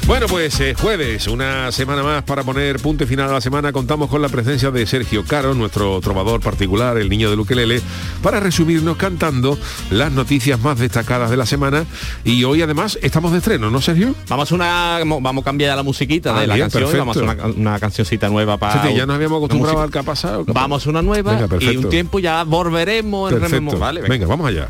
Bueno, 0.07 0.25
pues 0.27 0.59
eh, 0.59 0.73
jueves, 0.73 1.27
una 1.27 1.71
semana 1.71 2.01
más 2.01 2.23
para 2.23 2.43
poner 2.43 2.79
punto 2.79 3.03
y 3.03 3.07
final 3.07 3.29
a 3.29 3.33
la 3.33 3.41
semana. 3.41 3.71
Contamos 3.71 4.09
con 4.09 4.23
la 4.23 4.27
presencia 4.27 4.71
de 4.71 4.87
Sergio 4.87 5.23
Caro, 5.23 5.53
nuestro 5.53 6.01
trovador 6.01 6.41
particular, 6.41 6.97
el 6.97 7.09
niño 7.09 7.29
de 7.29 7.35
Luquelele, 7.35 7.79
para 8.23 8.39
resumirnos 8.39 8.97
cantando 8.97 9.55
las 9.91 10.11
noticias 10.11 10.59
más 10.59 10.79
destacadas 10.79 11.29
de 11.29 11.37
la 11.37 11.45
semana. 11.45 11.85
Y 12.23 12.43
hoy 12.43 12.63
además 12.63 12.97
estamos 13.03 13.33
de 13.33 13.37
estreno, 13.37 13.69
¿no, 13.69 13.81
Sergio? 13.81 14.15
Vamos 14.27 14.51
a 14.51 14.55
una 14.55 14.99
vamos 15.03 15.41
a 15.43 15.45
cambiar 15.45 15.77
la 15.77 15.83
musiquita 15.83 16.35
Ah, 16.35 16.41
de 16.41 16.47
la 16.47 16.55
bien, 16.55 16.69
canción 16.71 16.97
vamos 16.97 17.17
a 17.17 17.21
una, 17.21 17.45
una 17.45 17.79
cancioncita 17.79 18.29
nueva 18.29 18.57
para 18.57 18.73
Fíjate, 18.73 18.95
ya 18.95 19.05
nos 19.05 19.15
habíamos 19.15 19.37
acostumbrado 19.37 19.79
al 19.79 19.91
que 19.91 19.99
ha 19.99 20.03
pasado. 20.03 20.43
Vamos 20.47 20.87
a 20.87 20.89
una 20.89 21.03
nueva 21.03 21.33
Venga, 21.33 21.71
y 21.71 21.77
un 21.77 21.89
tiempo 21.89 22.17
ya 22.17 22.43
volveremos 22.43 23.31
en 23.31 23.79
Vale, 23.79 24.01
venga, 24.01 24.25
vamos 24.25 24.47
allá. 24.47 24.69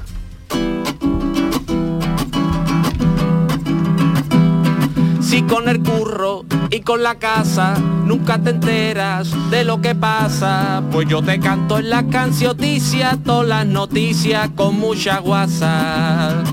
Si 5.34 5.41
con 5.41 5.67
el 5.67 5.82
curro 5.82 6.46
y 6.69 6.82
con 6.82 7.02
la 7.02 7.15
casa 7.15 7.74
nunca 8.06 8.38
te 8.38 8.52
enteras 8.52 9.32
de 9.50 9.63
lo 9.63 9.82
que 9.82 9.96
pasa, 9.96 10.84
pues 10.91 11.08
yo 11.10 11.24
te 11.24 11.39
canto 11.39 11.80
en 11.80 11.89
la 11.89 12.06
cancioticia 12.06 13.17
todas 13.26 13.48
las 13.48 13.65
noticias 13.65 14.52
con 14.56 14.80
mucha 14.80 15.17
guasa. 15.17 16.43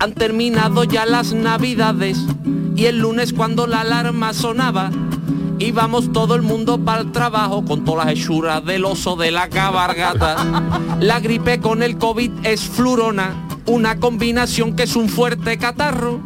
Han 0.00 0.14
terminado 0.16 0.82
ya 0.82 1.06
las 1.06 1.32
navidades 1.32 2.18
y 2.74 2.86
el 2.86 2.98
lunes 2.98 3.32
cuando 3.32 3.68
la 3.68 3.82
alarma 3.82 4.34
sonaba 4.34 4.90
íbamos 5.60 6.12
todo 6.12 6.34
el 6.34 6.42
mundo 6.42 6.84
para 6.84 7.02
el 7.02 7.12
trabajo 7.12 7.64
con 7.64 7.84
todas 7.84 8.06
las 8.06 8.14
hechuras 8.16 8.64
del 8.64 8.84
oso 8.84 9.14
de 9.14 9.30
la 9.30 9.48
cabargata. 9.48 10.44
La 10.98 11.20
gripe 11.20 11.60
con 11.60 11.84
el 11.84 11.98
COVID 11.98 12.32
es 12.42 12.62
flurona, 12.62 13.46
una 13.66 14.00
combinación 14.00 14.74
que 14.74 14.82
es 14.82 14.96
un 14.96 15.08
fuerte 15.08 15.56
catarro, 15.56 16.20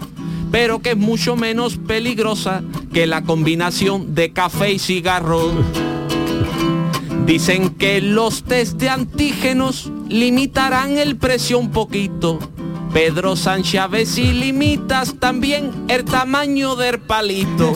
pero 0.50 0.80
que 0.80 0.90
es 0.90 0.96
mucho 0.96 1.37
menos 1.37 1.76
peligrosa 1.76 2.62
que 2.92 3.07
la 3.07 3.22
combinación 3.22 4.14
de 4.14 4.33
café 4.33 4.72
y 4.72 4.78
cigarro. 4.78 5.52
Dicen 7.26 7.70
que 7.70 8.00
los 8.00 8.44
test 8.44 8.76
de 8.78 8.88
antígenos 8.90 9.90
limitarán 10.09 10.98
el 10.98 11.16
precio 11.16 11.59
un 11.59 11.70
poquito. 11.70 12.38
Pedro 12.92 13.35
Sánchez 13.35 13.80
a 13.80 13.88
si 14.04 14.33
limitas 14.33 15.16
también 15.18 15.72
el 15.88 16.04
tamaño 16.04 16.76
del 16.76 17.00
palito. 17.00 17.74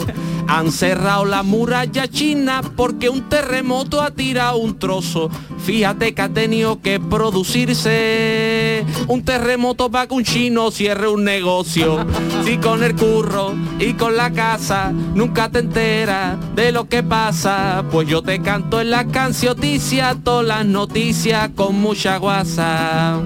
Han 0.51 0.71
cerrado 0.71 1.25
la 1.25 1.43
muralla 1.43 2.07
china 2.07 2.61
porque 2.75 3.07
un 3.07 3.29
terremoto 3.29 4.01
ha 4.01 4.09
tirado 4.09 4.57
un 4.57 4.79
trozo. 4.79 5.29
Fíjate 5.63 6.15
que 6.15 6.21
ha 6.23 6.29
tenido 6.29 6.81
que 6.81 6.99
producirse 6.99 8.83
un 9.07 9.23
terremoto 9.23 9.91
para 9.91 10.07
que 10.07 10.15
un 10.15 10.23
chino 10.23 10.71
cierre 10.71 11.07
un 11.07 11.23
negocio. 11.23 12.03
Si 12.43 12.57
con 12.57 12.83
el 12.83 12.95
curro 12.95 13.53
y 13.77 13.93
con 13.93 14.17
la 14.17 14.31
casa 14.31 14.91
nunca 14.91 15.49
te 15.49 15.59
enteras 15.59 16.37
de 16.55 16.71
lo 16.71 16.89
que 16.89 17.03
pasa, 17.03 17.85
pues 17.91 18.07
yo 18.07 18.23
te 18.23 18.41
canto 18.41 18.81
en 18.81 18.89
la 18.89 19.05
cancioticia 19.05 20.17
todas 20.23 20.47
las 20.47 20.65
noticias 20.65 21.51
con 21.55 21.79
mucha 21.79 22.17
guasa. 22.17 23.21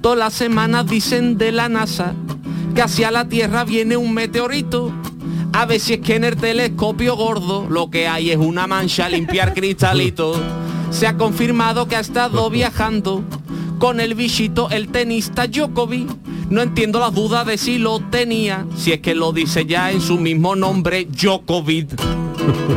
Todas 0.00 0.18
las 0.18 0.34
semanas 0.34 0.88
dicen 0.88 1.38
de 1.38 1.52
la 1.52 1.68
NASA 1.68 2.12
que 2.74 2.82
hacia 2.82 3.10
la 3.10 3.26
Tierra 3.26 3.64
viene 3.64 3.96
un 3.96 4.12
meteorito. 4.12 4.92
A 5.56 5.64
ver 5.64 5.80
si 5.80 5.94
es 5.94 6.00
que 6.00 6.16
en 6.16 6.24
el 6.24 6.36
telescopio 6.36 7.16
gordo 7.16 7.66
lo 7.70 7.88
que 7.88 8.06
hay 8.06 8.30
es 8.30 8.36
una 8.36 8.66
mancha 8.66 9.06
a 9.06 9.08
limpiar 9.08 9.54
cristalito. 9.54 10.38
Se 10.90 11.06
ha 11.06 11.16
confirmado 11.16 11.88
que 11.88 11.96
ha 11.96 12.00
estado 12.00 12.50
viajando 12.50 13.24
con 13.78 13.98
el 13.98 14.14
bichito 14.14 14.68
el 14.68 14.88
tenista 14.88 15.46
Djokovic. 15.46 16.10
No 16.50 16.60
entiendo 16.60 17.00
las 17.00 17.14
dudas 17.14 17.46
de 17.46 17.56
si 17.56 17.78
lo 17.78 18.00
tenía, 18.00 18.66
si 18.76 18.92
es 18.92 19.00
que 19.00 19.14
lo 19.14 19.32
dice 19.32 19.64
ya 19.64 19.90
en 19.90 20.02
su 20.02 20.18
mismo 20.18 20.56
nombre 20.56 21.06
Djokovic. 21.06 21.88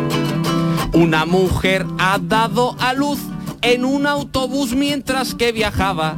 Una 0.94 1.26
mujer 1.26 1.86
ha 1.98 2.18
dado 2.18 2.78
a 2.80 2.94
luz 2.94 3.20
en 3.62 3.84
un 3.84 4.08
autobús 4.08 4.72
mientras 4.72 5.36
que 5.36 5.52
viajaba. 5.52 6.15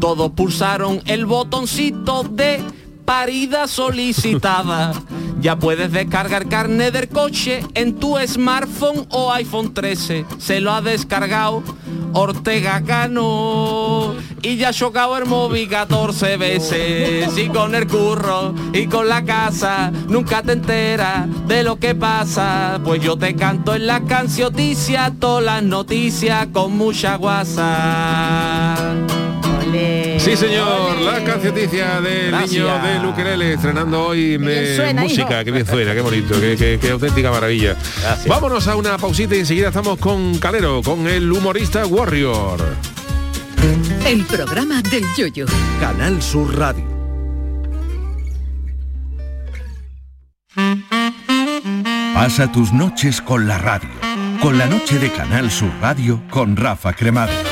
Todos 0.00 0.32
pulsaron 0.32 1.00
el 1.06 1.26
botoncito 1.26 2.24
de 2.24 2.60
parida 3.04 3.68
solicitada. 3.68 4.94
Ya 5.42 5.58
puedes 5.58 5.90
descargar 5.90 6.48
carne 6.48 6.92
del 6.92 7.08
coche 7.08 7.64
en 7.74 7.96
tu 7.96 8.16
smartphone 8.28 9.08
o 9.10 9.32
iPhone 9.32 9.74
13. 9.74 10.24
Se 10.38 10.60
lo 10.60 10.72
ha 10.72 10.80
descargado 10.80 11.64
Ortega 12.12 12.80
Cano 12.86 14.14
y 14.40 14.56
ya 14.56 14.68
ha 14.68 14.72
chocado 14.72 15.18
el 15.18 15.26
móvil 15.26 15.68
14 15.68 16.36
veces. 16.36 17.36
Y 17.36 17.48
con 17.48 17.74
el 17.74 17.88
curro 17.88 18.54
y 18.72 18.86
con 18.86 19.08
la 19.08 19.24
casa 19.24 19.90
nunca 20.08 20.44
te 20.44 20.52
enteras 20.52 21.26
de 21.48 21.64
lo 21.64 21.74
que 21.74 21.96
pasa. 21.96 22.80
Pues 22.84 23.02
yo 23.02 23.16
te 23.16 23.34
canto 23.34 23.74
en 23.74 23.88
la 23.88 24.00
cancioticia 24.04 25.12
todas 25.18 25.44
las 25.44 25.64
noticias 25.64 26.46
con 26.52 26.78
mucha 26.78 27.16
guasa. 27.16 28.91
Sí, 30.24 30.36
señor, 30.36 31.00
la 31.00 31.24
cancioticia 31.24 32.00
del 32.00 32.28
Gracias. 32.30 32.52
niño 32.52 32.78
de 32.82 32.98
Luquerele, 33.00 33.54
estrenando 33.54 34.04
hoy 34.06 34.38
eh, 34.40 34.74
suena, 34.76 35.02
música, 35.02 35.34
hijo. 35.34 35.44
que 35.44 35.50
bien 35.50 35.66
suena, 35.66 35.94
qué 35.94 36.00
bonito, 36.00 36.40
qué, 36.40 36.56
qué- 36.56 36.78
qué 36.80 36.90
auténtica 36.90 37.30
maravilla. 37.32 37.76
Gracias. 38.00 38.28
Vámonos 38.28 38.68
a 38.68 38.76
una 38.76 38.96
pausita 38.98 39.34
y 39.34 39.40
enseguida 39.40 39.68
estamos 39.68 39.98
con 39.98 40.38
Calero, 40.38 40.80
con 40.82 41.08
el 41.08 41.30
humorista 41.32 41.84
Warrior. 41.86 42.60
El 44.06 44.24
programa 44.24 44.80
del 44.82 45.04
yoyo. 45.16 45.46
Canal 45.80 46.22
Sur 46.22 46.56
Radio. 46.56 46.84
Pasa 52.14 52.50
tus 52.52 52.72
noches 52.72 53.20
con 53.20 53.48
la 53.48 53.58
radio. 53.58 53.88
Con 54.40 54.58
la 54.58 54.66
noche 54.66 54.98
de 54.98 55.10
Canal 55.10 55.50
Sur 55.50 55.70
Radio 55.80 56.22
con 56.30 56.56
Rafa 56.56 56.92
Cremades. 56.92 57.51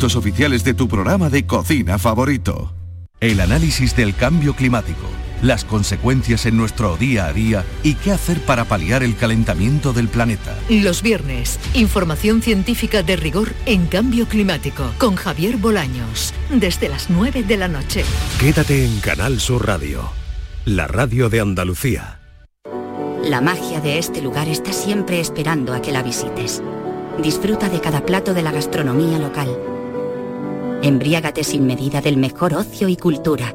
oficiales 0.00 0.64
de 0.64 0.72
tu 0.74 0.88
programa 0.88 1.28
de 1.28 1.46
cocina 1.46 1.98
favorito. 1.98 2.72
El 3.20 3.38
análisis 3.40 3.94
del 3.94 4.14
cambio 4.14 4.56
climático, 4.56 5.06
las 5.42 5.64
consecuencias 5.64 6.46
en 6.46 6.56
nuestro 6.56 6.96
día 6.96 7.26
a 7.26 7.32
día 7.34 7.64
y 7.82 7.94
qué 7.94 8.10
hacer 8.10 8.40
para 8.40 8.64
paliar 8.64 9.02
el 9.02 9.14
calentamiento 9.14 9.92
del 9.92 10.08
planeta. 10.08 10.56
Los 10.70 11.02
viernes, 11.02 11.60
información 11.74 12.40
científica 12.40 13.02
de 13.02 13.16
rigor 13.16 13.52
en 13.66 13.86
cambio 13.86 14.26
climático 14.26 14.90
con 14.96 15.16
Javier 15.16 15.58
Bolaños, 15.58 16.32
desde 16.48 16.88
las 16.88 17.10
9 17.10 17.42
de 17.42 17.56
la 17.58 17.68
noche. 17.68 18.02
Quédate 18.38 18.86
en 18.86 19.00
Canal 19.00 19.38
Sur 19.38 19.66
Radio, 19.66 20.10
la 20.64 20.86
radio 20.86 21.28
de 21.28 21.40
Andalucía. 21.40 22.20
La 23.22 23.42
magia 23.42 23.82
de 23.82 23.98
este 23.98 24.22
lugar 24.22 24.48
está 24.48 24.72
siempre 24.72 25.20
esperando 25.20 25.74
a 25.74 25.82
que 25.82 25.92
la 25.92 26.02
visites. 26.02 26.62
Disfruta 27.22 27.68
de 27.68 27.82
cada 27.82 28.06
plato 28.06 28.32
de 28.32 28.42
la 28.42 28.50
gastronomía 28.50 29.18
local. 29.18 29.58
Embriágate 30.82 31.44
sin 31.44 31.66
medida 31.66 32.00
del 32.00 32.16
mejor 32.16 32.54
ocio 32.54 32.88
y 32.88 32.96
cultura. 32.96 33.54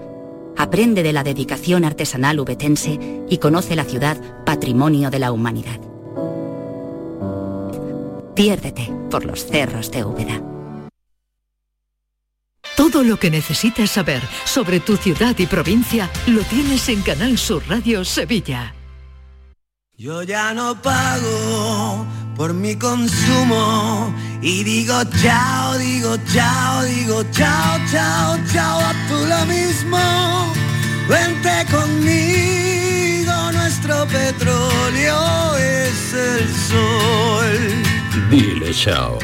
Aprende 0.57 1.01
de 1.01 1.11
la 1.11 1.23
dedicación 1.23 1.83
artesanal 1.83 2.39
ubetense 2.39 2.99
y 3.27 3.37
conoce 3.39 3.75
la 3.75 3.83
ciudad 3.83 4.17
patrimonio 4.45 5.09
de 5.09 5.19
la 5.19 5.31
humanidad. 5.31 5.79
Piérdete 8.35 8.91
por 9.09 9.25
los 9.25 9.45
cerros 9.45 9.89
de 9.91 10.03
Úbeda. 10.03 10.41
Todo 12.75 13.03
lo 13.03 13.17
que 13.17 13.31
necesitas 13.31 13.89
saber 13.89 14.21
sobre 14.43 14.79
tu 14.79 14.95
ciudad 14.97 15.35
y 15.39 15.47
provincia 15.47 16.11
lo 16.27 16.41
tienes 16.43 16.87
en 16.89 17.01
Canal 17.01 17.37
Sur 17.37 17.63
Radio 17.67 18.05
Sevilla. 18.05 18.75
Yo 19.97 20.23
ya 20.23 20.53
no 20.53 20.79
pago 20.81 22.04
por 22.35 22.53
mi 22.53 22.75
consumo 22.75 24.13
y 24.41 24.63
digo 24.63 24.93
chao, 25.21 25.77
digo 25.77 26.17
chao, 26.33 26.83
digo 26.83 27.23
chao, 27.31 27.79
chao, 27.91 28.37
chao, 28.51 28.79
a 28.79 28.93
tú 29.07 29.15
lo 29.27 29.45
mismo. 29.45 29.97
Vente 31.07 31.65
conmigo, 31.71 33.51
nuestro 33.53 34.05
petróleo 34.07 35.55
es 35.57 36.13
el 36.13 36.49
sol. 36.69 38.29
Dile 38.29 38.73
chao. 38.73 39.17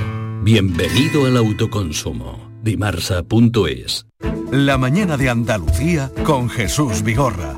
Bienvenido 0.44 1.26
al 1.26 1.38
autoconsumo. 1.38 2.50
Dimarsa.es 2.64 4.06
La 4.52 4.78
mañana 4.78 5.18
de 5.18 5.30
Andalucía 5.30 6.12
con 6.24 6.50
Jesús 6.50 7.04
Vigorra. 7.04 7.58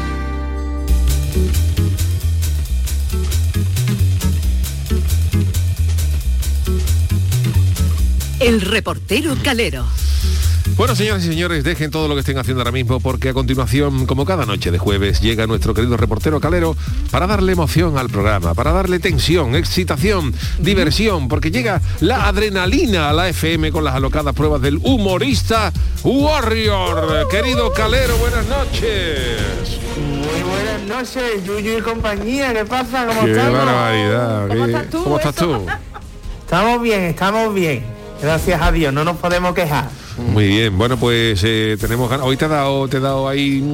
El 8.39 8.59
reportero 8.61 9.35
Calero. 9.43 9.85
Bueno, 10.75 10.95
señoras 10.95 11.23
y 11.23 11.27
señores, 11.27 11.63
dejen 11.63 11.91
todo 11.91 12.07
lo 12.07 12.15
que 12.15 12.21
estén 12.21 12.39
haciendo 12.39 12.61
ahora 12.61 12.71
mismo 12.71 12.99
porque 12.99 13.29
a 13.29 13.33
continuación, 13.33 14.07
como 14.07 14.25
cada 14.25 14.47
noche 14.47 14.71
de 14.71 14.79
jueves, 14.79 15.21
llega 15.21 15.45
nuestro 15.45 15.75
querido 15.75 15.95
reportero 15.95 16.39
Calero 16.39 16.75
para 17.11 17.27
darle 17.27 17.51
emoción 17.51 17.99
al 17.99 18.09
programa, 18.09 18.55
para 18.55 18.71
darle 18.71 18.97
tensión, 18.97 19.55
excitación, 19.55 20.33
diversión, 20.57 21.27
porque 21.27 21.51
llega 21.51 21.81
la 21.99 22.27
adrenalina 22.27 23.09
a 23.09 23.13
la 23.13 23.29
FM 23.29 23.71
con 23.71 23.83
las 23.83 23.93
alocadas 23.93 24.33
pruebas 24.33 24.61
del 24.61 24.77
humorista 24.77 25.71
Warrior. 26.03 27.27
Querido 27.29 27.71
Calero, 27.73 28.17
buenas 28.17 28.47
noches. 28.47 29.80
Muy 30.31 30.43
buenas 30.43 30.81
noches, 30.83 31.43
Yuyu 31.45 31.79
y 31.79 31.81
compañía. 31.81 32.53
¿Qué 32.53 32.63
pasa? 32.65 33.05
¿Cómo 33.05 33.25
Qué 33.25 33.31
estamos? 33.31 33.53
barbaridad. 33.65 34.47
¿Cómo 34.47 34.65
qué- 34.65 34.71
estás 34.71 34.89
tú, 34.89 35.03
¿Cómo 35.03 35.17
estás 35.17 35.35
tú? 35.35 35.65
Estamos 36.43 36.81
bien, 36.81 37.01
estamos 37.03 37.53
bien. 37.53 37.83
Gracias 38.21 38.61
a 38.61 38.71
Dios, 38.71 38.93
no 38.93 39.03
nos 39.03 39.17
podemos 39.17 39.53
quejar. 39.55 39.89
Muy 40.17 40.47
bien, 40.47 40.77
bueno 40.77 40.97
pues 40.97 41.41
eh, 41.43 41.75
tenemos 41.79 42.09
ganas. 42.09 42.25
Hoy 42.27 42.37
te 42.37 42.45
he 42.45 42.47
dado, 42.47 42.87
te 42.87 42.97
he 42.97 42.99
dado 42.99 43.27
ahí 43.27 43.61
mm, 43.61 43.71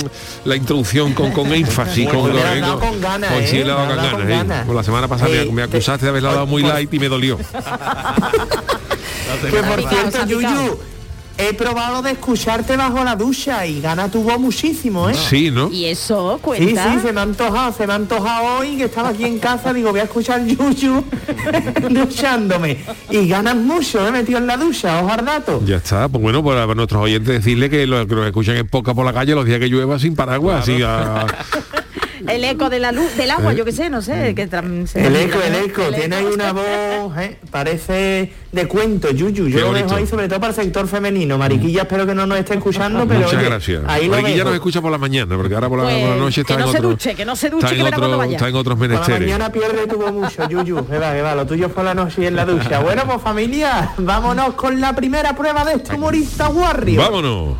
la 0.48 0.56
introducción 0.56 1.14
con, 1.14 1.32
con 1.32 1.52
énfasis, 1.54 2.08
con, 2.08 2.32
has 2.32 2.44
con- 2.44 2.62
dado 2.62 2.80
con 2.80 3.02
ganas, 3.02 3.32
Hoy 3.34 3.48
sí 3.48 3.58
¿eh? 3.58 3.62
he 3.62 3.64
dado 3.66 3.80
has 3.82 3.88
con 3.88 3.96
ganas, 3.98 4.12
con 4.14 4.32
¿eh? 4.32 4.36
ganas. 4.38 4.66
Pues 4.66 4.76
la 4.76 4.84
semana 4.84 5.08
pasada 5.08 5.30
me- 5.32 5.42
Eh, 5.42 5.50
me, 5.52 5.64
acusaste 5.64 6.06
de 6.06 6.10
haberla 6.12 6.34
dado 6.34 6.46
muy 6.48 6.62
por- 6.62 6.72
light 6.74 6.94
y 6.94 7.00
me 7.00 7.10
dolió. 7.10 7.38
Que 7.38 7.44
por 9.64 9.90
cierto, 9.90 10.26
Yuyu, 10.28 10.80
he 11.38 11.54
probado 11.54 12.02
de 12.02 12.12
escucharte 12.12 12.76
bajo 12.78 13.04
la 13.04 13.16
ducha 13.16 13.66
y 13.66 13.80
gana 13.82 14.10
tu 14.10 14.24
voz 14.24 14.40
muchísimo, 14.40 15.10
¿eh? 15.10 15.14
Sí, 15.14 15.52
¿no? 15.52 15.70
Y 15.72 15.86
eso 15.86 16.36
Sí, 16.38 16.42
cuenta. 16.42 16.94
sí, 16.94 17.00
se 17.02 17.14
me 17.14 17.20
ha 17.20 17.24
antojado, 17.24 17.74
se 17.74 17.86
me 17.88 17.94
ha 17.94 17.96
antojado 17.98 18.60
hoy 18.60 18.78
que 18.78 18.86
estaba 18.86 19.10
aquí 19.10 19.24
en 19.26 19.40
casa, 19.40 19.72
digo, 19.74 19.92
voy 19.92 20.00
a 20.00 20.04
escuchar 20.04 20.46
Yuyu 20.46 21.04
duchándome. 21.90 22.78
Y 23.10 23.28
ganas 23.28 23.56
mucho, 23.56 24.02
me 24.02 24.10
he 24.10 24.12
metido 24.12 24.38
en 24.40 24.48
la 24.48 24.58
ducha, 24.58 25.02
ojo 25.02 25.12
al 25.12 25.26
dato. 25.26 25.62
Ya 25.66 25.78
está, 25.78 26.08
pues 26.10 26.22
bueno, 26.22 26.44
para 26.44 26.66
nuestros 26.74 27.02
oyentes 27.04 27.36
decirle 27.44 27.70
que 27.70 27.86
los 27.88 28.06
que 28.08 28.16
nos 28.16 28.26
escuchan 28.26 28.58
en 28.58 28.68
poca 28.68 28.94
por 28.94 29.06
la 29.06 29.14
calle 29.14 29.36
los 29.36 29.46
días 29.46 29.60
que 29.60 29.68
llueva 29.68 30.00
sin 30.00 30.16
paraguas, 30.16 30.64
así 30.64 30.82
a- 30.82 31.26
El 32.28 32.44
eco 32.44 32.70
de 32.70 32.80
la 32.80 32.92
luz, 32.92 33.16
del 33.16 33.32
agua, 33.32 33.54
Eh. 33.54 33.56
yo 33.56 33.66
qué 33.66 33.72
sé, 33.72 33.90
no 33.90 34.02
sé. 34.02 34.36
Que 34.36 34.50
tram- 34.50 34.86
se- 34.86 35.06
El 35.06 35.16
eco, 35.16 35.40
el 35.42 35.56
eco, 35.70 35.82
tiene 35.96 36.16
ahí 36.18 36.26
una 36.26 36.52
voz, 36.52 37.18
¿eh? 37.18 37.38
parece 37.52 38.34
de 38.52 38.68
cuento, 38.68 39.12
Yuyu. 39.12 39.48
Yo 39.48 39.60
lo 39.62 39.74
dejo 39.74 39.96
ahí 39.96 40.06
sobre 40.08 40.28
todo 40.28 40.40
para 40.40 40.50
el 40.54 40.56
sector 40.56 40.88
femenino. 40.88 41.38
Mariquilla 41.38 41.84
espero 41.84 42.06
que 42.06 42.14
no 42.16 42.26
nos 42.26 42.38
esté 42.40 42.56
escuchando, 42.56 43.06
pero 43.08 43.22
Muchas 43.22 43.36
oye, 43.36 43.46
gracias. 43.46 43.82
ahí 43.88 44.06
lo 44.08 44.12
Mariquilla 44.12 44.44
nos 44.44 44.54
escucha 44.56 44.82
por 44.82 44.92
la 44.92 44.98
mañana, 44.98 45.36
porque 45.38 45.54
ahora 45.56 45.70
por 45.70 45.78
la, 45.80 45.84
Pues, 45.86 46.00
por 46.02 46.10
la 46.10 46.16
noche 46.18 46.42
está 46.42 46.54
que 46.56 46.60
no 46.62 46.66
en 46.68 46.72
se 46.72 46.78
otro, 46.78 46.90
duche, 46.90 47.16
que 47.16 47.26
no 47.26 47.36
se 47.36 47.50
duche, 47.50 47.66
está 47.66 47.70
en 47.76 47.78
que 47.78 47.84
verá 47.84 47.98
cuando 47.98 48.16
otro- 48.16 48.26
vaya. 48.26 48.36
está 48.38 48.48
en 48.50 48.56
otros 48.56 48.78
Por 48.78 48.88
la 48.88 48.94
menesteres. 48.94 49.22
mañana 49.22 49.52
pierde 49.52 49.88
tuvo 49.88 50.12
mucho, 50.12 50.50
Yuyu. 50.50 50.86
Que 50.90 50.98
va, 51.00 51.14
que 51.14 51.22
va, 51.22 51.36
lo 51.36 51.46
tuyo 51.46 51.70
fue 51.70 51.84
la 51.84 51.94
noche 51.94 52.24
y 52.24 52.26
en 52.28 52.36
la 52.36 52.46
ducha. 52.46 52.80
Bueno, 52.80 53.04
pues 53.06 53.22
familia, 53.22 53.92
vámonos 53.98 54.54
con 54.56 54.80
la 54.82 54.94
primera 54.96 55.36
prueba 55.36 55.64
de 55.66 55.74
este 55.76 55.96
humorista 55.96 56.50
Warrior. 56.50 57.04
Vámonos. 57.04 57.58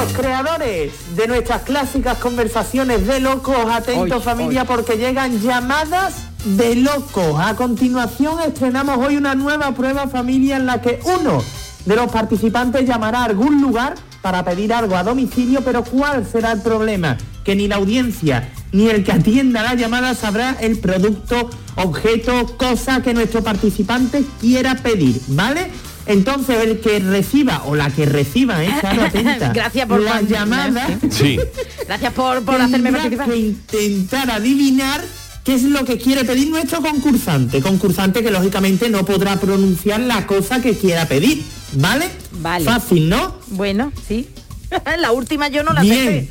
Los 0.00 0.12
creadores 0.14 0.92
de 1.14 1.26
nuestras 1.26 1.62
clásicas 1.62 2.16
conversaciones 2.16 3.06
de 3.06 3.20
locos. 3.20 3.56
Atentos 3.70 4.16
Hoy, 4.18 4.22
familia 4.22 4.64
porque 4.64 4.96
llegan 4.96 5.42
llamadas 5.42 6.26
de 6.44 6.76
locos. 6.76 7.38
A 7.38 7.54
continuación 7.54 8.40
estrenamos 8.40 8.96
hoy 8.96 9.16
una 9.16 9.34
nueva 9.34 9.72
prueba 9.72 10.08
familia 10.08 10.56
en 10.56 10.64
la 10.64 10.80
que 10.80 11.00
uno 11.04 11.44
de 11.84 11.96
los 11.96 12.10
participantes 12.10 12.86
llamará 12.86 13.20
a 13.20 13.24
algún 13.24 13.60
lugar 13.60 13.94
para 14.22 14.42
pedir 14.42 14.72
algo 14.72 14.96
a 14.96 15.02
domicilio, 15.02 15.60
pero 15.62 15.84
¿cuál 15.84 16.26
será 16.26 16.52
el 16.52 16.62
problema? 16.62 17.18
Que 17.44 17.54
ni 17.54 17.68
la 17.68 17.76
audiencia 17.76 18.50
ni 18.72 18.88
el 18.88 19.04
que 19.04 19.12
atienda 19.12 19.62
la 19.62 19.74
llamada 19.74 20.14
sabrá 20.14 20.56
el 20.60 20.78
producto, 20.78 21.50
objeto, 21.76 22.56
cosa 22.56 23.02
que 23.02 23.12
nuestro 23.12 23.42
participante 23.42 24.24
quiera 24.40 24.76
pedir, 24.76 25.20
¿vale? 25.28 25.70
Entonces 26.06 26.56
el 26.64 26.80
que 26.80 26.98
reciba 26.98 27.62
o 27.66 27.74
la 27.74 27.90
que 27.90 28.06
reciba, 28.06 28.64
¿eh? 28.64 28.74
Claro, 28.80 29.02
atenta, 29.06 29.52
Gracias 29.52 29.86
por 29.86 30.00
la 30.00 30.22
llamada. 30.22 30.86
Sí. 31.10 31.38
Gracias 31.86 32.12
por, 32.12 32.42
por 32.42 32.60
hacerme 32.60 32.90
participar. 32.92 33.28
que 33.28 33.36
intentar 33.36 34.30
adivinar 34.30 35.02
qué 35.44 35.54
es 35.54 35.62
lo 35.62 35.84
que 35.84 35.98
quiere 35.98 36.24
pedir 36.24 36.48
nuestro 36.48 36.80
concursante. 36.80 37.60
Concursante 37.60 38.22
que 38.22 38.30
lógicamente 38.30 38.88
no 38.88 39.04
podrá 39.04 39.36
pronunciar 39.36 40.00
la 40.00 40.26
cosa 40.26 40.60
que 40.60 40.76
quiera 40.76 41.06
pedir. 41.06 41.44
¿Vale? 41.74 42.08
Vale. 42.40 42.64
Fácil, 42.64 43.08
¿no? 43.08 43.36
Bueno, 43.48 43.92
sí. 44.08 44.28
la 44.98 45.12
última 45.12 45.48
yo 45.48 45.62
no 45.62 45.72
la 45.72 45.82
Bien. 45.82 46.28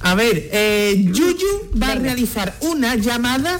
A 0.00 0.14
ver, 0.14 0.48
eh, 0.52 1.04
Yuyu 1.12 1.72
va 1.80 1.92
a 1.92 1.94
realizar 1.96 2.54
una 2.60 2.94
llamada 2.94 3.58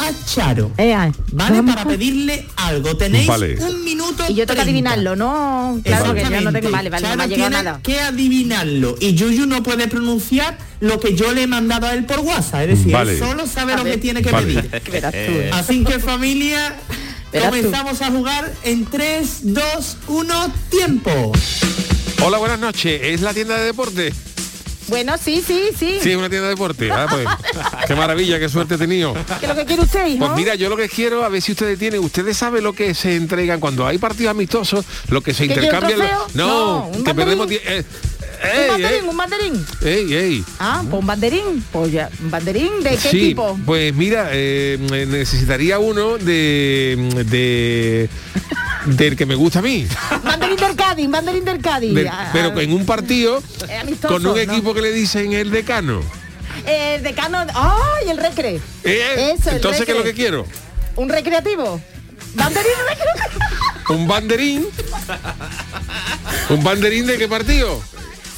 a 0.00 0.12
Charo. 0.26 0.70
¿Vale? 0.76 1.12
vamos. 1.56 1.74
Para 1.74 1.88
pedirle 1.88 2.46
algo. 2.56 2.96
Tenéis 2.96 3.26
Vale. 3.26 3.56
un 3.58 3.84
minuto. 3.84 4.24
Y 4.28 4.34
yo 4.34 4.46
tengo 4.46 4.60
que 4.60 4.62
30. 4.62 4.62
adivinarlo, 4.62 5.16
¿no? 5.16 5.80
Claro 5.84 6.14
que 6.14 6.22
yo 6.22 6.40
no 6.40 6.52
tengo. 6.52 6.70
Vale, 6.70 6.90
vale, 6.90 7.08
no 7.08 7.16
me 7.16 7.22
ha 7.24 7.26
llegado 7.26 7.50
nada. 7.50 7.80
que 7.82 8.00
adivinarlo. 8.00 8.96
Y 9.00 9.14
Yuyu 9.14 9.46
no 9.46 9.62
puede 9.62 9.88
pronunciar 9.88 10.56
lo 10.80 10.98
que 11.00 11.14
yo 11.14 11.32
le 11.32 11.42
he 11.42 11.46
mandado 11.46 11.86
a 11.86 11.94
él 11.94 12.04
por 12.06 12.20
WhatsApp. 12.20 12.62
Es 12.68 12.78
decir, 12.78 12.92
Vale. 12.92 13.12
él 13.12 13.18
solo 13.18 13.46
sabe 13.46 13.74
A 13.74 13.76
lo 13.76 13.84
ver. 13.84 13.94
que 13.94 13.98
tiene 14.00 14.22
que 14.22 14.30
Vale. 14.30 14.46
pedir. 14.62 14.82
Verás 14.92 15.12
tú, 15.12 15.18
eh. 15.18 15.50
Así 15.52 15.84
que 15.84 15.98
familia, 15.98 16.74
Verás 17.32 17.50
tú. 17.50 17.56
comenzamos 17.56 18.00
a 18.02 18.10
jugar 18.10 18.52
en 18.64 18.86
3, 18.86 19.40
2, 19.42 19.96
1, 20.08 20.52
tiempo. 20.70 21.32
Hola, 22.22 22.38
buenas 22.38 22.58
noches. 22.60 23.00
¿Es 23.02 23.20
la 23.22 23.32
tienda 23.34 23.56
de 23.58 23.64
deporte? 23.66 24.12
Bueno, 24.90 25.14
sí, 25.16 25.42
sí, 25.46 25.70
sí. 25.78 25.98
Sí, 26.02 26.10
es 26.10 26.16
una 26.16 26.28
tienda 26.28 26.48
de 26.48 26.54
deporte. 26.54 26.90
Ah, 26.92 27.06
pues, 27.08 27.26
qué 27.86 27.94
maravilla, 27.94 28.38
qué 28.38 28.48
suerte 28.48 28.74
he 28.74 28.78
tenido. 28.78 29.14
¿Qué 29.14 29.46
es 29.46 29.48
lo 29.48 29.54
que 29.56 29.64
quiere 29.64 29.82
usted, 29.82 30.06
hijo? 30.06 30.26
Pues 30.26 30.36
mira, 30.36 30.54
yo 30.56 30.68
lo 30.68 30.76
que 30.76 30.88
quiero, 30.88 31.24
a 31.24 31.28
ver 31.28 31.40
si 31.40 31.52
ustedes 31.52 31.78
tienen, 31.78 32.00
ustedes 32.00 32.36
saben 32.36 32.62
lo 32.62 32.72
que 32.74 32.92
se 32.94 33.16
entregan 33.16 33.58
cuando 33.60 33.86
hay 33.86 33.96
partidos 33.98 34.32
amistosos, 34.32 34.84
lo 35.08 35.20
que 35.22 35.32
se 35.32 35.48
¿Que 35.48 35.54
quiere 35.54 35.68
un 35.70 35.74
intercambian. 35.74 36.08
No, 36.34 36.90
No, 36.94 37.04
que 37.04 37.14
perdemos 37.14 37.48
tie- 37.48 37.60
eh, 37.64 37.84
un 38.42 38.60
ey, 38.60 38.68
banderín, 38.70 39.08
un 39.08 39.16
banderín. 39.16 39.66
ey, 39.82 40.14
ey. 40.14 40.44
Ah, 40.58 40.82
pues 40.88 41.00
un 41.00 41.06
banderín. 41.06 41.64
Pues 41.70 41.92
ya, 41.92 42.10
¿un 42.22 42.30
banderín 42.30 42.82
de 42.82 42.90
qué 42.90 43.08
Sí, 43.10 43.20
tipo? 43.28 43.58
pues 43.66 43.94
mira, 43.94 44.28
eh, 44.32 44.78
necesitaría 45.08 45.78
uno 45.78 46.16
de, 46.18 47.24
de 47.30 48.08
del 48.86 49.16
que 49.16 49.26
me 49.26 49.34
gusta 49.34 49.58
a 49.58 49.62
mí. 49.62 49.86
Banderín 50.24 50.56
del 50.56 50.76
Cádiz, 50.76 51.08
banderín 51.10 51.44
del 51.44 51.60
Cádiz. 51.60 51.94
Del- 51.94 52.08
Ah, 52.08 52.30
pero 52.32 52.58
en 52.60 52.72
un 52.72 52.84
partido 52.86 53.42
eh, 53.68 53.76
amistoso, 53.78 54.14
con 54.14 54.26
un 54.26 54.32
¿no? 54.34 54.38
equipo 54.38 54.74
que 54.74 54.82
le 54.82 54.92
dicen 54.92 55.32
el 55.32 55.50
decano. 55.50 56.00
Eh, 56.66 56.96
el 56.96 57.02
decano. 57.02 57.38
¡Ay, 57.54 58.10
el 58.10 58.16
recre! 58.18 58.60
Eh, 58.84 59.34
Eso, 59.38 59.50
el 59.50 59.56
entonces, 59.56 59.84
¿qué 59.84 59.92
es 59.92 59.96
lo 59.98 60.02
recre. 60.04 60.12
que 60.14 60.22
quiero? 60.22 60.46
¿Un 60.96 61.08
recreativo? 61.08 61.80
¿Banderín 62.34 62.72
recreativo? 62.88 63.36
¿Un 63.94 64.06
banderín? 64.08 64.66
¿Un 66.48 66.62
banderín 66.64 67.06
de 67.06 67.18
qué 67.18 67.28
partido? 67.28 67.82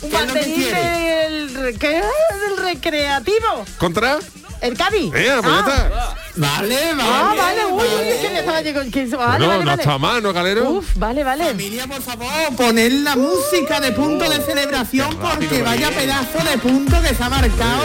¿Un 0.02 0.10
¿Qué 0.10 0.16
es 0.16 0.26
lo 0.26 0.34
que 0.34 0.40
banderín 0.40 1.54
del, 1.54 1.78
¿qué 1.78 1.88
del 1.88 2.56
recreativo? 2.62 3.64
¿Contra? 3.78 4.18
¿El 4.62 4.76
Cádiz? 4.76 5.12
Eh, 5.14 5.32
pues 5.42 5.42
ya 5.42 5.42
ah. 5.42 5.58
está. 5.66 6.16
Vale, 6.34 6.76
vale. 6.94 7.02
Ah, 7.02 7.34
vale, 7.36 7.66
uy, 7.66 7.84
vale. 7.94 8.18
que 8.22 8.30
me 8.30 8.38
estaba 8.38 8.62
llegando. 8.62 8.90
que- 8.90 9.06
Vale, 9.06 9.46
vale, 9.46 9.58
no 9.64 9.70
vale. 9.70 9.82
está 9.82 9.98
mal, 9.98 10.22
¿no, 10.22 10.32
Calero? 10.32 10.70
Uf, 10.70 10.86
vale, 10.96 11.22
vale. 11.24 11.44
Familia, 11.46 11.86
por 11.86 12.00
favor, 12.00 12.28
poner 12.56 12.90
la 12.92 13.16
música 13.16 13.80
de 13.80 13.92
punto 13.92 14.28
de 14.30 14.40
celebración 14.42 15.14
porque 15.20 15.62
vaya 15.62 15.90
pedazo 15.90 16.38
de 16.50 16.56
punto 16.58 16.96
que 17.02 17.14
se 17.14 17.22
ha 17.22 17.28
marcado 17.28 17.82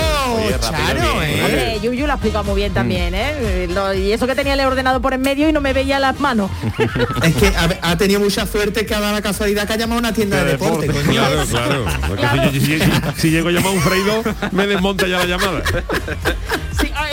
Charo, 0.61 1.21
¿eh? 1.23 1.41
Hombre, 1.43 1.80
Yuyu 1.82 2.05
lo 2.05 2.13
ha 2.13 2.15
explicado 2.15 2.43
muy 2.45 2.55
bien 2.55 2.73
también, 2.73 3.13
¿eh? 3.13 3.67
Lo- 3.69 3.93
y 3.93 4.13
eso 4.13 4.25
que 4.28 4.36
tenía 4.36 4.53
el 4.53 4.61
ordenado 4.61 5.01
por 5.01 5.13
en 5.13 5.21
medio 5.21 5.49
y 5.49 5.51
no 5.51 5.59
me 5.59 5.73
veía 5.73 5.99
las 5.99 6.17
manos. 6.19 6.49
Es 7.23 7.36
que 7.36 7.47
ha, 7.47 7.69
ha 7.82 7.97
tenido 7.97 8.19
mucha 8.21 8.45
suerte 8.45 8.86
que 8.86 8.93
ha 8.95 8.99
dado 9.01 9.13
la 9.13 9.21
casualidad 9.21 9.67
que 9.67 9.73
ha 9.73 9.78
llamado 9.78 9.97
a 9.97 9.99
una 9.99 10.13
tienda 10.13 10.43
de 10.43 10.51
deporte. 10.53 10.88
coño. 10.88 11.03
Claro, 11.11 11.86
claro. 12.15 12.51
Si, 12.51 12.59
si- 12.61 12.80
si- 12.80 12.91
si 13.17 13.30
llego 13.32 13.49
a 13.49 13.51
llamar 13.51 13.71
a 13.71 13.75
un 13.75 13.82
freido, 13.82 14.23
me 14.51 14.67
desmonta 14.67 15.05
ya 15.07 15.17
la 15.19 15.25
llamada. 15.25 15.63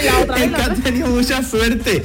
Sí, 0.04 0.08
ay, 0.08 0.16
la 0.16 0.22
otra 0.22 0.34
vez, 0.36 0.44
Es 0.44 0.50
que 0.54 0.62
ha 0.62 0.64
otra- 0.66 0.82
tenido 0.84 1.06
mucha 1.08 1.42
suerte. 1.42 2.04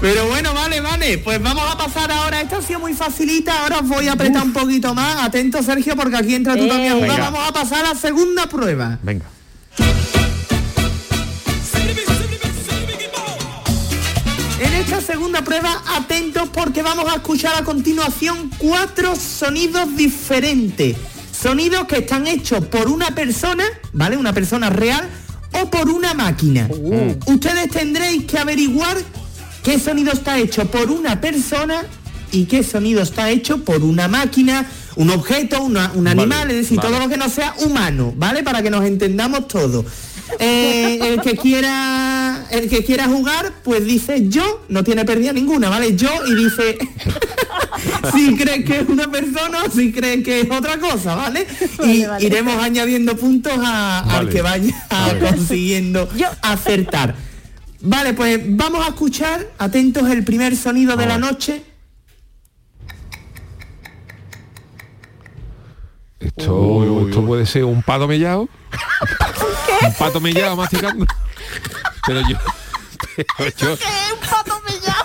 Pero 0.00 0.26
bueno, 0.26 0.52
vale, 0.54 0.80
vale. 0.80 1.18
Pues 1.18 1.40
vamos 1.42 1.64
a 1.72 1.76
pasar 1.78 2.10
ahora. 2.10 2.40
Esta 2.40 2.58
ha 2.58 2.62
sido 2.62 2.80
muy 2.80 2.92
facilita. 2.94 3.62
Ahora 3.62 3.78
os 3.80 3.88
voy 3.88 4.08
a 4.08 4.12
apretar 4.12 4.42
un 4.42 4.52
poquito 4.52 4.94
más. 4.94 5.22
Atento, 5.22 5.62
Sergio, 5.62 5.94
porque 5.96 6.16
aquí 6.16 6.34
entra 6.34 6.56
tú 6.56 6.64
Eh. 6.64 6.68
también 6.68 6.92
a 6.92 6.94
jugar. 6.96 7.10
Venga. 7.10 7.30
Vamos 7.30 7.48
a 7.48 7.52
pasar 7.52 7.84
a 7.84 7.90
la 7.90 7.94
segunda 7.94 8.46
prueba. 8.48 8.98
Venga. 9.02 9.26
En 14.60 14.72
esta 14.74 15.00
segunda 15.00 15.42
prueba, 15.42 15.82
atentos 15.96 16.48
porque 16.50 16.82
vamos 16.82 17.10
a 17.12 17.16
escuchar 17.16 17.54
a 17.56 17.64
continuación 17.64 18.50
cuatro 18.58 19.16
sonidos 19.16 19.96
diferentes. 19.96 20.96
Sonidos 21.40 21.86
que 21.86 21.98
están 21.98 22.26
hechos 22.28 22.64
por 22.66 22.88
una 22.88 23.08
persona, 23.12 23.64
¿vale? 23.92 24.16
Una 24.16 24.32
persona 24.32 24.70
real 24.70 25.08
o 25.60 25.70
por 25.70 25.88
una 25.90 26.14
máquina. 26.14 26.68
Ustedes 27.26 27.70
tendréis 27.70 28.24
que 28.24 28.38
averiguar 28.38 28.96
qué 29.62 29.78
sonido 29.78 30.12
está 30.12 30.38
hecho 30.38 30.66
por 30.70 30.90
una 30.90 31.20
persona 31.20 31.84
y 32.30 32.44
qué 32.46 32.62
sonido 32.62 33.02
está 33.02 33.30
hecho 33.30 33.62
por 33.64 33.82
una 33.82 34.08
máquina, 34.08 34.66
un 34.96 35.10
objeto, 35.10 35.62
una- 35.62 35.92
un 35.94 36.08
animal, 36.08 36.50
es 36.50 36.56
decir, 36.56 36.78
vale. 36.78 36.88
todo 36.90 36.98
lo 37.00 37.08
que 37.08 37.16
no 37.18 37.28
sea 37.28 37.54
humano, 37.64 38.12
¿vale? 38.16 38.42
Para 38.42 38.62
que 38.62 38.70
nos 38.70 38.84
entendamos 38.84 39.48
todos. 39.48 39.84
Eh, 40.38 40.98
el 41.02 41.20
que 41.20 41.36
quiera 41.36 42.46
el 42.50 42.68
que 42.68 42.84
quiera 42.84 43.06
jugar 43.06 43.52
pues 43.62 43.84
dice 43.84 44.28
yo 44.28 44.64
no 44.68 44.82
tiene 44.82 45.04
pérdida 45.04 45.32
ninguna 45.32 45.68
vale 45.68 45.94
yo 45.94 46.08
y 46.26 46.34
dice 46.34 46.78
si 48.14 48.34
crees 48.36 48.64
que 48.64 48.80
es 48.80 48.88
una 48.88 49.10
persona 49.10 49.64
o 49.66 49.70
si 49.70 49.92
crees 49.92 50.24
que 50.24 50.40
es 50.40 50.50
otra 50.50 50.78
cosa 50.78 51.14
vale, 51.14 51.46
y 51.60 51.76
Vale, 51.76 52.06
vale. 52.06 52.24
iremos 52.26 52.56
añadiendo 52.62 53.16
puntos 53.16 53.52
a- 53.58 54.18
al 54.18 54.28
que 54.30 54.40
vaya 54.42 54.74
consiguiendo 55.20 56.08
Yo- 56.16 56.28
acertar. 56.42 57.14
Vale 57.82 58.14
pues 58.14 58.40
vamos 58.44 58.84
a 58.86 58.88
escuchar 58.90 59.50
atentos 59.58 60.08
el 60.08 60.24
primer 60.24 60.56
sonido 60.56 60.96
de 60.96 61.06
la 61.06 61.18
noche. 61.18 61.62
Esto, 66.20 67.06
esto 67.08 67.26
puede 67.26 67.46
ser 67.46 67.64
un 67.64 67.82
pato 67.82 68.06
mellado. 68.06 68.48
Un 69.86 69.94
pato 69.94 70.20
mellado 70.20 70.56
masticando. 70.56 71.06
Pero 72.06 72.20
yo. 72.28 72.36
pero 73.36 73.50
yo- 73.56 73.76
¿Qué 73.78 73.84
es 73.84 74.12
un 74.12 74.28
pato 74.28 74.60
mellado? 74.68 75.04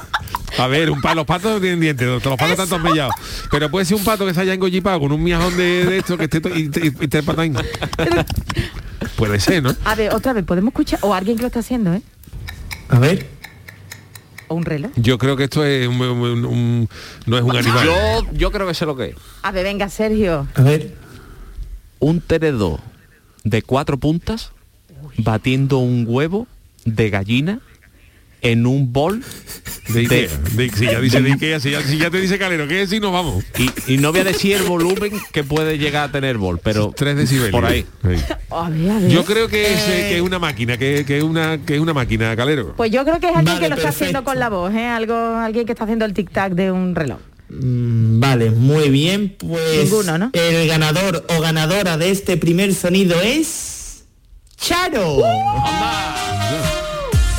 a 0.60 0.68
ver, 0.68 0.90
un 0.90 1.02
pato, 1.02 1.16
los 1.16 1.26
patos 1.26 1.52
no 1.54 1.60
tienen 1.60 1.80
dientes, 1.80 2.08
los 2.08 2.22
patos 2.22 2.50
están 2.52 2.68
todos 2.70 2.82
mellados. 2.82 3.14
Pero 3.52 3.70
puede 3.70 3.86
ser 3.86 3.98
un 3.98 4.04
pato 4.04 4.26
que 4.26 4.34
se 4.34 4.42
haya 4.42 4.54
engollipado 4.54 5.00
con 5.00 5.12
un 5.12 5.24
miajón 5.24 5.56
de, 5.58 5.86
de 5.86 5.98
esto 6.00 6.18
que 6.18 6.24
esté 6.26 6.42
y, 6.56 6.64
y, 6.64 6.94
y 7.00 7.04
esté 7.04 7.22
patán. 7.24 7.56
Puede 9.16 9.40
ser, 9.40 9.64
¿no? 9.64 9.76
A 9.86 9.96
ver, 9.96 10.14
otra 10.14 10.34
vez, 10.34 10.44
¿podemos 10.46 10.72
escuchar? 10.72 11.00
O 11.02 11.14
alguien 11.14 11.38
que 11.38 11.42
lo 11.44 11.48
está 11.48 11.60
haciendo, 11.60 11.94
¿eh? 11.94 12.02
a 12.90 13.00
ver 13.00 13.28
O 14.48 14.56
un 14.56 14.64
reloj. 14.66 14.92
Yo 14.96 15.18
creo 15.18 15.36
que 15.36 15.44
esto 15.46 15.66
es 15.66 15.88
un, 15.88 16.00
un- 16.02 16.46
un- 16.46 16.90
no 17.26 17.38
es 17.38 17.44
un 17.44 17.56
animal. 17.56 17.86
Yo, 17.86 18.28
yo 18.34 18.52
creo 18.52 18.66
que 18.68 18.74
sé 18.74 18.86
lo 18.86 18.96
que 18.96 19.06
es. 19.10 19.16
A 19.44 19.52
ver, 19.52 19.64
venga, 19.64 19.90
Sergio. 19.90 20.48
a 20.56 20.62
ver 20.62 20.96
Un 22.00 22.22
tenedor 22.22 22.80
de 23.44 23.62
cuatro 23.62 23.98
puntas 23.98 24.52
batiendo 25.18 25.78
un 25.80 26.06
huevo 26.08 26.48
de 26.86 27.10
gallina 27.10 27.60
en 28.42 28.68
un 28.68 28.94
bol 28.94 29.24
De 29.90 30.02
Ikea. 30.02 30.30
De- 30.56 30.70
si 30.70 30.86
ya 30.86 31.00
dice 31.02 31.22
de 31.22 31.32
Ikea, 31.34 31.60
si 31.60 31.72
ya, 31.72 31.82
si 31.82 31.98
ya 31.98 32.12
te 32.12 32.22
dice 32.22 32.38
Calero, 32.38 32.68
¿qué 32.68 32.84
es? 32.84 32.90
Si 32.92 33.00
nos 33.00 33.12
vamos. 33.12 33.44
y, 33.58 33.94
y 33.94 33.98
no 33.98 34.12
voy 34.12 34.22
a 34.22 34.24
decir 34.26 34.58
el 34.58 34.64
volumen 34.64 35.12
que 35.32 35.44
puede 35.44 35.78
llegar 35.80 36.10
a 36.10 36.12
tener 36.12 36.38
bol, 36.38 36.60
pero 36.64 36.94
Tres 36.96 37.16
decibelios. 37.16 37.52
por 37.52 37.66
ahí. 37.66 37.84
Sí. 38.04 38.24
A 38.52 38.70
ver, 38.70 38.92
a 38.92 39.00
ver. 39.00 39.10
Yo 39.10 39.26
creo 39.26 39.48
que 39.48 39.74
es, 39.74 39.80
eh, 39.88 40.06
que 40.10 40.16
es 40.18 40.22
una 40.22 40.38
máquina, 40.40 40.78
que, 40.78 41.04
que 41.06 41.18
es 41.18 41.24
una 41.24 41.58
que 41.66 41.76
es 41.76 41.80
una 41.82 41.94
máquina, 41.94 42.36
Calero. 42.36 42.74
Pues 42.78 42.92
yo 42.92 43.04
creo 43.06 43.20
que 43.20 43.28
es 43.30 43.36
alguien 43.36 43.56
Vale, 43.56 43.66
que 43.66 43.70
lo 43.70 43.76
está 43.76 43.90
haciendo 43.90 44.24
con 44.24 44.38
la 44.40 44.50
voz, 44.50 44.74
¿eh? 44.74 44.86
Algo, 44.86 45.16
alguien 45.16 45.66
que 45.66 45.72
está 45.72 45.86
haciendo 45.86 46.06
el 46.06 46.14
tic-tac 46.14 46.52
de 46.54 46.72
un 46.72 46.94
reloj. 46.96 47.20
Mm, 47.50 48.20
Vale, 48.20 48.52
muy 48.52 48.90
bien, 48.90 49.36
pues 49.38 49.84
Ninguno, 49.86 50.18
¿no? 50.18 50.30
el 50.34 50.68
ganador 50.68 51.26
o 51.30 51.40
ganadora 51.42 51.98
de 51.98 52.12
este 52.12 52.36
primer 52.38 52.74
sonido 52.76 53.20
es 53.22 54.04
Charo. 54.58 55.20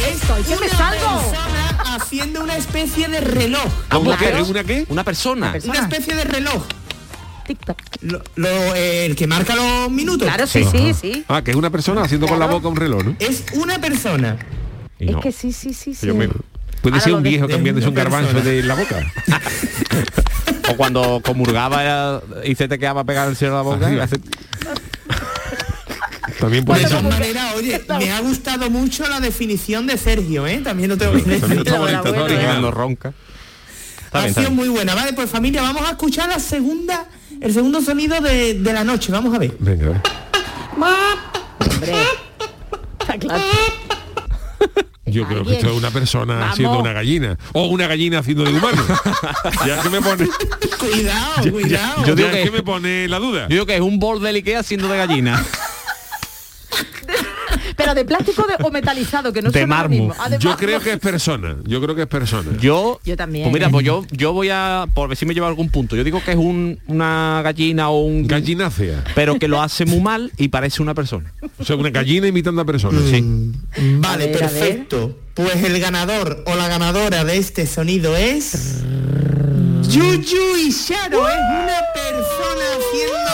Esto, 0.09 0.39
¿y 0.41 0.43
qué 0.45 0.57
me 0.57 0.67
Una 0.67 0.77
salgo? 0.77 1.21
persona 1.21 1.95
haciendo 1.97 2.43
una 2.43 2.57
especie 2.57 3.09
de 3.09 3.21
reloj. 3.21 3.67
¿Cómo 3.91 4.09
una 4.11 4.19
que? 4.19 4.25
per- 4.27 4.37
¿Es 4.37 4.49
una 4.49 4.65
qué? 4.65 4.87
Una 4.89 5.05
persona. 5.05 5.53
persona. 5.53 5.75
Una 5.75 5.83
especie 5.89 6.15
de 6.15 6.25
reloj. 6.25 6.63
Tic-tac. 7.47 7.77
Lo- 8.03 8.23
lo- 8.37 8.75
eh, 8.77 9.07
el 9.07 9.17
que 9.17 9.27
marca 9.27 9.57
los 9.57 9.91
minutos. 9.91 10.27
Claro, 10.29 10.47
sí, 10.47 10.65
sí, 10.71 10.95
sí. 10.95 11.25
Ah, 11.29 11.43
que 11.43 11.51
es 11.51 11.57
una 11.57 11.71
persona 11.71 12.03
haciendo 12.03 12.27
con 12.29 12.39
la 12.39 12.47
boca 12.47 12.69
un 12.69 12.77
reloj, 12.77 13.05
¿no? 13.05 13.17
Es 13.19 13.45
una 13.55 13.79
persona. 13.81 14.39
Y 14.99 15.07
Es 15.09 15.13
no. 15.13 15.21
que 15.21 15.33
sí, 15.33 15.53
sí, 15.53 15.73
sí, 15.75 15.95
sí. 15.95 16.07
Yo 16.07 16.15
me- 16.15 16.29
Puede 16.83 17.01
ser 17.01 17.14
un 17.14 17.22
de- 17.22 17.29
viejo 17.31 17.47
de 17.47 17.55
cambiándose 17.55 17.87
un 17.89 17.93
una 17.95 18.03
garbanzo 18.05 18.33
persona. 18.33 18.51
de 18.51 18.62
la 18.62 18.74
boca. 18.74 18.97
O 20.70 20.76
cuando 20.76 21.22
comulgaba 21.24 22.20
y 22.45 22.55
se 22.55 22.68
te 22.68 22.79
quedaba 22.79 23.03
pegar 23.03 23.26
el 23.29 23.37
cielo 23.37 23.55
de 23.55 23.59
la 23.59 23.62
boca. 23.62 23.91
y 23.91 23.99
hace- 23.99 24.20
También 26.39 26.62
De 26.64 26.66
puede 26.66 26.81
ser. 26.83 26.91
todas 26.91 27.05
maneras, 27.05 27.55
oye, 27.57 27.83
me 27.99 28.12
ha 28.12 28.20
gustado 28.20 28.68
mucho 28.68 29.09
la 29.09 29.18
definición 29.18 29.87
de 29.87 29.97
Sergio, 29.97 30.47
¿eh? 30.47 30.61
También 30.62 30.91
lo 30.91 30.99
tengo 30.99 31.12
que 31.12 31.18
decir. 31.22 31.41
También 31.41 31.61
está 31.66 31.79
bonito, 31.79 32.26
está 32.26 32.70
ronca. 32.70 33.12
Está 34.05 34.18
ha 34.18 34.22
bien, 34.24 34.35
sido 34.35 34.47
bien. 34.49 34.57
muy 34.57 34.68
buena, 34.68 34.95
¿vale? 34.95 35.14
Pues 35.14 35.31
familia, 35.31 35.62
vamos 35.62 35.87
a 35.87 35.93
escuchar 35.93 36.29
la 36.29 36.39
segunda, 36.39 37.07
el 37.41 37.53
segundo 37.55 37.81
sonido 37.81 38.20
de, 38.20 38.55
de 38.55 38.72
la 38.74 38.85
noche. 38.85 39.11
Vamos 39.11 39.35
a 39.35 39.39
ver. 39.39 39.55
Venga, 39.59 39.87
a 39.87 39.89
ver. 39.91 40.01
Hombre. 41.72 41.93
Está 43.01 43.18
claro. 43.18 43.43
Yo 45.11 45.27
creo 45.27 45.45
que 45.45 45.55
esto 45.55 45.71
es 45.71 45.77
una 45.77 45.91
persona 45.91 46.35
Vamos. 46.35 46.53
haciendo 46.53 46.79
una 46.79 46.93
gallina. 46.93 47.39
O 47.53 47.67
una 47.67 47.87
gallina 47.87 48.19
haciendo 48.21 48.45
de 48.45 48.53
humano. 48.53 48.83
ya 49.67 49.83
que 49.83 49.89
me 49.91 50.01
pone. 50.01 50.29
Cuidado, 50.79 51.43
ya- 51.45 51.51
cuidado. 51.53 52.01
Yo 52.03 52.07
Yo 52.09 52.15
digo 52.15 52.31
que, 52.31 52.43
que- 52.45 52.51
me 52.51 52.63
pone 52.63 53.09
la 53.09 53.19
duda. 53.19 53.43
Yo 53.43 53.49
digo 53.55 53.67
que 53.67 53.75
es 53.77 53.81
un 53.81 53.99
bol 53.99 54.21
de 54.23 54.31
Ikea 54.31 54.63
siendo 54.63 54.89
de 54.89 54.97
gallina. 54.99 55.45
De 57.95 58.05
plástico 58.05 58.47
de- 58.47 58.62
o 58.64 58.70
metalizado, 58.70 59.32
que 59.32 59.43
no 59.43 59.51
De 59.51 59.66
mármol. 59.66 60.12
Ah, 60.18 60.28
Yo 60.39 60.57
creo 60.57 60.80
que 60.80 60.93
es 60.93 60.99
persona. 60.99 61.57
Yo 61.64 61.80
creo 61.80 61.95
que 61.95 62.03
es 62.03 62.09
persona. 62.09 62.51
Yo, 62.61 63.01
Yo 63.05 63.16
también. 63.16 63.45
Pues 63.45 63.55
mira, 63.55 63.70
pues 63.70 63.84
yo, 63.84 64.05
yo 64.11 64.32
voy 64.32 64.51
a, 64.51 64.86
por 64.95 65.09
ver 65.09 65.16
si 65.16 65.26
me 65.26 65.34
lleva 65.34 65.49
algún 65.49 65.70
punto. 65.70 65.97
Yo 65.97 66.05
digo 66.05 66.22
que 66.24 66.32
es 66.32 66.36
un, 66.36 66.78
una 66.86 67.41
gallina 67.43 67.89
o 67.91 68.01
un... 68.03 68.26
Gallinácea. 68.26 69.05
Pero 69.14 69.39
que 69.39 69.49
lo 69.49 69.61
hace 69.62 69.84
muy 69.86 70.01
mal 70.01 70.32
y 70.36 70.49
parece 70.49 70.82
una 70.82 70.95
persona. 70.95 71.32
O 71.59 71.64
sea, 71.64 71.76
una 71.76 71.91
gallina 71.91 72.26
imitando 72.26 72.62
a 72.62 72.64
personas. 72.64 73.03
Sí. 73.11 73.22
Vale, 74.01 74.24
A 74.24 74.26
ver, 74.26 74.36
a 74.36 74.39
perfecto. 74.39 75.16
Pues 75.34 75.62
el 75.64 75.78
ganador 75.80 76.43
o 76.47 76.55
la 76.57 76.68
ganadora 76.68 77.24
de 77.24 77.36
este 77.36 77.66
sonido 77.66 78.16
es... 78.16 78.82
Yuyu 79.89 80.57
Isharo 80.66 81.26
es 81.28 81.34
una 81.34 81.80
persona 81.95 82.64
haciendo 82.76 83.28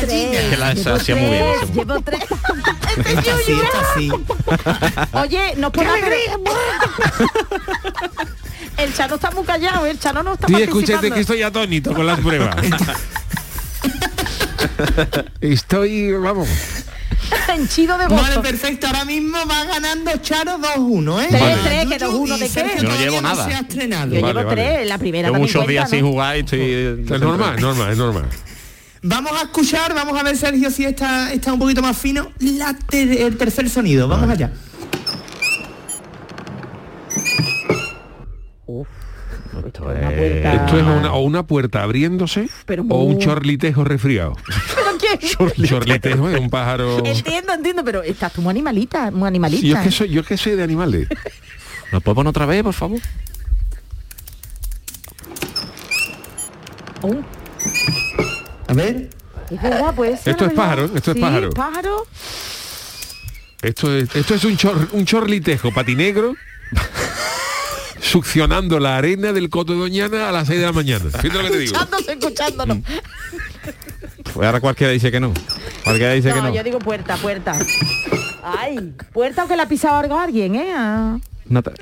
gallina. 0.00 0.50
Que 0.50 0.56
la 0.56 0.74
Llevo 0.74 0.94
hacía 0.96 1.16
muy 1.16 1.30
bien. 1.30 1.44
tres, 1.44 1.62
hacía 1.62 1.74
muy 1.74 1.74
bien. 1.74 1.74
Llevo 1.88 2.00
tres. 2.02 2.20
Esta 2.98 3.36
sí, 3.44 3.52
esta 3.62 3.94
sí. 3.96 4.10
Oye, 5.12 5.54
nos 5.56 5.70
pone 5.72 5.88
El 8.76 8.94
Chano 8.94 9.14
está 9.16 9.30
muy 9.32 9.44
callado, 9.44 9.86
el 9.86 9.98
Chano 9.98 10.22
no 10.22 10.34
está 10.34 10.46
Sí, 10.46 10.52
participando. 10.52 10.80
escúchate 10.86 11.10
que 11.14 11.20
estoy 11.20 11.42
atónito 11.42 11.92
con 11.94 12.06
las 12.06 12.20
pruebas. 12.20 12.56
estoy, 15.40 16.12
vamos. 16.12 16.48
Henchido 17.48 17.98
de 17.98 18.06
gozo. 18.06 18.22
Vale, 18.22 18.38
perfecto. 18.40 18.86
Ahora 18.86 19.04
mismo 19.04 19.36
va 19.50 19.64
ganando 19.64 20.10
Charo 20.18 20.58
2-1, 20.58 21.22
¿eh? 21.22 21.26
Tres, 21.28 21.40
Vale. 21.40 21.56
tres, 21.64 21.86
que 21.86 21.98
Yuyu 21.98 22.06
dos, 22.06 22.14
uno, 22.14 22.36
y 22.36 22.40
¿de 22.40 22.48
qué? 22.48 22.76
Yo 22.80 22.88
no 22.88 22.96
llevo 22.96 23.20
nada. 23.20 23.44
se 23.48 23.54
ha 23.54 23.58
estrenado. 23.60 24.14
Yo 24.14 24.20
Vale, 24.22 24.34
llevo 24.34 24.48
vale. 24.48 24.62
tres, 24.76 24.86
la 24.88 24.98
primera 24.98 25.28
también 25.28 25.42
muchos 25.42 25.66
días 25.66 25.84
cuenta, 25.88 25.96
sin 25.96 26.04
¿no? 26.04 26.10
jugar 26.12 26.36
y 26.36 26.40
estoy... 26.40 26.60
Es 27.14 27.20
normal, 27.20 27.54
es 27.56 27.60
normal, 27.60 27.92
es 27.92 27.98
normal. 27.98 28.24
Vamos 29.02 29.32
a 29.32 29.42
escuchar, 29.44 29.94
vamos 29.94 30.18
a 30.18 30.22
ver 30.22 30.36
Sergio 30.36 30.70
si 30.70 30.84
está, 30.84 31.32
está 31.32 31.52
un 31.52 31.58
poquito 31.58 31.82
más 31.82 31.96
fino, 31.96 32.32
la 32.40 32.74
ter- 32.74 33.22
el 33.22 33.36
tercer 33.36 33.70
sonido. 33.70 34.08
Vamos 34.08 34.28
allá. 34.28 34.50
Esto 39.66 39.90
es 39.92 39.98
una 39.98 40.10
puerta. 40.10 40.54
Esto 40.54 40.76
es 40.78 40.82
una, 40.84 41.12
o 41.12 41.20
una 41.20 41.46
puerta 41.46 41.82
abriéndose 41.82 42.48
Pero 42.66 42.84
o 42.88 43.02
un 43.04 43.18
chorlitejo 43.18 43.84
resfriado. 43.84 44.34
¿Pero 44.46 44.98
qué? 44.98 45.26
chorlitejo 45.68 46.28
es 46.28 46.38
un 46.40 46.50
pájaro. 46.50 47.04
Entiendo, 47.04 47.52
entiendo, 47.52 47.84
pero 47.84 48.02
estás 48.02 48.32
tú 48.32 48.42
muy 48.42 48.50
animalita, 48.50 49.10
muy 49.10 49.26
animalista. 49.28 49.66
Yo 49.66 49.76
es 49.76 49.82
que 49.82 49.90
soy, 49.90 50.08
yo 50.10 50.20
es 50.22 50.26
que 50.26 50.36
soy 50.36 50.52
de 50.56 50.62
animales. 50.62 51.08
¿Nos 51.92 52.02
poner 52.02 52.26
otra 52.30 52.46
vez, 52.46 52.62
por 52.62 52.74
favor? 52.74 53.00
Oh, 57.02 57.14
A 58.68 58.74
ver. 58.74 59.10
es 59.50 59.62
verdad, 59.62 59.94
pues. 59.96 60.26
Esto 60.26 60.46
es 60.46 60.52
pájaro, 60.52 60.90
esto 60.94 61.12
es 61.12 61.18
pájaro. 61.18 61.50
pájaro. 61.50 62.06
Esto 63.62 63.96
es, 63.96 64.14
esto 64.14 64.34
es 64.34 64.44
un, 64.44 64.56
chor, 64.56 64.88
un 64.92 65.04
chorlitejo 65.04 65.72
patinegro 65.72 66.34
succionando 68.00 68.78
la 68.78 68.96
arena 68.96 69.32
del 69.32 69.50
Coto 69.50 69.72
de 69.72 69.80
Doñana 69.80 70.28
a 70.28 70.32
las 70.32 70.46
6 70.46 70.60
de 70.60 70.66
la 70.66 70.72
mañana. 70.72 71.04
Fíjate 71.10 71.28
lo 71.30 71.42
que 71.42 71.50
te 71.50 71.58
digo. 71.58 71.72
Escuchándose, 71.72 72.12
escuchándonos. 72.12 72.78
Pues 74.32 74.46
ahora 74.46 74.60
cualquiera 74.60 74.92
dice 74.92 75.10
que 75.10 75.18
no. 75.18 75.32
Cualquiera 75.82 76.12
dice 76.12 76.32
que 76.32 76.40
No, 76.40 76.54
yo 76.54 76.62
digo 76.62 76.78
puerta, 76.78 77.16
puerta. 77.16 77.58
Ay, 78.42 78.94
puerta 79.12 79.44
o 79.44 79.48
que 79.48 79.56
la 79.56 79.64
ha 79.64 79.68
pisado 79.68 79.96
algo 79.96 80.18
alguien, 80.18 80.54
¿eh? 80.54 81.18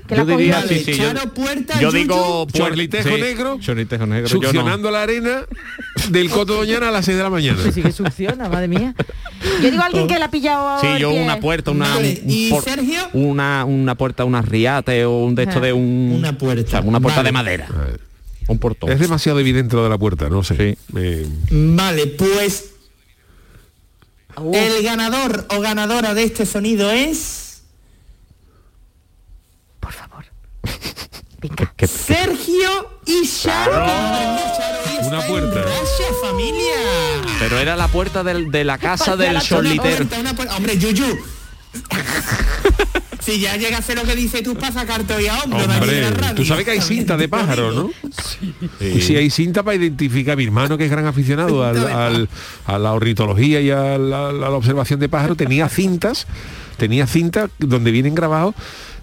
Yo 0.09 0.25
diría, 0.25 0.63
sí, 0.67 0.79
sí, 0.85 0.95
yo, 0.95 1.13
puerta, 1.35 1.81
yo 1.81 1.91
digo 1.91 2.47
Chorlitejo 2.53 3.09
sí, 3.17 3.21
negro, 3.21 3.59
Chorlitejo 3.61 4.07
negro. 4.07 4.29
yo 4.29 4.37
no. 4.37 4.43
Succionando 4.43 4.91
la 4.93 5.03
arena 5.03 5.45
del 6.11 6.31
Coto 6.31 6.55
Doñana 6.55 6.89
a 6.89 6.91
las 6.93 7.05
6 7.05 7.17
de 7.17 7.23
la 7.25 7.31
mañana. 7.31 7.59
Pues 7.61 7.75
sí 7.75 7.83
que 7.83 7.91
succiona, 7.91 8.49
madre 8.49 8.69
mía. 8.69 8.95
Yo 9.63 9.71
digo 9.71 9.83
a 9.83 9.87
alguien 9.87 10.07
que 10.07 10.19
la 10.19 10.27
ha 10.27 10.31
pillado 10.31 10.81
Sí, 10.81 10.87
yo 11.01 11.11
pie. 11.11 11.23
una 11.23 11.41
puerta, 11.41 11.71
una 11.73 11.89
Vale, 11.97 12.21
un 12.25 12.31
¿y 12.31 12.51
por- 12.51 12.63
Sergio? 12.63 13.01
una 13.13 13.65
una 13.65 13.95
puerta, 13.97 14.25
una 14.25 14.41
riate 14.43 15.05
o 15.05 15.19
un 15.25 15.35
de 15.35 15.43
esto 15.45 15.59
de 15.61 15.73
un 15.73 16.13
Una 16.19 16.39
puerta. 16.39 16.67
o 16.67 16.71
sea, 16.71 16.81
una 16.83 17.01
puerta 17.01 17.19
Vale. 17.21 17.29
de 17.29 17.33
madera. 17.33 17.69
Un 18.49 18.59
portón. 18.59 18.91
Es 18.93 19.01
demasiado 19.01 19.41
evidente 19.41 19.75
lo 19.75 19.83
de 19.83 19.89
la 19.91 19.99
puerta, 19.99 20.29
no 20.29 20.45
sé. 20.45 20.57
Sí. 20.77 20.79
Eh, 20.97 21.27
Vale, 21.51 22.07
pues 22.07 22.71
el 24.53 24.83
ganador 24.85 25.47
o 25.51 25.61
ganadora 25.61 26.15
de 26.15 26.23
este 26.23 26.47
sonido 26.47 26.91
es 26.93 27.43
Por 29.81 29.93
favor. 29.93 30.25
Que- 31.77 31.87
Sergio 31.87 32.91
y 33.07 33.27
Charo. 33.29 33.87
Una 35.07 35.21
puerta. 35.27 35.61
Gracias, 35.63 36.09
familia. 36.23 36.75
pero 37.39 37.59
era 37.59 37.77
la 37.77 37.89
puerta 37.89 38.23
del- 38.25 38.51
de 38.51 38.65
la 38.65 38.79
casa 38.79 39.17
del 39.17 39.39
puerta. 39.77 40.17
Hombre, 40.57 40.79
Yuyu. 40.79 41.17
si 43.21 43.41
ya 43.41 43.57
llega 43.57 43.79
a 43.79 43.83
ser 43.83 43.97
lo 43.97 44.05
que 44.05 44.15
dice 44.15 44.43
tú 44.43 44.55
para 44.55 44.73
sacarte 44.73 45.15
hoy 45.15 45.27
a 45.27 45.39
hombro. 45.43 45.59
Hombre, 45.65 46.11
radio. 46.11 46.35
tú 46.35 46.45
sabes 46.45 46.65
que 46.65 46.71
hay 46.73 46.81
cinta 46.81 47.17
de 47.17 47.29
pájaro, 47.29 47.73
¿no? 47.73 47.91
Y 48.81 49.01
si 49.01 49.17
hay 49.17 49.31
cinta 49.31 49.63
para 49.63 49.77
identificar 49.77 50.35
a 50.35 50.37
mi 50.37 50.45
hermano, 50.45 50.79
que 50.79 50.85
es 50.85 50.91
gran 50.91 51.07
aficionado 51.07 51.65
al- 51.65 51.75
Cinta 51.77 51.89
de 51.89 51.95
al- 51.95 52.29
a 52.67 52.79
la 52.79 52.93
ornitología 52.93 53.61
y 53.61 53.71
a 53.71 53.99
la, 53.99 54.29
a 54.29 54.33
la 54.33 54.51
observación 54.51 55.01
de 55.01 55.09
pájaros, 55.09 55.37
tenía 55.37 55.69
cintas, 55.69 56.27
tenía 56.77 57.07
cintas 57.07 57.51
donde 57.59 57.91
vienen 57.91 58.15
grabados 58.15 58.55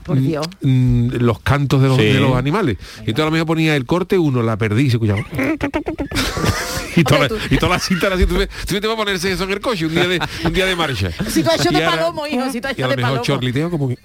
Por 0.04 0.20
Dios. 0.20 0.46
los 0.62 1.40
cantos 1.40 1.82
de 1.82 1.88
los, 1.88 1.98
Sí. 1.98 2.04
de 2.06 2.20
los 2.20 2.36
animales. 2.36 2.78
Y 2.98 3.10
entonces 3.12 3.22
a 3.24 3.26
lo 3.26 3.32
mejor 3.32 3.48
ponía 3.48 3.76
el 3.76 3.86
corte 3.86 4.18
uno, 4.18 4.42
la 4.44 4.58
perdí 4.58 4.84
y 4.84 4.90
se 4.90 4.98
escuchaba. 4.98 5.20
y, 6.96 7.04
toda, 7.04 7.22
Hombre, 7.22 7.38
la- 7.50 7.56
y 7.56 7.58
toda 7.58 7.72
la 7.74 7.80
cinta 7.80 8.08
era 8.08 8.16
así, 8.16 8.26
tú, 8.26 8.36
te 8.38 8.80
vas 8.88 8.94
a 8.94 8.98
ponerse 8.98 9.32
eso 9.32 9.44
en 9.46 9.52
el 9.52 9.60
coche 9.62 9.86
un 9.86 9.94
día 9.94 10.08
de, 10.08 10.20
un 10.46 10.54
día 10.54 10.66
de 10.66 10.76
marcha. 10.76 11.12
Situación 11.30 11.74
de 11.74 11.82
palomo, 11.82 12.28
hijo, 12.28 12.38
y 12.46 12.50
a 12.50 12.52
situación 12.52 12.90
lo 12.90 12.90
de 12.92 12.98
mejor 12.98 13.12
palomo. 13.12 13.24
chorliteo 13.26 13.70
como 13.70 13.90
que... 13.90 13.98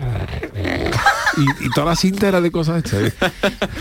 y, 1.39 1.67
y 1.67 1.71
toda 1.71 1.87
la 1.89 1.97
cinta 1.97 2.29
era 2.29 2.41
de 2.41 2.51
cosas 2.51 2.81
hechas. 2.85 3.13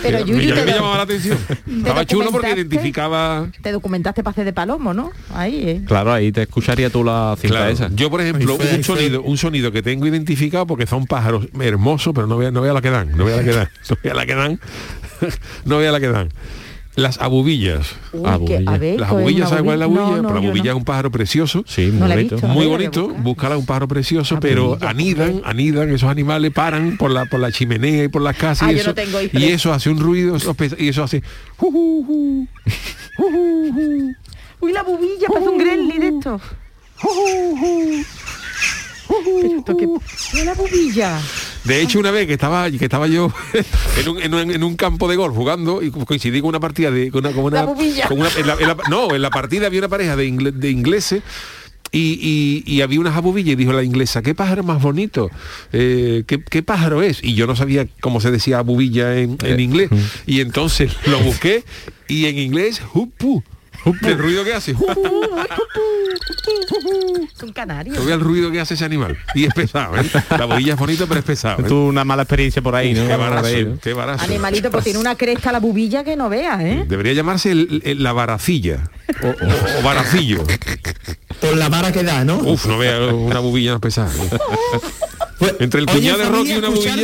Pero 0.02 0.20
Me- 0.20 0.26
Yuyu, 0.26 0.56
me 0.56 0.62
te, 0.62 0.72
llamaba 0.74 0.98
la 0.98 1.04
atención. 1.04 1.38
Estaba 1.68 2.06
chulo 2.06 2.32
porque 2.32 2.52
identificaba... 2.52 3.48
te 3.62 3.72
documentaste 3.72 4.24
para 4.24 4.32
hacer 4.32 4.46
de 4.46 4.54
palomo, 4.54 4.94
¿no? 4.94 5.12
Ahí, 5.34 5.64
¿eh? 5.70 5.82
Claro, 5.86 6.14
ahí 6.14 6.32
te 6.32 6.44
escucharía 6.44 6.90
tú 6.90 7.04
la 7.04 7.36
cinta 7.40 7.58
Claro, 7.58 7.72
esa. 7.72 7.90
yo 7.94 8.10
por 8.10 8.22
ejemplo 8.22 8.56
fue, 8.58 8.76
un 8.76 8.84
sonido 8.84 9.22
un 9.22 9.38
sonido 9.38 9.72
que 9.72 9.82
tengo 9.82 10.06
identificado 10.08 10.66
porque 10.68 10.86
son 10.88 11.06
pájaros 11.06 11.48
hermosos 11.60 12.14
pero 12.14 12.28
no 12.28 12.38
vea 12.38 12.52
no 12.52 12.62
vea 12.62 12.74
la 12.74 12.82
que 12.82 12.90
dan 12.90 13.16
no 13.18 13.26
vea 13.26 13.38
la 13.38 13.44
que 13.44 13.52
dan 13.54 13.70
no 13.90 13.98
vea 14.04 14.14
la 14.14 14.26
que 14.26 14.36
dan 14.36 14.60
no 15.66 15.78
vea 15.78 15.92
la 15.92 16.00
que 16.00 16.08
dan 16.08 16.30
las 16.98 17.20
abubillas 17.22 17.96
Uy, 18.12 18.22
Abubilla. 18.30 18.58
que- 18.60 18.66
a 18.68 18.78
ver, 18.78 19.00
las 19.00 19.10
¿cuál 19.10 19.22
es 19.22 19.28
abubillas 19.28 19.50
¿sabes 19.50 19.64
cuál 19.64 19.74
es 19.76 19.80
la 19.80 19.86
abubilla? 19.86 20.02
No, 20.04 20.10
Pero 20.16 20.22
la 20.24 20.30
no, 20.34 20.42
yo 20.42 20.48
abubilla 20.48 20.64
no. 20.66 20.70
es 20.72 20.76
un 20.78 20.84
pájaro 20.86 21.12
precioso 21.12 21.64
Sí, 21.68 21.86
muy 21.88 22.10
la 22.10 22.16
bonito. 22.16 22.36
visto. 22.36 22.48
muy 22.50 22.66
bonito, 22.66 23.04
buscar. 23.08 23.24
búscala 23.24 23.58
un 23.58 23.66
pájaro 23.66 23.88
precioso, 23.88 24.40
pero 24.40 24.64
Abubilla, 24.74 24.90
anidan, 24.90 25.42
anidan, 25.46 25.90
esos 25.92 26.10
animales 26.10 26.52
paran 26.52 26.98
por 26.98 27.12
la 27.12 27.26
por 27.26 27.40
la 27.40 27.52
chimenea 27.52 28.04
y 28.04 28.08
por 28.10 28.22
las 28.22 28.36
casas 28.36 28.68
Ah, 28.70 28.74
y 28.74 28.78
eso, 28.80 28.94
y 29.34 29.44
eso 29.46 29.72
hace 29.74 29.90
un 29.90 30.00
ruido 30.00 30.36
eso 30.36 30.54
pesa- 30.56 30.76
y 30.80 30.90
eso 30.90 31.04
hace 31.04 31.22
ju, 31.58 31.72
ju, 31.72 32.04
ju, 32.06 32.48
ju, 33.16 33.24
ju, 33.32 33.72
ju. 33.74 34.14
Uy, 34.60 34.74
la 34.74 34.82
bubilla, 34.84 35.28
parece 35.32 35.50
un 35.50 35.58
gremlin 35.60 36.00
de 36.00 36.08
esto. 36.08 36.42
Pero 39.42 39.58
esto 39.60 39.78
que... 39.78 39.88
Mira 40.34 40.46
la 40.46 40.54
bubilla. 40.56 41.20
De 41.68 41.82
hecho, 41.82 42.00
una 42.00 42.12
vez 42.12 42.28
que 42.28 42.34
estaba, 42.34 42.70
que 42.72 42.84
estaba 42.84 43.08
yo 43.08 43.32
en 44.02 44.10
un, 44.10 44.22
en 44.22 44.34
un- 44.34 44.52
en 44.52 44.64
un 44.64 44.76
campo 44.76 45.08
de 45.10 45.16
golf 45.16 45.36
jugando 45.36 45.82
y 45.84 45.92
coincidí 45.92 46.40
con 46.42 46.50
una 46.50 46.60
partida 46.60 46.90
de 46.92 47.12
con 47.12 47.26
una, 47.26 47.34
con 47.36 47.44
una- 47.44 47.58
La 47.62 47.66
bubilla. 47.66 48.08
con 48.08 48.20
una- 48.20 48.30
en 48.38 48.48
la- 48.48 48.54
en 48.60 48.68
la- 48.68 48.78
no, 48.90 49.14
en 49.14 49.22
la 49.22 49.30
partida 49.30 49.68
había 49.68 49.80
una 49.80 49.90
pareja 49.90 50.16
de, 50.16 50.28
ingle- 50.28 50.52
de 50.54 50.70
ingleses 50.72 51.22
y, 51.92 52.20
y- 52.66 52.72
y 52.72 52.82
había 52.82 53.00
unas 53.00 53.16
abubillas 53.16 53.54
y 53.54 53.56
dijo 53.56 53.72
la 53.74 53.84
inglesa, 53.84 54.22
¿qué 54.22 54.36
pájaro 54.36 54.62
más 54.64 54.82
bonito? 54.82 55.30
Eh, 55.72 56.24
¿qué, 56.28 56.44
qué 56.44 56.62
pájaro 56.64 57.02
es? 57.02 57.24
Y 57.24 57.34
yo 57.34 57.48
no 57.48 57.56
sabía 57.56 57.88
cómo 58.02 58.20
se 58.20 58.30
decía 58.32 58.60
abubilla 58.60 59.18
en, 59.18 59.38
en 59.44 59.60
inglés. 59.60 59.90
Y 60.26 60.42
entonces 60.42 60.92
lo 61.06 61.20
busqué 61.20 61.64
y 62.08 62.26
en 62.26 62.38
inglés, 62.40 62.82
hupu. 62.94 63.44
El 64.04 64.18
ruido 64.18 64.44
que 64.44 64.54
hace. 64.54 64.72
Es 67.36 67.44
un 67.44 67.54
canario. 67.54 67.94
Tú 67.94 68.04
ve 68.06 68.14
el 68.14 68.20
ruido 68.20 68.52
que 68.52 68.60
hace 68.60 68.74
ese 68.74 68.86
animal. 68.86 69.18
Y 69.36 69.46
es 69.46 69.54
pesado, 69.54 69.98
¿eh? 69.98 70.10
La 70.32 70.44
abubilla 70.44 70.74
es 70.74 70.80
bonito, 70.80 71.08
pero 71.08 71.20
es 71.20 71.26
pesado. 71.26 71.62
¿eh? 71.64 71.68
Tú 71.68 71.76
una 71.88 72.04
mala 72.04 72.24
experiencia 72.24 72.62
por 72.62 72.76
ahí, 72.76 72.94
¿no? 72.94 73.08
Qué 73.08 73.16
barazo, 73.16 73.58
¿no? 73.62 73.80
qué 73.80 73.94
barazo. 73.94 74.24
Animalito, 74.24 74.72
pues 74.72 74.84
tiene 74.84 75.00
una 75.00 75.16
cresta 75.16 75.52
la 75.52 75.60
bubilla 75.60 76.04
que 76.04 76.16
no 76.16 76.30
veas, 76.30 76.62
¿eh? 76.62 76.86
Debería 76.88 77.14
llamarse 77.14 77.52
el- 77.52 77.82
el- 77.86 78.02
la 78.04 78.14
varacilla 78.14 78.90
o, 79.24 79.28
o- 79.28 79.80
o 79.80 79.84
varacillo. 79.84 80.44
Por 81.42 81.56
la 81.58 81.70
vara 81.70 81.92
que 81.92 82.04
da, 82.04 82.24
¿no? 82.24 82.38
Uf, 82.38 82.66
no 82.66 82.78
vea 82.78 83.00
una 83.14 83.40
bubilla 83.40 83.74
más 83.74 83.82
pesada. 83.82 84.12
¿eh? 84.14 85.56
Entre 85.60 85.82
el 85.82 85.90
Oye, 85.90 86.00
cuñado 86.00 86.18
de 86.18 86.26
Rocky 86.30 86.52
y 86.54 86.58
una 86.58 86.70
bubilla, 86.70 86.96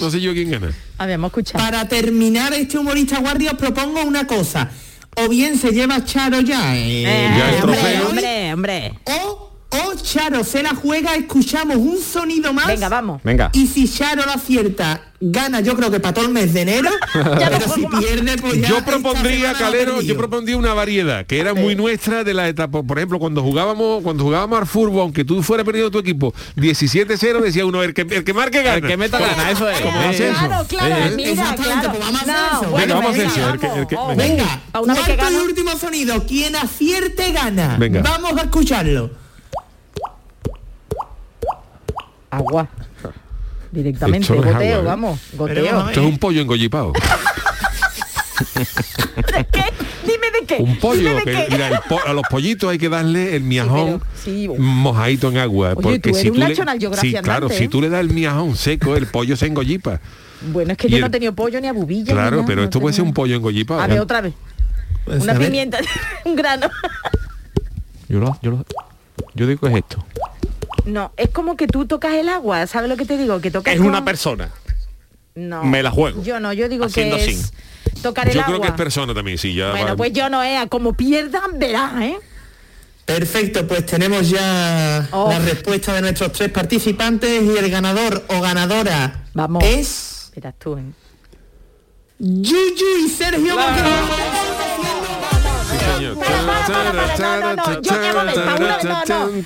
no 0.00 0.10
sé 0.10 0.20
yo 0.20 0.32
quién 0.32 0.50
gana. 0.50 0.70
Habíamos 0.98 1.28
escuchado. 1.28 1.62
Para 1.62 1.86
terminar 1.86 2.54
este 2.54 2.78
humorista 2.78 3.18
guardia 3.20 3.50
os 3.52 3.58
propongo 3.58 4.02
una 4.02 4.26
cosa. 4.26 4.70
O 5.18 5.28
bien 5.28 5.58
se 5.58 5.72
lleva 5.72 6.04
Charo 6.04 6.40
ya, 6.40 6.76
eh, 6.76 7.02
Ya 7.02 7.48
el 7.56 7.62
hombre, 7.62 7.76
trofeo. 7.78 8.08
hombre, 8.08 8.52
hombre. 8.54 8.92
o, 9.04 9.45
o 9.70 9.94
Charo 10.00 10.44
se 10.44 10.62
la 10.62 10.74
juega, 10.74 11.14
escuchamos 11.16 11.76
un 11.76 11.98
sonido 12.00 12.52
más. 12.52 12.66
Venga, 12.68 12.88
vamos. 12.88 13.20
Venga. 13.24 13.50
Y 13.52 13.66
si 13.66 13.88
Charo 13.92 14.24
lo 14.24 14.32
acierta, 14.32 15.02
gana 15.20 15.60
yo 15.60 15.74
creo 15.76 15.90
que 15.90 15.98
para 15.98 16.14
todo 16.14 16.26
el 16.26 16.30
mes 16.32 16.54
de 16.54 16.62
enero. 16.62 16.88
pero 17.12 17.58
si 17.74 17.84
pierde, 17.98 18.36
pues 18.38 18.60
ya 18.60 18.68
Yo 18.68 18.84
propondría, 18.84 19.52
Calero, 19.54 19.92
yo 19.92 19.96
perdido. 19.96 20.16
propondría 20.16 20.56
una 20.56 20.72
variedad 20.72 21.26
que 21.26 21.40
era 21.40 21.52
muy 21.52 21.74
nuestra 21.74 22.22
de 22.24 22.32
la 22.32 22.48
etapa. 22.48 22.82
Por 22.82 22.98
ejemplo, 22.98 23.18
cuando 23.18 23.42
jugábamos, 23.42 24.02
cuando 24.02 24.22
jugábamos 24.24 24.58
al 24.60 24.66
fútbol, 24.66 25.00
aunque 25.00 25.24
tú 25.24 25.42
fueras 25.42 25.66
perdiendo 25.66 25.90
tu 25.90 25.98
equipo 25.98 26.32
17-0, 26.56 27.40
decía 27.40 27.66
uno, 27.66 27.82
el 27.82 27.92
que, 27.92 28.02
el 28.02 28.24
que 28.24 28.32
marque 28.32 28.62
gana. 28.62 28.76
El 28.76 28.86
que 28.86 28.96
meta 28.96 29.18
gana, 29.18 29.50
eso 29.50 29.68
es. 29.68 29.80
¿Cómo 29.80 29.98
hace 30.00 30.28
eso? 30.30 30.38
Claro, 30.46 30.66
claro, 30.68 30.94
Eh, 30.96 31.12
mira, 31.16 31.30
Exactamente, 31.30 31.80
claro. 31.80 31.90
pues 31.98 32.00
vamos 32.06 32.20
a 32.20 32.24
hacer 32.24 32.34
eso. 32.62 32.70
bueno, 32.70 32.86
Venga, 32.86 32.94
vamos 32.94 33.08
a 33.08 33.10
hacer 33.10 33.26
eso, 33.26 33.36
venga. 34.16 34.60
Cuarto 35.16 35.32
y 35.32 35.36
último 35.36 35.70
sonido. 35.76 36.24
Quien 36.26 36.56
acierte 36.56 37.32
gana. 37.32 37.76
Venga. 37.78 38.00
Vamos 38.02 38.32
a 38.38 38.42
escucharlo. 38.42 39.25
Agua. 42.30 42.68
Directamente, 43.72 44.20
Esto 44.32 44.34
no 44.36 44.46
es 44.48 44.52
goteo, 44.54 44.74
agua, 44.78 44.82
¿eh? 44.82 44.86
vamos, 44.86 45.20
goteo. 45.34 45.88
Esto 45.88 46.00
es 46.00 46.06
un 46.06 46.18
pollo 46.18 46.40
engollipado. 46.40 46.92
¿Qué? 49.52 49.64
Dime 50.04 50.30
de 50.40 50.46
qué. 50.46 50.56
Un 50.62 50.78
pollo. 50.78 51.00
Dime 51.00 51.14
de 51.16 51.24
que, 51.24 51.32
qué. 51.32 51.46
mira, 51.50 51.82
po- 51.88 52.00
a 52.06 52.12
los 52.12 52.22
pollitos 52.30 52.70
hay 52.70 52.78
que 52.78 52.88
darle 52.88 53.34
el 53.36 53.42
miajón 53.42 54.02
sí, 54.14 54.48
mojadito 54.58 55.28
en 55.30 55.38
agua. 55.38 55.72
Oye, 55.74 55.82
porque 55.82 55.98
tú 55.98 56.08
eres 56.10 56.22
si 56.22 56.28
un 56.28 56.34
tú 56.34 56.40
le, 56.40 56.54
sí, 57.00 57.14
claro, 57.22 57.48
si 57.48 57.64
¿eh? 57.64 57.68
tú 57.68 57.80
le 57.80 57.88
das 57.88 58.00
el 58.00 58.10
miajón 58.10 58.56
seco, 58.56 58.96
el 58.96 59.06
pollo 59.06 59.36
se 59.36 59.46
engollipa. 59.46 60.00
Bueno, 60.52 60.72
es 60.72 60.78
que 60.78 60.86
Y 60.86 60.90
yo 60.90 60.96
el- 60.96 61.00
no 61.02 61.06
he 61.08 61.10
tenido 61.10 61.34
pollo 61.34 61.60
ni 61.60 61.66
a 61.66 61.72
bubilla. 61.72 62.04
ni 62.04 62.12
Claro, 62.12 62.36
nada, 62.36 62.46
pero 62.46 62.60
no 62.60 62.64
esto 62.64 62.80
puede 62.80 62.92
ser 62.92 63.00
tengo 63.02 63.10
un 63.10 63.14
pollo 63.14 63.36
engollipado. 63.36 63.80
A 63.80 63.86
ver, 63.86 64.00
otra 64.00 64.20
vez. 64.20 64.34
Pues, 65.04 65.22
Una 65.22 65.34
pimienta, 65.34 65.78
un 66.24 66.36
grano. 66.36 66.68
Yo, 68.08 68.20
lo- 68.20 68.38
yo, 68.42 68.50
lo- 68.52 68.64
yo 69.34 69.46
digo 69.46 69.60
que 69.60 69.68
es 69.72 69.76
esto. 69.78 70.04
No, 70.86 71.12
es 71.16 71.28
como 71.30 71.56
que 71.56 71.66
tú 71.66 71.86
tocas 71.86 72.14
el 72.14 72.28
agua, 72.28 72.66
¿sabes 72.66 72.88
lo 72.88 72.96
que 72.96 73.04
te 73.04 73.18
digo? 73.18 73.40
Que 73.40 73.50
tocas 73.50 73.74
Es 73.74 73.80
con- 73.80 73.88
una 73.88 74.04
persona. 74.04 74.50
No. 75.34 75.62
me 75.64 75.82
la 75.82 75.90
juego. 75.90 76.22
Yo 76.22 76.40
no, 76.40 76.52
yo 76.54 76.66
digo 76.68 76.86
Haciendo 76.86 77.16
que 77.16 77.26
es 77.26 77.52
tocar 78.02 78.26
el 78.28 78.34
Yo 78.34 78.40
agua. 78.40 78.52
creo 78.54 78.60
que 78.62 78.68
es 78.68 78.74
persona 78.74 79.12
también, 79.12 79.36
sí, 79.36 79.52
ya. 79.54 79.72
Bueno, 79.72 79.88
va- 79.88 79.96
pues 79.96 80.12
yo 80.14 80.30
no, 80.30 80.42
eh, 80.42 80.66
como 80.70 80.94
pierdan, 80.94 81.58
verás, 81.58 82.00
¿eh? 82.00 82.16
Perfecto, 83.04 83.66
pues 83.68 83.84
tenemos 83.86 84.30
ya 84.30 85.06
Oh. 85.12 85.28
la 85.30 85.38
respuesta 85.40 85.92
de 85.94 86.00
nuestros 86.00 86.32
tres 86.32 86.50
participantes 86.50 87.42
y 87.42 87.56
el 87.56 87.70
ganador 87.70 88.24
o 88.28 88.40
ganadora 88.40 89.26
Vamos. 89.34 89.62
es 89.64 90.32
Verás 90.34 90.54
tú, 90.58 90.76
¿eh? 90.78 90.82
Yuyu 92.18 93.04
y 93.04 93.08
Sergio. 93.10 93.54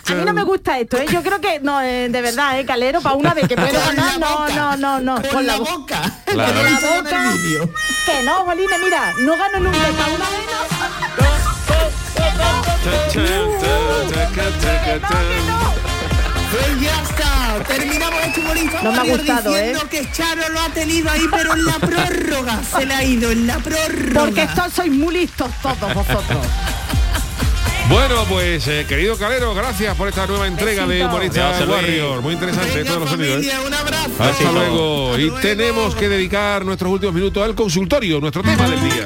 A 0.08 0.14
mí 0.14 0.24
no 0.24 0.32
me 0.32 0.42
gusta 0.42 0.78
esto, 0.78 0.96
¿eh? 0.98 1.06
Yo 1.10 1.22
creo 1.22 1.40
que, 1.40 1.60
no, 1.60 1.80
eh, 1.80 2.08
de 2.08 2.22
verdad, 2.22 2.58
¿eh, 2.58 2.64
Calero? 2.66 3.00
Para 3.00 3.14
una 3.16 3.34
vez 3.34 3.48
que 3.48 3.56
puedo 3.56 3.78
ganar, 3.80 4.18
no, 4.18 4.48
no, 4.48 4.76
no, 4.76 5.00
no. 5.00 5.22
Con 5.30 5.46
la 5.46 5.56
bo- 5.56 5.64
boca. 5.64 6.00
Claro. 6.26 6.52
Con 6.54 6.64
la 6.64 6.80
boca. 7.02 7.32
Que 8.06 8.22
no, 8.24 8.34
Jolines, 8.44 8.80
mira, 8.82 9.12
no 9.20 9.36
gano 9.36 9.60
nunca, 9.60 9.78
para 9.98 10.14
una 10.14 10.30
vez 10.30 10.40
Pues 16.50 16.80
ya 16.80 17.02
está, 17.02 17.64
terminamos 17.64 18.20
este 18.26 18.40
humorista 18.40 18.82
No 18.82 18.90
me 18.92 18.98
ha 18.98 19.16
gustado, 19.16 19.56
¿eh? 19.56 19.60
diciendo 19.68 19.88
que 19.88 20.10
Charo 20.12 20.48
lo 20.48 20.60
ha 20.60 20.68
tenido 20.70 21.08
ahí, 21.10 21.22
pero 21.30 21.54
en 21.54 21.64
la 21.64 21.78
prórroga 21.78 22.60
se 22.64 22.86
le 22.86 22.94
ha 22.94 23.04
ido, 23.04 23.30
en 23.30 23.46
la 23.46 23.58
prórroga. 23.58 24.20
Porque 24.20 24.42
estos 24.42 24.72
sois 24.72 24.90
muy 24.92 25.14
listos 25.14 25.48
todos 25.62 25.94
vosotros. 25.94 26.46
Bueno, 27.88 28.24
pues 28.28 28.66
eh, 28.68 28.84
querido 28.88 29.16
Calero, 29.16 29.52
gracias 29.54 29.96
por 29.96 30.08
esta 30.08 30.26
nueva 30.26 30.46
entrega 30.46 30.86
de. 30.86 31.04
Humorista 31.04 31.58
Luis. 31.58 31.68
Warrior. 31.70 32.22
Muy 32.22 32.34
interesante 32.34 32.74
Venga, 32.78 32.88
todos 32.88 33.00
los 33.02 33.10
sonidos. 33.10 33.44
¿eh? 33.44 33.52
un 33.66 33.74
abrazo. 33.74 34.10
Hasta 34.18 34.52
luego. 34.52 35.08
Hasta 35.10 35.20
Y 35.20 35.24
luego. 35.26 35.40
tenemos 35.40 35.94
que 35.96 36.08
dedicar 36.08 36.64
nuestros 36.64 36.90
últimos 36.92 37.14
minutos 37.14 37.42
al 37.44 37.54
consultorio, 37.56 38.20
nuestro 38.20 38.42
tema 38.42 38.68
del 38.68 38.80
día. 38.80 39.04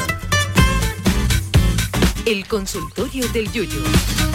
El 2.26 2.47
consultorio 2.47 3.26
del 3.28 3.51
Yuyu. 3.53 3.82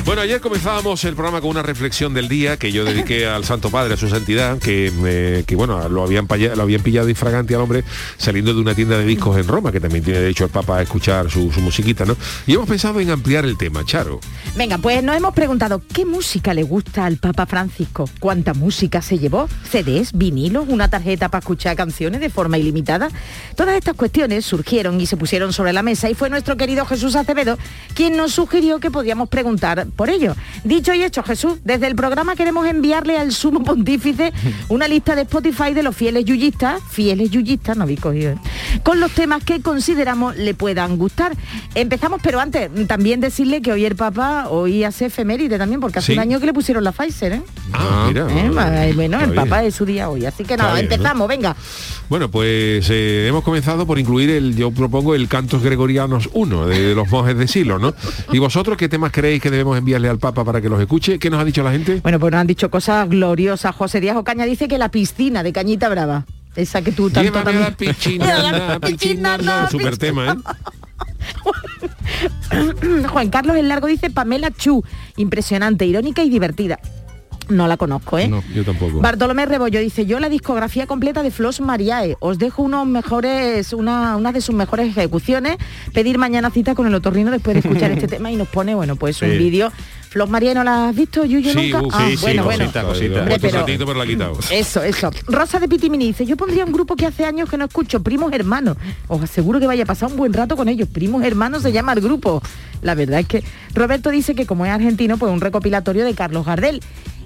Bueno, 0.09 0.23
ayer 0.23 0.41
comenzábamos 0.41 1.05
el 1.05 1.13
programa 1.13 1.39
con 1.39 1.51
una 1.51 1.61
reflexión 1.61 2.15
del 2.15 2.27
día 2.27 2.57
que 2.57 2.71
yo 2.71 2.83
dediqué 2.83 3.27
al 3.27 3.45
Santo 3.45 3.69
Padre, 3.69 3.93
a 3.93 3.97
su 3.97 4.09
santidad, 4.09 4.57
que, 4.57 5.43
que 5.45 5.55
bueno, 5.55 5.87
lo 5.87 6.01
habían, 6.01 6.27
lo 6.27 6.63
habían 6.63 6.81
pillado 6.81 7.09
infragante 7.09 7.53
al 7.53 7.61
hombre 7.61 7.83
saliendo 8.17 8.51
de 8.51 8.59
una 8.59 8.73
tienda 8.73 8.97
de 8.97 9.05
discos 9.05 9.37
en 9.37 9.47
Roma, 9.47 9.71
que 9.71 9.79
también 9.79 10.03
tiene 10.03 10.19
derecho 10.19 10.45
el 10.45 10.49
Papa 10.49 10.79
a 10.79 10.81
escuchar 10.81 11.29
su, 11.29 11.51
su 11.51 11.61
musiquita, 11.61 12.05
¿no? 12.05 12.17
Y 12.47 12.55
hemos 12.55 12.67
pensado 12.67 12.99
en 12.99 13.11
ampliar 13.11 13.45
el 13.45 13.55
tema, 13.55 13.85
Charo. 13.85 14.19
Venga, 14.55 14.79
pues 14.79 15.03
nos 15.03 15.15
hemos 15.15 15.35
preguntado 15.35 15.79
qué 15.93 16.07
música 16.07 16.55
le 16.55 16.63
gusta 16.63 17.05
al 17.05 17.17
Papa 17.17 17.45
Francisco, 17.45 18.09
cuánta 18.19 18.55
música 18.55 19.03
se 19.03 19.19
llevó, 19.19 19.47
CDs, 19.69 20.13
vinilos, 20.13 20.65
una 20.69 20.89
tarjeta 20.89 21.29
para 21.29 21.41
escuchar 21.41 21.75
canciones 21.75 22.19
de 22.19 22.31
forma 22.31 22.57
ilimitada. 22.57 23.09
Todas 23.55 23.75
estas 23.75 23.93
cuestiones 23.93 24.43
surgieron 24.43 24.99
y 24.99 25.05
se 25.05 25.17
pusieron 25.17 25.53
sobre 25.53 25.71
la 25.71 25.83
mesa 25.83 26.09
y 26.09 26.15
fue 26.15 26.31
nuestro 26.31 26.57
querido 26.57 26.83
Jesús 26.87 27.15
Acevedo 27.15 27.59
quien 27.93 28.17
nos 28.17 28.33
sugirió 28.33 28.79
que 28.79 28.89
podíamos 28.89 29.29
preguntar 29.29 29.85
por 29.99 30.09
ello. 30.09 30.33
Dicho 30.63 30.93
y 30.93 31.03
hecho, 31.03 31.23
Jesús, 31.23 31.59
desde 31.65 31.85
el 31.87 31.93
programa 31.93 32.37
queremos 32.37 32.65
enviarle 32.65 33.17
al 33.17 33.33
sumo 33.33 33.65
pontífice 33.65 34.31
una 34.69 34.87
lista 34.87 35.13
de 35.13 35.23
Spotify 35.23 35.73
de 35.73 35.83
los 35.83 35.93
fieles 35.93 36.23
yuyistas, 36.23 36.81
fieles 36.89 37.31
yuyistas, 37.31 37.75
no 37.75 37.83
habéis 37.83 37.99
cogido, 37.99 38.31
¿eh? 38.31 38.37
con 38.83 39.01
los 39.01 39.11
temas 39.11 39.43
que 39.43 39.61
consideramos 39.61 40.37
le 40.37 40.53
puedan 40.53 40.95
gustar. 40.97 41.35
Empezamos, 41.75 42.21
pero 42.23 42.39
antes, 42.39 42.69
también 42.87 43.19
decirle 43.19 43.61
que 43.61 43.73
hoy 43.73 43.83
el 43.83 43.97
Papa, 43.97 44.47
hoy 44.49 44.85
hace 44.85 45.07
efeméride 45.07 45.57
también, 45.57 45.81
porque 45.81 45.99
hace 45.99 46.13
Sí. 46.13 46.13
un 46.13 46.19
año 46.19 46.39
que 46.39 46.45
le 46.45 46.53
pusieron 46.53 46.81
la 46.85 46.93
Pfizer, 46.93 47.33
¿eh? 47.33 47.41
Ah, 47.73 48.05
mira. 48.07 48.25
¿Eh? 48.29 48.49
vale. 48.49 48.93
Bueno, 48.93 49.19
el 49.19 49.33
Papa 49.33 49.65
es 49.65 49.75
su 49.75 49.85
día 49.85 50.09
hoy, 50.09 50.25
así 50.25 50.45
que 50.45 50.55
nada, 50.55 50.75
bien, 50.75 50.87
¿no? 50.87 50.93
empezamos, 50.95 51.27
venga. 51.27 51.57
Bueno, 52.07 52.31
pues 52.31 52.87
eh, 52.89 53.27
hemos 53.27 53.43
comenzado 53.43 53.85
por 53.85 53.99
incluir 53.99 54.29
el, 54.29 54.55
yo 54.55 54.71
propongo 54.71 55.13
el 55.13 55.27
Cantos 55.27 55.61
Gregorianos 55.61 56.29
1 56.33 56.67
de, 56.67 56.81
de 56.81 56.95
los 56.95 57.09
monjes 57.09 57.37
de 57.37 57.47
Silo, 57.49 57.77
¿no? 57.79 57.93
¿Y 58.33 58.39
vosotros 58.39 58.77
qué 58.77 58.87
temas 58.89 59.11
creéis 59.11 59.41
que 59.41 59.51
debemos 59.51 59.77
enviarle 59.79 60.07
al 60.09 60.19
Papa 60.19 60.43
para 60.45 60.61
que 60.61 60.69
los 60.69 60.79
escuche? 60.79 61.17
¿Qué 61.19 61.29
nos 61.29 61.41
ha 61.41 61.45
dicho 61.45 61.63
la 61.63 61.71
gente? 61.71 61.99
Bueno, 62.01 62.19
pues 62.19 62.31
nos 62.31 62.39
han 62.41 62.47
dicho 62.47 62.69
cosas 62.69 63.09
gloriosas. 63.09 63.75
José 63.75 63.99
Díaz 63.99 64.15
Ocaña 64.17 64.45
dice 64.45 64.67
que 64.67 64.77
la 64.77 64.89
piscina 64.89 65.43
de 65.43 65.51
Cañita 65.51 65.89
Brava. 65.89 66.25
Esa 66.55 66.81
que 66.81 66.91
tú 66.91 67.09
tanto 67.09 67.39
a 67.39 67.43
la 67.43 67.51
también- 67.51 67.73
piscina, 67.75 68.79
piscina, 68.85 69.37
la 69.37 69.69
Super 69.69 69.97
tema, 69.97 70.33
¿eh? 70.33 70.35
Juan 73.09 73.29
Carlos 73.29 73.55
El 73.55 73.67
Largo 73.67 73.87
dice 73.87 74.09
Pamela 74.09 74.51
Chu. 74.51 74.83
Impresionante, 75.17 75.85
irónica 75.85 76.23
y 76.23 76.29
divertida. 76.29 76.79
No 77.49 77.67
la 77.67 77.77
conozco, 77.77 78.17
¿eh? 78.19 78.27
No, 78.27 78.43
yo 78.53 78.63
tampoco. 78.63 78.99
Bartolomé 79.01 79.45
Rebollo 79.45 79.79
dice, 79.79 80.05
yo 80.05 80.19
la 80.19 80.29
discografía 80.29 80.85
completa 80.87 81.23
de 81.23 81.31
Flos 81.31 81.59
Mariae. 81.61 82.15
Os 82.19 82.37
dejo 82.37 82.61
unos 82.61 82.85
mejores, 82.85 83.73
una, 83.73 84.15
una 84.17 84.31
de 84.31 84.41
sus 84.41 84.53
mejores 84.55 84.87
ejecuciones. 84.95 85.57
Pedir 85.93 86.17
mañana 86.19 86.51
cita 86.51 86.75
con 86.75 86.85
el 86.87 86.93
otorrino 86.93 87.31
después 87.31 87.55
de 87.55 87.59
escuchar 87.67 87.91
este 87.91 88.07
tema 88.15 88.31
y 88.31 88.35
nos 88.35 88.47
pone, 88.47 88.75
bueno, 88.75 88.95
pues 88.95 89.21
un 89.21 89.29
vídeo. 89.31 89.71
Flos 90.09 90.27
Mariae, 90.27 90.55
¿no 90.55 90.63
la 90.63 90.89
has 90.89 90.95
visto, 90.95 91.23
Yuyo, 91.23 91.53
Sí, 91.53 91.71
nunca? 91.71 91.95
Ah, 91.95 92.07
sí, 92.09 92.17
sí, 92.17 92.21
bueno, 92.23 92.43
bueno. 92.43 92.63
cosita, 92.65 92.81
cosita. 92.81 92.87
cosita. 93.05 93.19
Hombre, 93.19 93.33
Puesto 93.39 93.47
pero- 93.47 93.59
ratito, 93.59 93.85
pero 93.85 93.97
la 93.99 94.03
ha 94.03 94.07
quitado. 94.07 94.39
Eso, 94.51 94.81
eso. 94.81 95.11
Rosa 95.27 95.59
de 95.59 95.67
Pitimini 95.67 96.07
dice, 96.07 96.25
yo 96.25 96.35
pondría 96.35 96.65
un 96.65 96.71
grupo 96.71 96.95
que 96.95 97.05
hace 97.05 97.25
años 97.25 97.47
que 97.47 97.57
no 97.57 97.65
escucho, 97.65 98.01
primos 98.01 98.33
hermanos. 98.33 98.75
Os 99.07 99.21
aseguro 99.21 99.59
que 99.59 99.67
vaya 99.67 99.83
a 99.83 99.85
pasar 99.85 100.09
un 100.09 100.17
buen 100.17 100.33
rato 100.33 100.55
con 100.57 100.67
ellos. 100.67 100.87
Primos 100.91 101.23
hermanos 101.23 101.61
se 101.61 101.71
llama 101.71 101.93
el 101.93 102.01
grupo. 102.01 102.41
La 102.81 102.95
verdad 102.95 103.19
es 103.19 103.27
que 103.27 103.43
Roberto 103.75 104.09
dice 104.09 104.33
que 104.33 104.47
como 104.47 104.65
es 104.65 104.71
argentino, 104.71 105.17
pues 105.17 105.31
un 105.31 105.41
recopilatorio 105.41 106.03
de 106.05 106.13
Carlos 106.15 106.43
Gardel. 106.43 106.81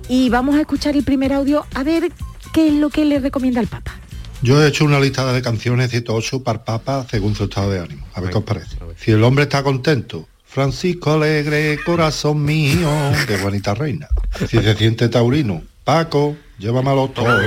Y 0.09 0.29
vamos 0.29 0.55
a 0.55 0.61
escuchar 0.61 0.95
el 0.95 1.03
primer 1.03 1.33
audio 1.33 1.65
a 1.73 1.83
ver 1.83 2.11
qué 2.53 2.67
es 2.67 2.73
lo 2.73 2.89
que 2.89 3.05
le 3.05 3.19
recomienda 3.19 3.61
el 3.61 3.67
Papa. 3.67 3.95
Yo 4.41 4.61
he 4.61 4.67
hecho 4.67 4.83
una 4.83 4.99
lista 4.99 5.31
de 5.31 5.41
canciones 5.41 5.89
108 5.91 6.43
para 6.43 6.59
el 6.59 6.65
Papa 6.65 7.07
según 7.09 7.33
su 7.33 7.45
estado 7.45 7.71
de 7.71 7.79
ánimo. 7.79 8.05
A 8.13 8.21
ver 8.21 8.31
qué 8.31 8.37
os 8.37 8.43
parece. 8.43 8.77
Si 8.97 9.11
el 9.11 9.23
hombre 9.23 9.43
está 9.43 9.63
contento, 9.63 10.27
Francisco 10.43 11.13
alegre, 11.13 11.79
corazón 11.85 12.43
mío, 12.43 12.89
de 13.27 13.37
Juanita 13.37 13.73
Reina. 13.73 14.07
Si 14.47 14.59
se 14.59 14.75
siente 14.75 15.07
taurino, 15.09 15.63
Paco, 15.83 16.35
llévame 16.59 16.91
a 16.91 16.95
los 16.95 17.13
toros. 17.13 17.41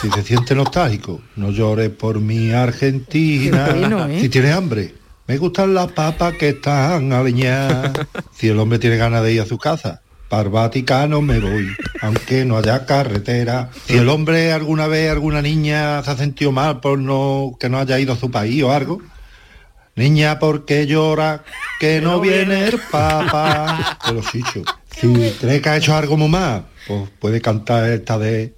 Si 0.00 0.10
se 0.10 0.22
siente 0.22 0.54
nostálgico, 0.54 1.20
no 1.36 1.50
llores 1.50 1.90
por 1.90 2.20
mi 2.20 2.52
Argentina. 2.52 3.68
¿eh? 4.08 4.18
Si 4.20 4.28
tiene 4.28 4.52
hambre, 4.52 4.94
me 5.26 5.36
gustan 5.38 5.74
las 5.74 5.90
papas 5.92 6.34
que 6.34 6.50
están 6.50 7.12
aliñadas. 7.12 7.92
Si 8.32 8.48
el 8.48 8.58
hombre 8.58 8.78
tiene 8.78 8.96
ganas 8.98 9.22
de 9.22 9.32
ir 9.32 9.40
a 9.40 9.46
su 9.46 9.58
casa, 9.58 10.02
para 10.28 10.48
Vaticano 10.48 11.22
me 11.22 11.40
voy, 11.40 11.68
aunque 12.02 12.44
no 12.44 12.58
haya 12.58 12.84
carretera. 12.84 13.70
Si 13.86 13.96
el 13.96 14.08
hombre 14.08 14.52
alguna 14.52 14.86
vez, 14.86 15.10
alguna 15.10 15.40
niña 15.42 16.02
se 16.02 16.10
ha 16.10 16.16
sentido 16.16 16.52
mal 16.52 16.80
por 16.80 16.98
no 16.98 17.56
que 17.58 17.68
no 17.68 17.78
haya 17.78 17.98
ido 17.98 18.12
a 18.12 18.16
su 18.16 18.30
país 18.30 18.62
o 18.62 18.72
algo, 18.72 19.00
niña, 19.96 20.38
¿por 20.38 20.64
qué 20.64 20.86
llora? 20.86 21.44
Que 21.80 22.00
no 22.00 22.20
viene 22.20 22.68
el 22.68 22.78
Papa. 22.90 23.98
Pero 24.06 24.20
chicho, 24.20 24.62
si 24.94 25.32
cree 25.40 25.60
que 25.60 25.68
ha 25.68 25.76
hecho 25.76 25.94
algo 25.96 26.16
muy 26.16 26.28
más, 26.28 26.62
pues 26.86 27.08
puede 27.18 27.40
cantar 27.40 27.88
esta 27.90 28.18
de 28.18 28.54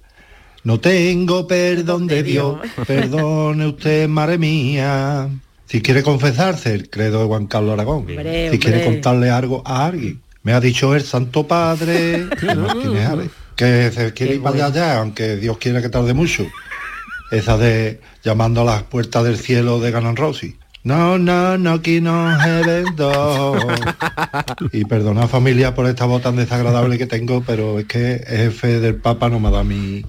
No 0.63 0.79
tengo 0.79 1.47
perdón 1.47 2.07
de 2.07 2.23
Dios, 2.23 2.59
perdone 2.85 3.67
usted, 3.67 4.09
madre 4.09 4.37
mía. 4.37 5.29
Si 5.67 5.81
quiere 5.81 6.03
confesarse 6.03 6.73
el 6.73 6.89
credo 6.89 7.21
de 7.21 7.27
Juan 7.27 7.47
Carlos 7.47 7.71
Aragón, 7.73 7.99
Hombre, 7.99 8.51
si 8.51 8.59
quiere 8.59 8.83
contarle 8.83 9.29
algo 9.29 9.63
a 9.65 9.85
alguien, 9.85 10.19
me 10.43 10.53
ha 10.53 10.59
dicho 10.59 10.95
el 10.95 11.03
Santo 11.03 11.47
Padre 11.47 12.27
Martínez 12.55 13.07
Ares, 13.07 13.31
que 13.55 13.91
se 13.91 14.13
quiere 14.13 14.35
ir 14.35 14.41
para 14.41 14.65
allá, 14.65 14.99
aunque 14.99 15.37
Dios 15.37 15.57
quiera 15.57 15.81
que 15.81 15.89
tarde 15.89 16.13
mucho. 16.13 16.45
Esa 17.31 17.57
de 17.57 18.01
llamando 18.23 18.61
a 18.61 18.65
las 18.65 18.83
puertas 18.83 19.23
del 19.23 19.37
cielo 19.37 19.79
de 19.79 19.91
Ganan 19.91 20.15
Rossi. 20.15 20.57
No, 20.83 21.19
no, 21.19 21.59
no, 21.59 21.81
que 21.81 22.01
no 22.01 22.35
heaven 22.39 22.95
door. 22.95 23.59
Y 24.71 24.83
perdona 24.85 25.27
familia 25.27 25.75
por 25.75 25.85
esta 25.85 26.05
voz 26.05 26.23
tan 26.23 26.35
desagradable 26.35 26.97
que 26.97 27.05
tengo, 27.05 27.43
pero 27.45 27.79
es 27.79 27.85
que 27.85 28.15
el 28.15 28.37
jefe 28.37 28.79
del 28.79 28.95
Papa 28.95 29.29
no 29.29 29.39
me 29.39 29.51
da 29.51 29.63
mi 29.63 30.03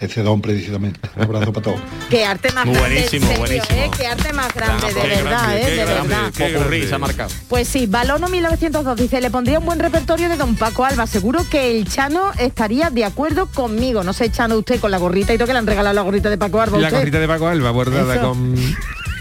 ese 0.00 0.22
don 0.22 0.40
precisamente. 0.40 1.00
Un 1.16 1.22
abrazo 1.24 1.52
para 1.52 1.64
todos. 1.64 1.80
Qué 2.10 2.24
arte 2.24 2.52
más 2.52 2.66
Muy 2.66 2.74
grande, 2.76 2.94
buenísimo, 2.94 3.26
serio, 3.26 3.38
buenísimo. 3.40 3.78
¿eh? 3.78 3.90
Qué 3.98 4.06
arte 4.06 4.32
más 4.32 4.54
grande, 4.54 4.86
de 4.86 4.92
Qué 4.94 5.08
verdad, 5.08 5.24
grande, 5.24 5.56
¿eh? 5.56 5.64
qué 5.64 5.70
De 5.70 5.84
grande, 5.84 6.08
verdad. 6.08 6.32
qué 6.36 6.48
Popurrí, 6.54 6.86
se 6.86 6.94
ha 6.94 6.98
marcado. 6.98 7.30
Pues 7.48 7.68
sí, 7.68 7.86
Balono 7.86 8.28
1902 8.28 8.96
dice, 8.96 9.20
le 9.20 9.30
pondría 9.30 9.58
un 9.58 9.66
buen 9.66 9.78
repertorio 9.78 10.28
de 10.28 10.36
Don 10.36 10.54
Paco 10.56 10.84
Alba. 10.84 11.06
Seguro 11.06 11.44
que 11.50 11.76
el 11.76 11.88
Chano 11.88 12.30
estaría 12.38 12.90
de 12.90 13.04
acuerdo 13.04 13.46
conmigo. 13.46 14.04
No 14.04 14.12
sé, 14.12 14.30
Chano, 14.30 14.56
usted 14.56 14.78
con 14.80 14.90
la 14.90 14.98
gorrita 14.98 15.34
y 15.34 15.36
todo 15.38 15.46
que 15.48 15.52
le 15.52 15.58
han 15.58 15.66
regalado 15.66 15.94
la 15.94 16.02
gorrita 16.02 16.30
de 16.30 16.38
Paco 16.38 16.60
Alba. 16.60 16.78
La 16.78 16.86
usted. 16.88 16.98
gorrita 16.98 17.18
de 17.20 17.26
Paco 17.28 17.48
Alba 17.48 17.70
bordada 17.72 18.14
Eso. 18.16 18.28
con, 18.30 18.54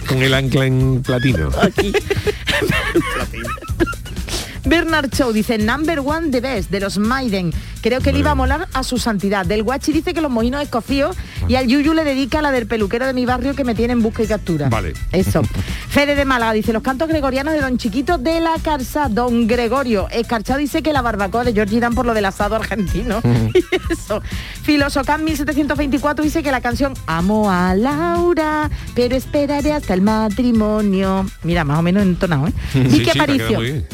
con 0.08 0.22
el 0.22 0.34
ancla 0.34 0.66
en 0.66 1.02
platino. 1.02 1.50
Bernard 4.66 5.10
Chow 5.12 5.32
dice, 5.32 5.58
number 5.58 6.00
one 6.00 6.30
the 6.30 6.42
best, 6.42 6.70
de 6.70 6.82
los 6.82 6.98
Maiden. 6.98 7.54
Creo 7.82 8.02
que 8.02 8.12
le 8.12 8.20
iba 8.20 8.32
a 8.32 8.36
molar 8.36 8.68
a 8.74 8.84
su 8.84 8.98
santidad. 8.98 9.46
Del 9.46 9.64
Guachi 9.64 9.92
dice 9.92 10.14
que 10.14 10.22
los 10.22 10.32
mojinos 10.32 10.62
escocíos 10.62 11.16
y 11.48 11.56
al 11.56 11.68
Yuyu 11.68 11.94
le 11.94 12.04
dedica 12.04 12.42
la 12.42 12.52
del 12.52 12.68
peluquero 12.68 13.06
de 13.06 13.14
mi 13.14 13.26
barrio 13.26 13.56
que 13.56 13.64
me 13.64 13.76
tiene 13.76 13.94
en 13.94 14.02
busca 14.02 14.24
y 14.24 14.28
captura. 14.28 14.70
Vale. 14.70 14.94
Eso. 15.12 15.42
Fede 15.90 16.16
de 16.16 16.26
Málaga 16.26 16.54
dice, 16.54 16.74
los 16.74 16.84
cantos 16.84 17.08
gregorianos 17.08 17.54
de 17.54 17.62
Don 17.62 17.78
Chiquito 17.78 18.18
de 18.18 18.40
la 18.40 18.56
Carza, 18.62 19.10
Don 19.10 19.48
Gregorio. 19.48 20.08
Escarchado 20.10 20.60
dice 20.60 20.82
que 20.82 20.94
la 20.94 21.02
barbacoa 21.02 21.44
de 21.44 21.54
George 21.54 21.80
Dan 21.80 21.96
por 21.96 22.06
lo 22.06 22.14
del 22.14 22.26
asado 22.26 22.56
argentino. 22.56 23.22
y 23.54 23.94
eso. 23.94 24.22
Filosocam 24.64 25.24
1724 25.24 26.24
dice 26.24 26.44
que 26.44 26.52
la 26.52 26.62
canción 26.62 26.94
Amo 27.06 27.50
a 27.50 27.76
Laura, 27.76 28.70
pero 28.96 29.16
esperaré 29.16 29.74
hasta 29.74 29.94
el 29.94 30.02
matrimonio. 30.02 31.26
Mira, 31.44 31.64
más 31.64 31.80
o 31.80 31.82
menos 31.82 32.04
entonado, 32.04 32.48
¿eh? 32.48 32.54
Sí, 32.74 32.90
sí, 32.90 33.10
ha 33.10 33.14
quedado 33.14 33.24
Aparicio. 33.24 33.88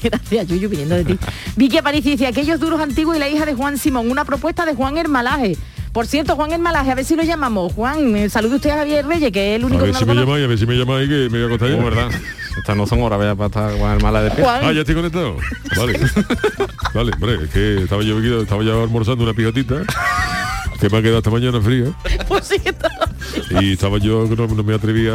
Gracias, 0.10 0.48
Yuyu, 0.48 0.68
viniendo 0.68 0.94
de 0.94 1.04
ti. 1.04 1.18
Vicky 1.56 1.78
Aparicio 1.78 2.10
dice, 2.10 2.26
aquellos 2.26 2.58
duros 2.60 2.80
antiguos 2.80 3.16
y 3.16 3.18
la 3.18 3.28
hija 3.28 3.44
de 3.46 3.54
Juan 3.54 3.78
Simón, 3.78 4.10
una 4.10 4.24
propuesta 4.24 4.64
de 4.64 4.74
Juan 4.74 4.96
Hermalaje. 4.96 5.56
Por 5.92 6.06
cierto, 6.06 6.36
Juan 6.36 6.52
Hermalaje, 6.52 6.92
a 6.92 6.94
ver 6.94 7.04
si 7.04 7.16
lo 7.16 7.24
llamamos. 7.24 7.72
Juan, 7.72 8.14
eh, 8.16 8.30
salude 8.30 8.56
usted 8.56 8.70
a 8.70 8.76
Javier 8.76 9.04
Reyes, 9.06 9.32
que 9.32 9.54
es 9.54 9.56
el 9.56 9.64
A 9.64 9.66
único 9.66 9.82
ver 9.82 9.92
que 9.92 9.98
si 9.98 10.04
no 10.04 10.14
me 10.14 10.20
llamáis, 10.20 10.44
a 10.44 10.46
ver 10.46 10.58
si 10.58 10.66
me 10.66 10.76
llamáis 10.76 11.08
que 11.08 11.28
me 11.28 11.28
voy 11.28 11.42
a 11.42 11.46
acostar. 11.46 11.72
Oh, 11.72 11.84
verdad. 11.84 12.10
Estas 12.56 12.76
no 12.76 12.86
son 12.86 13.02
horas, 13.02 13.18
vaya 13.18 13.34
para 13.34 13.46
estar 13.46 13.72
el 13.72 14.02
mala 14.02 14.22
de 14.22 14.30
pie. 14.30 14.44
Juan. 14.44 14.60
Ah, 14.62 14.72
ya 14.72 14.80
estoy 14.80 14.94
conectado. 14.94 15.36
Vale. 15.76 15.98
vale, 16.94 17.12
hombre, 17.12 17.44
es 17.44 17.50
que 17.50 17.82
estaba 17.82 18.02
yo, 18.02 18.18
estaba 18.40 18.62
ya 18.62 18.72
almorzando 18.72 19.24
una 19.24 19.34
pijotita 19.34 19.82
que 20.80 20.88
me 20.88 20.98
ha 20.98 21.02
quedado 21.02 21.18
esta 21.18 21.30
mañana 21.30 21.60
fría 21.60 21.86
Pues 22.28 22.46
sí, 22.46 22.56
y 23.60 23.72
estaba 23.74 23.98
yo 23.98 24.28
que 24.28 24.34
no, 24.36 24.46
no 24.46 24.62
me 24.62 24.74
atrevía 24.74 25.12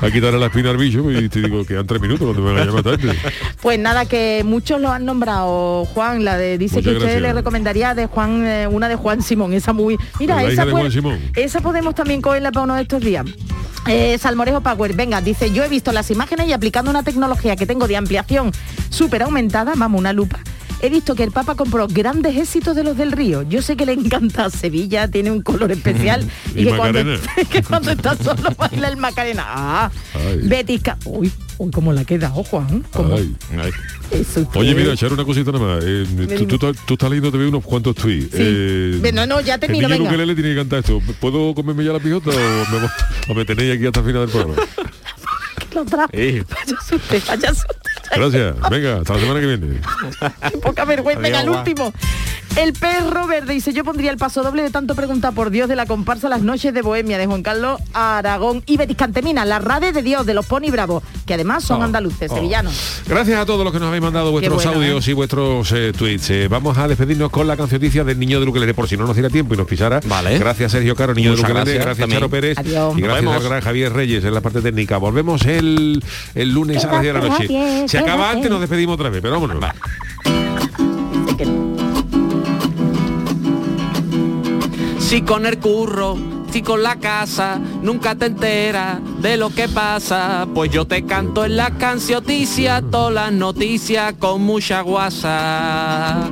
a 0.00 0.10
quitarle 0.10 0.38
la 0.38 0.46
espina 0.46 0.70
al 0.70 0.76
bicho 0.76 1.10
y 1.10 1.28
te 1.28 1.40
digo 1.42 1.64
que 1.64 1.76
han 1.76 1.86
tres 1.86 2.00
minutos 2.00 2.24
cuando 2.26 2.42
me 2.42 2.52
van 2.52 2.62
a 2.62 2.64
llamar 2.66 2.82
tarde. 2.82 3.14
Pues 3.60 3.78
nada, 3.78 4.06
que 4.06 4.42
muchos 4.44 4.80
lo 4.80 4.90
han 4.92 5.04
nombrado, 5.04 5.84
Juan, 5.86 6.24
la 6.24 6.36
de 6.36 6.58
dice 6.58 6.76
Muchas 6.76 6.90
que 6.92 6.96
usted 6.98 7.04
gracias. 7.06 7.22
le 7.22 7.32
recomendaría 7.32 7.94
de 7.94 8.06
Juan, 8.06 8.44
eh, 8.46 8.66
una 8.68 8.88
de 8.88 8.96
Juan 8.96 9.22
Simón, 9.22 9.52
esa 9.52 9.72
muy. 9.72 9.96
Mira, 10.20 10.36
La 10.42 10.44
esa, 10.50 10.66
puede- 10.66 11.20
esa 11.36 11.60
podemos 11.60 11.94
también 11.94 12.20
cogerla 12.22 12.52
para 12.52 12.64
uno 12.64 12.74
de 12.76 12.82
estos 12.82 13.00
días. 13.02 13.24
Eh, 13.86 14.16
Salmorejo 14.18 14.60
Power, 14.62 14.94
venga, 14.94 15.20
dice, 15.20 15.50
yo 15.52 15.62
he 15.64 15.68
visto 15.68 15.92
las 15.92 16.10
imágenes 16.10 16.48
y 16.48 16.52
aplicando 16.52 16.90
una 16.90 17.02
tecnología 17.02 17.56
que 17.56 17.66
tengo 17.66 17.86
de 17.86 17.96
ampliación 17.96 18.50
súper 18.90 19.22
aumentada, 19.22 19.72
vamos, 19.76 19.98
una 20.00 20.12
lupa. 20.12 20.38
He 20.84 20.90
visto 20.90 21.14
que 21.14 21.22
el 21.22 21.30
Papa 21.32 21.54
compró 21.54 21.88
grandes 21.88 22.36
éxitos 22.36 22.76
de 22.76 22.84
los 22.84 22.94
del 22.94 23.10
Río. 23.12 23.40
Yo 23.40 23.62
sé 23.62 23.74
que 23.74 23.86
le 23.86 23.92
encanta 23.94 24.50
Sevilla, 24.50 25.08
tiene 25.08 25.30
un 25.30 25.40
color 25.40 25.72
especial 25.72 26.22
Y 26.54 26.64
que, 26.64 26.76
cuando, 26.76 27.00
que 27.50 27.62
cuando 27.62 27.90
está 27.92 28.14
solo 28.16 28.50
baila 28.58 28.88
el 28.88 28.98
Macarena. 28.98 29.44
Ah, 29.46 29.90
Ay. 30.14 30.40
Betis, 30.46 30.82
uy, 31.06 31.32
uy, 31.56 31.70
cómo 31.70 31.94
la 31.94 32.04
queda, 32.04 32.32
ojo, 32.34 32.62
Ay. 33.14 33.34
usted- 34.12 34.46
Oye, 34.56 34.74
mira, 34.74 34.92
echar 34.92 35.10
una 35.10 35.24
cosita 35.24 35.52
nada 35.52 35.76
más. 35.76 35.84
Eh, 35.86 36.04
tú, 36.38 36.44
tú, 36.46 36.58
tú- 36.58 36.74
tú 36.86 36.94
estás 36.94 37.08
leyendo 37.08 37.32
te 37.32 37.38
veo 37.38 37.48
unos 37.48 37.64
cuantos 37.64 37.94
tweets. 37.96 38.28
Eh, 38.34 38.98
Bueno, 39.00 39.26
no, 39.26 39.40
ya 39.40 39.56
termino, 39.56 39.86
El 39.86 39.92
niño 39.92 40.02
venga. 40.04 40.10
Ukelele 40.10 40.34
tiene 40.34 40.50
que 40.50 40.56
cantar 40.56 40.80
esto. 40.80 41.00
¿Puedo 41.18 41.54
comerme 41.54 41.82
ya 41.82 41.94
la 41.94 41.98
pijota 42.00 42.28
o 42.28 42.34
me, 42.34 42.88
o 43.32 43.34
me 43.34 43.44
tenéis 43.46 43.76
aquí 43.76 43.86
hasta 43.86 44.00
el 44.00 44.06
final 44.06 44.26
del 44.26 44.30
programa? 44.30 44.62
Lo 45.74 45.84
trajo. 45.86 46.10
Eh. 46.12 46.44
Vaya 47.26 47.50
usted. 47.52 47.64
Gracias. 48.16 48.54
Venga, 48.70 48.96
hasta 48.98 49.14
la 49.14 49.20
semana 49.20 49.40
que 49.40 49.46
viene. 49.46 49.80
Qué 50.50 50.58
poca 50.58 50.84
vergüenza. 50.84 51.20
Venga, 51.20 51.40
el 51.40 51.48
último. 51.50 51.92
El 52.56 52.72
perro 52.72 53.26
verde 53.26 53.52
dice, 53.52 53.72
yo 53.72 53.82
pondría 53.82 54.12
el 54.12 54.16
paso 54.16 54.44
doble 54.44 54.62
de 54.62 54.70
tanto 54.70 54.94
preguntar 54.94 55.34
por 55.34 55.50
Dios 55.50 55.68
de 55.68 55.74
la 55.74 55.86
comparsa 55.86 56.28
Las 56.28 56.42
noches 56.42 56.72
de 56.72 56.82
Bohemia 56.82 57.18
de 57.18 57.26
Juan 57.26 57.42
Carlos 57.42 57.80
Aragón 57.92 58.62
y 58.66 58.76
Betis 58.76 58.96
Cantemina, 58.96 59.44
la 59.44 59.58
rade 59.58 59.90
de 59.90 60.02
Dios 60.02 60.24
de 60.24 60.34
los 60.34 60.46
Pony 60.46 60.70
Bravos, 60.70 61.02
que 61.26 61.34
además 61.34 61.64
son 61.64 61.80
Oh, 61.80 61.84
andaluces, 61.84 62.30
oh. 62.30 62.36
sevillanos. 62.36 63.02
Gracias 63.08 63.40
a 63.40 63.44
todos 63.44 63.64
los 63.64 63.72
que 63.72 63.80
nos 63.80 63.88
habéis 63.88 64.04
mandado 64.04 64.30
vuestros 64.30 64.62
bueno, 64.62 64.78
audios 64.78 65.08
y 65.08 65.12
vuestros 65.14 65.72
eh, 65.72 65.92
tweets. 65.98 66.30
Eh, 66.30 66.46
vamos 66.48 66.78
a 66.78 66.86
despedirnos 66.86 67.28
con 67.30 67.48
la 67.48 67.56
cancioncilla 67.56 68.04
del 68.04 68.20
niño 68.20 68.38
de 68.38 68.46
Ukelele, 68.46 68.72
por 68.72 68.88
si 68.88 68.96
no 68.96 69.04
nos 69.04 69.16
diera 69.16 69.30
tiempo 69.30 69.54
y 69.54 69.56
nos 69.56 69.66
pisara. 69.66 69.98
Vale. 70.06 70.38
Gracias 70.38 70.70
Sergio 70.70 70.94
Caro, 70.94 71.12
niño 71.12 71.30
Muchas 71.32 71.48
de 71.48 71.52
Ukelele, 71.52 71.74
gracias 71.74 71.96
gracias. 71.98 72.08
Charo 72.20 72.28
Pérez 72.30 72.56
Adiós. 72.58 72.96
y 72.96 73.00
Nos 73.00 73.20
gracias 73.20 73.42
gran 73.42 73.60
Javier 73.62 73.92
Reyes 73.92 74.24
en 74.24 74.32
la 74.32 74.40
parte 74.40 74.60
técnica. 74.60 74.98
Volvemos 74.98 75.44
el, 75.46 76.00
el 76.36 76.50
lunes 76.52 76.84
a 76.84 76.92
las 76.92 77.02
10 77.02 77.14
de 77.14 77.20
la 77.20 77.28
noche. 77.28 77.84
Acaba 78.04 78.30
antes, 78.32 78.50
nos 78.50 78.60
despedimos 78.60 78.96
otra 78.96 79.08
vez, 79.08 79.22
pero 79.22 79.40
vámonos. 79.40 79.64
Si 84.98 85.22
con 85.22 85.46
el 85.46 85.58
curro, 85.58 86.18
si 86.50 86.60
con 86.60 86.82
la 86.82 86.96
casa, 86.96 87.58
nunca 87.80 88.14
te 88.14 88.26
enteras 88.26 88.98
de 89.22 89.38
lo 89.38 89.48
que 89.48 89.70
pasa, 89.70 90.46
pues 90.54 90.70
yo 90.70 90.86
te 90.86 91.06
canto 91.06 91.46
en 91.46 91.56
la 91.56 91.78
cancioticia 91.78 92.82
todas 92.82 93.14
las 93.14 93.32
noticias 93.32 94.12
con 94.18 94.42
mucha 94.42 94.82
guasa. 94.82 96.28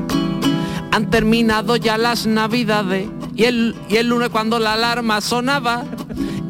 Han 0.90 1.10
terminado 1.10 1.76
ya 1.76 1.96
las 1.96 2.26
navidades 2.26 3.08
y 3.34 3.44
el, 3.44 3.74
y 3.88 3.96
el 3.96 4.08
lunes 4.08 4.28
cuando 4.28 4.58
la 4.58 4.74
alarma 4.74 5.22
sonaba, 5.22 5.84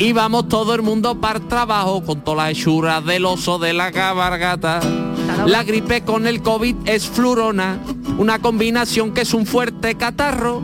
íbamos 0.00 0.48
todo 0.48 0.74
el 0.74 0.82
mundo 0.82 1.20
para 1.20 1.38
el 1.38 1.46
trabajo 1.46 2.02
con 2.02 2.22
todas 2.22 2.48
las 2.48 2.58
hechuras 2.58 3.04
del 3.04 3.24
oso 3.24 3.60
de 3.60 3.72
la 3.72 3.92
cabargata. 3.92 4.80
La 5.46 5.64
gripe 5.64 6.02
con 6.02 6.26
el 6.26 6.40
COVID 6.40 6.76
es 6.86 7.06
flurona, 7.06 7.78
una 8.16 8.38
combinación 8.38 9.12
que 9.12 9.22
es 9.22 9.34
un 9.34 9.44
fuerte 9.44 9.96
catarro, 9.96 10.62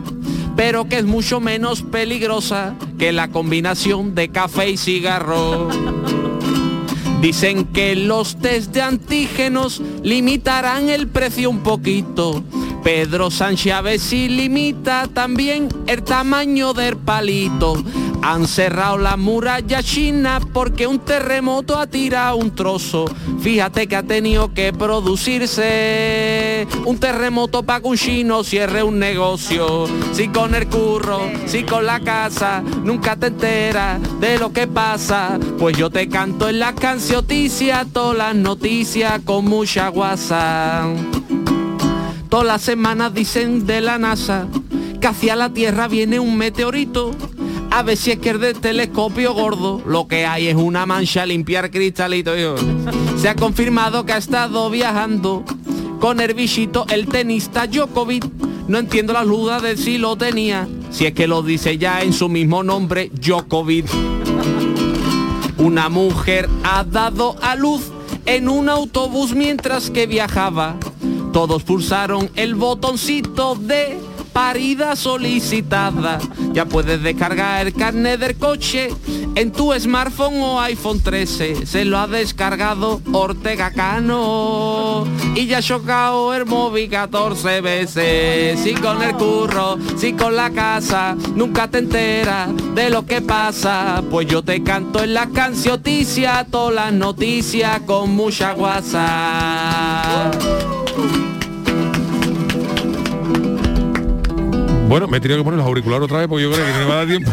pero 0.55 0.87
que 0.87 0.99
es 0.99 1.05
mucho 1.05 1.39
menos 1.39 1.81
peligrosa 1.81 2.75
que 2.97 3.11
la 3.11 3.27
combinación 3.29 4.15
de 4.15 4.29
café 4.29 4.69
y 4.69 4.77
cigarro. 4.77 5.67
Dicen 7.21 7.65
que 7.65 7.97
los 7.97 8.37
test 8.37 8.71
de 8.71 8.81
antígenos 8.81 9.81
limitarán 10.03 10.89
el 10.89 11.07
precio 11.07 11.49
un 11.49 11.59
poquito. 11.59 12.41
Pedro 12.81 13.29
Sánchez 13.29 13.73
a 13.73 13.81
limita 13.81 15.09
también 15.13 15.67
el 15.87 16.03
tamaño 16.03 16.73
del 16.73 16.95
palito. 16.95 17.83
Han 18.21 18.47
cerrado 18.47 18.97
la 18.97 19.17
muralla 19.17 19.81
china 19.81 20.39
porque 20.53 20.87
un 20.87 20.99
terremoto 20.99 21.77
ha 21.77 21.87
tirado 21.87 22.35
un 22.35 22.53
trozo. 22.53 23.05
Fíjate 23.39 23.87
que 23.87 23.95
ha 23.95 24.03
tenido 24.03 24.53
que 24.53 24.73
producirse 24.73 26.67
un 26.85 26.99
terremoto 26.99 27.63
para 27.63 27.81
que 27.81 27.87
un 27.87 27.97
chino 27.97 28.43
cierre 28.43 28.83
un 28.83 28.99
negocio. 28.99 29.87
Si 30.11 30.27
con 30.27 30.53
el 30.53 30.67
curro, 30.67 31.21
si 31.45 31.63
con 31.63 31.85
la 31.85 32.01
casa, 32.01 32.61
nunca 32.83 33.15
te 33.15 33.27
enteras 33.27 33.99
de 34.19 34.37
lo 34.37 34.51
que 34.51 34.67
pasa. 34.67 35.39
Pues 35.57 35.77
yo 35.77 35.89
te 35.89 36.09
canto 36.09 36.49
en 36.49 36.59
la 36.59 36.75
cancioticia 36.75 37.85
todas 37.91 38.17
las 38.17 38.35
noticias 38.35 39.21
con 39.23 39.45
mucha 39.45 39.87
guasa. 39.87 40.87
Todas 42.29 42.45
las 42.45 42.61
semanas 42.61 43.13
dicen 43.13 43.65
de 43.65 43.81
la 43.81 43.97
NASA 43.97 44.47
que 44.99 45.07
hacia 45.07 45.35
la 45.35 45.49
Tierra 45.51 45.87
viene 45.87 46.19
un 46.19 46.37
meteorito. 46.37 47.11
A 47.71 47.83
ver 47.83 47.97
si 47.97 48.11
es 48.11 48.19
que 48.19 48.31
es 48.31 48.39
del 48.39 48.59
telescopio 48.59 49.33
gordo. 49.33 49.81
Lo 49.85 50.07
que 50.07 50.25
hay 50.25 50.47
es 50.47 50.55
una 50.55 50.85
mancha 50.85 51.25
limpiar 51.25 51.69
cristalito. 51.69 52.31
Se 53.17 53.29
ha 53.29 53.35
confirmado 53.35 54.05
que 54.05 54.13
ha 54.13 54.17
estado 54.17 54.69
viajando 54.69 55.43
con 55.99 56.19
el 56.19 56.33
bichito 56.33 56.85
el 56.89 57.07
tenista 57.07 57.67
Djokovic. 57.67 58.25
No 58.67 58.77
entiendo 58.79 59.13
las 59.13 59.25
dudas 59.25 59.61
de 59.61 59.77
si 59.77 59.97
lo 59.97 60.15
tenía. 60.15 60.67
Si 60.91 61.05
es 61.05 61.13
que 61.13 61.27
lo 61.27 61.43
dice 61.43 61.77
ya 61.77 62.01
en 62.01 62.13
su 62.13 62.27
mismo 62.27 62.63
nombre, 62.63 63.11
Djokovic. 63.13 63.85
Una 65.57 65.89
mujer 65.89 66.49
ha 66.63 66.83
dado 66.83 67.35
a 67.41 67.55
luz 67.55 67.91
en 68.25 68.49
un 68.49 68.69
autobús 68.69 69.33
mientras 69.33 69.89
que 69.89 70.07
viajaba. 70.07 70.75
Todos 71.33 71.63
pulsaron 71.63 72.29
el 72.35 72.55
botoncito 72.55 73.55
de 73.55 73.97
parida 74.39 74.95
solicitada. 74.95 76.17
Ya 76.53 76.63
puedes 76.63 77.03
descargar 77.03 77.67
el 77.67 77.73
carnet 77.73 78.21
del 78.21 78.37
coche 78.37 78.87
en 79.35 79.51
tu 79.51 79.77
smartphone 79.77 80.39
o 80.39 80.61
iPhone 80.61 81.01
13. 81.01 81.65
Se 81.65 81.83
lo 81.83 81.99
ha 81.99 82.07
descargado 82.07 83.01
Ortega 83.11 83.71
Cano 83.71 85.05
y 85.35 85.45
ya 85.45 85.57
ha 85.57 85.61
chocado 85.61 86.33
el 86.33 86.45
móvil 86.45 86.89
14 86.89 87.59
veces. 87.59 88.61
Si 88.61 88.75
con 88.75 89.03
el 89.03 89.13
curro, 89.15 89.77
si 89.97 90.13
con 90.13 90.37
la 90.37 90.51
casa, 90.51 91.17
nunca 91.35 91.69
te 91.69 91.79
enteras 91.79 92.47
de 92.75 92.89
lo 92.89 93.05
que 93.05 93.19
pasa. 93.19 94.01
Pues 94.09 94.25
yo 94.27 94.41
te 94.41 94.63
canto 94.63 95.03
en 95.03 95.15
la 95.15 95.27
cancioticia, 95.27 96.47
todas 96.49 96.75
las 96.75 96.93
noticias 96.93 97.81
con 97.81 98.15
mucha 98.15 98.53
guasa. 98.53 100.31
Bueno, 104.89 105.07
me 105.07 105.17
he 105.17 105.21
tenido 105.21 105.37
que 105.39 105.43
poner 105.43 105.59
los 105.59 105.67
auriculares 105.67 106.05
otra 106.05 106.17
vez 106.17 106.27
porque 106.27 106.43
yo 106.43 106.51
creo 106.51 106.65
que 106.65 106.71
no 106.71 106.79
me 106.79 106.85
va 106.85 106.93
a 106.93 106.97
dar 106.97 107.07
tiempo. 107.07 107.31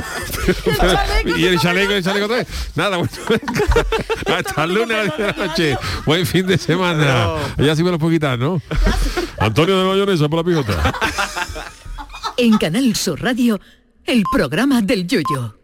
y 1.39 1.47
el 1.47 1.59
chaleco, 1.59 1.93
el 1.93 2.05
chaleco 2.05 2.27
otra 2.27 2.37
vez. 2.37 2.49
Nada, 2.75 2.99
bueno, 2.99 3.13
hasta 4.37 4.65
el 4.65 4.75
lunes 4.75 4.95
a 4.95 5.05
las 5.05 5.17
10 5.17 5.17
de 5.17 5.41
la 5.41 5.47
noche. 5.47 5.79
Buen 6.05 6.27
fin 6.27 6.47
de 6.47 6.59
semana. 6.59 7.37
Ya 7.57 7.75
sí 7.75 7.83
me 7.83 7.91
los 7.91 7.99
puedo 7.99 8.13
quitar, 8.13 8.39
¿no? 8.39 8.61
Antonio 9.39 9.79
de 9.79 9.89
Mayonesa 9.89 10.29
por 10.29 10.41
la 10.41 10.45
pijota. 10.45 10.93
En 12.37 12.59
Canal 12.59 12.95
Sur 12.95 13.23
Radio, 13.23 13.59
el 14.05 14.23
programa 14.31 14.83
del 14.83 15.07
Yoyo. 15.07 15.56